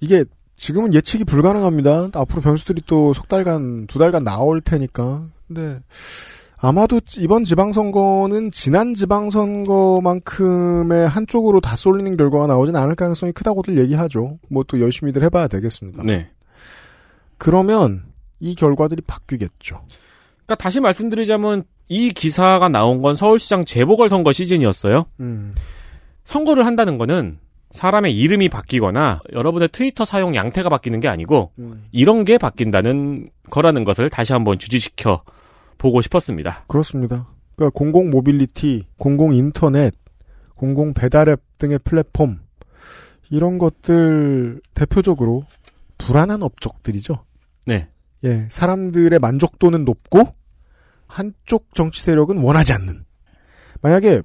[0.00, 0.24] 이게
[0.56, 2.10] 지금은 예측이 불가능합니다.
[2.14, 5.24] 앞으로 변수들이 또 석 달간, 두 달간 나올 테니까.
[5.48, 5.78] 근데
[6.58, 14.38] 아마도 이번 지방선거는 지난 지방선거만큼의 한쪽으로 다 쏠리는 결과가 나오진 않을 가능성이 크다고들 얘기하죠.
[14.48, 16.02] 뭐 또 열심히들 해봐야 되겠습니다.
[16.04, 16.30] 네.
[17.38, 18.04] 그러면
[18.40, 19.82] 이 결과들이 바뀌겠죠.
[20.46, 25.06] 그러니까 다시 말씀드리자면 이 기사가 나온 건 서울시장 재보궐선거 시즌이었어요.
[25.20, 25.54] 음.
[26.24, 27.38] 선거를 한다는 거는
[27.70, 31.84] 사람의 이름이 바뀌거나 여러분의 트위터 사용 양태가 바뀌는 게 아니고 음.
[31.92, 35.22] 이런 게 바뀐다는 거라는 것을 다시 한번 주지시켜
[35.76, 36.64] 보고 싶었습니다.
[36.68, 37.28] 그렇습니다.
[37.56, 39.94] 그러니까 공공 모빌리티, 공공 인터넷,
[40.54, 42.40] 공공 배달앱 등의 플랫폼
[43.30, 45.44] 이런 것들 대표적으로
[45.98, 47.24] 불안한 업적들이죠.
[47.66, 47.88] 네.
[48.24, 50.34] 예, 사람들의 만족도는 높고
[51.06, 53.04] 한쪽 정치 세력은 원하지 않는.
[53.82, 54.22] 만약에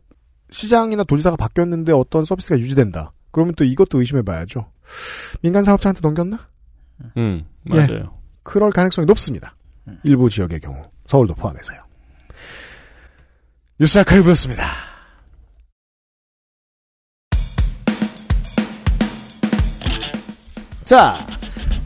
[0.49, 3.11] 시장이나 도지사가 바뀌었는데 어떤 서비스가 유지된다.
[3.31, 4.71] 그러면 또 이것도 의심해봐야죠.
[5.41, 6.47] 민간 사업자한테 넘겼나?
[7.17, 7.77] 음, 예.
[7.77, 8.17] 맞아요.
[8.43, 9.55] 그럴 가능성이 높습니다.
[10.03, 11.79] 일부 지역의 경우, 서울도 포함해서요.
[13.79, 14.63] 뉴스 아카이브였습니다.
[20.85, 21.25] 자,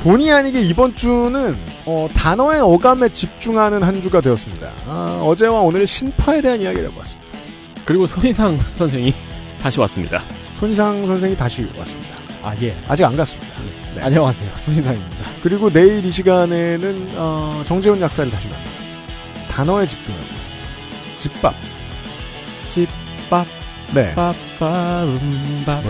[0.04, 1.56] 본의 아니게 이번 주는
[1.86, 4.70] 어, 단어의 어감에 집중하는 한 주가 되었습니다.
[4.86, 7.32] 아, 어제와 오늘 신파에 대한 이야기를 해봤습니다.
[7.86, 9.14] 그리고 손희상 선생이
[9.62, 10.22] 다시 왔습니다.
[10.60, 12.10] 손희상 선생이 다시 왔습니다.
[12.44, 12.76] 아, 예.
[12.86, 13.48] 아직 안 갔습니다.
[13.96, 14.02] 네.
[14.02, 14.52] 안녕하세요.
[14.60, 15.18] 손희상입니다.
[15.42, 18.72] 그리고 내일 이 시간에는 어, 정재훈 약사를 다시 만나서
[19.50, 20.64] 단어에 집중해보겠습니다.
[21.16, 21.56] 집밥.
[22.68, 23.48] 집밥.
[23.94, 24.14] 네.
[24.16, 25.84] 빠빠음밥.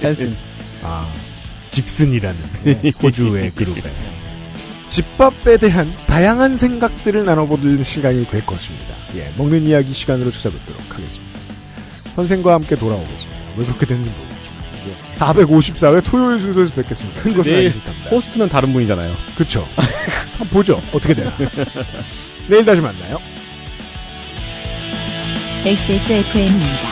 [0.00, 0.36] 댄슨.
[0.82, 1.06] 아,
[1.74, 2.38] 집슨이라는
[3.02, 3.82] 호주의 그룹에
[4.88, 8.94] 집밥에 대한 다양한 생각들을 나눠보는 시간이 될 것입니다.
[9.16, 11.40] 예, 먹는 이야기 시간으로 찾아뵙도록 하겠습니다.
[12.14, 13.42] 선생과 함께 돌아오겠습니다.
[13.56, 14.54] 왜 그렇게 되는지 모르겠지만.
[15.14, 17.22] 454회 토요일 순서에서 뵙겠습니다.
[17.22, 18.08] 큰 것은 내일 아니실 텐데.
[18.10, 19.14] 호스트는 다른 분이잖아요.
[19.36, 19.66] 그쵸.
[20.32, 20.80] 한번 보죠.
[20.92, 21.32] 어떻게 돼요.
[22.48, 23.18] 내일 다시 만나요.
[25.64, 26.88] XSFM입니다.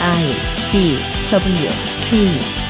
[0.00, 0.34] I
[0.70, 0.98] D
[1.32, 1.70] W
[2.10, 2.67] K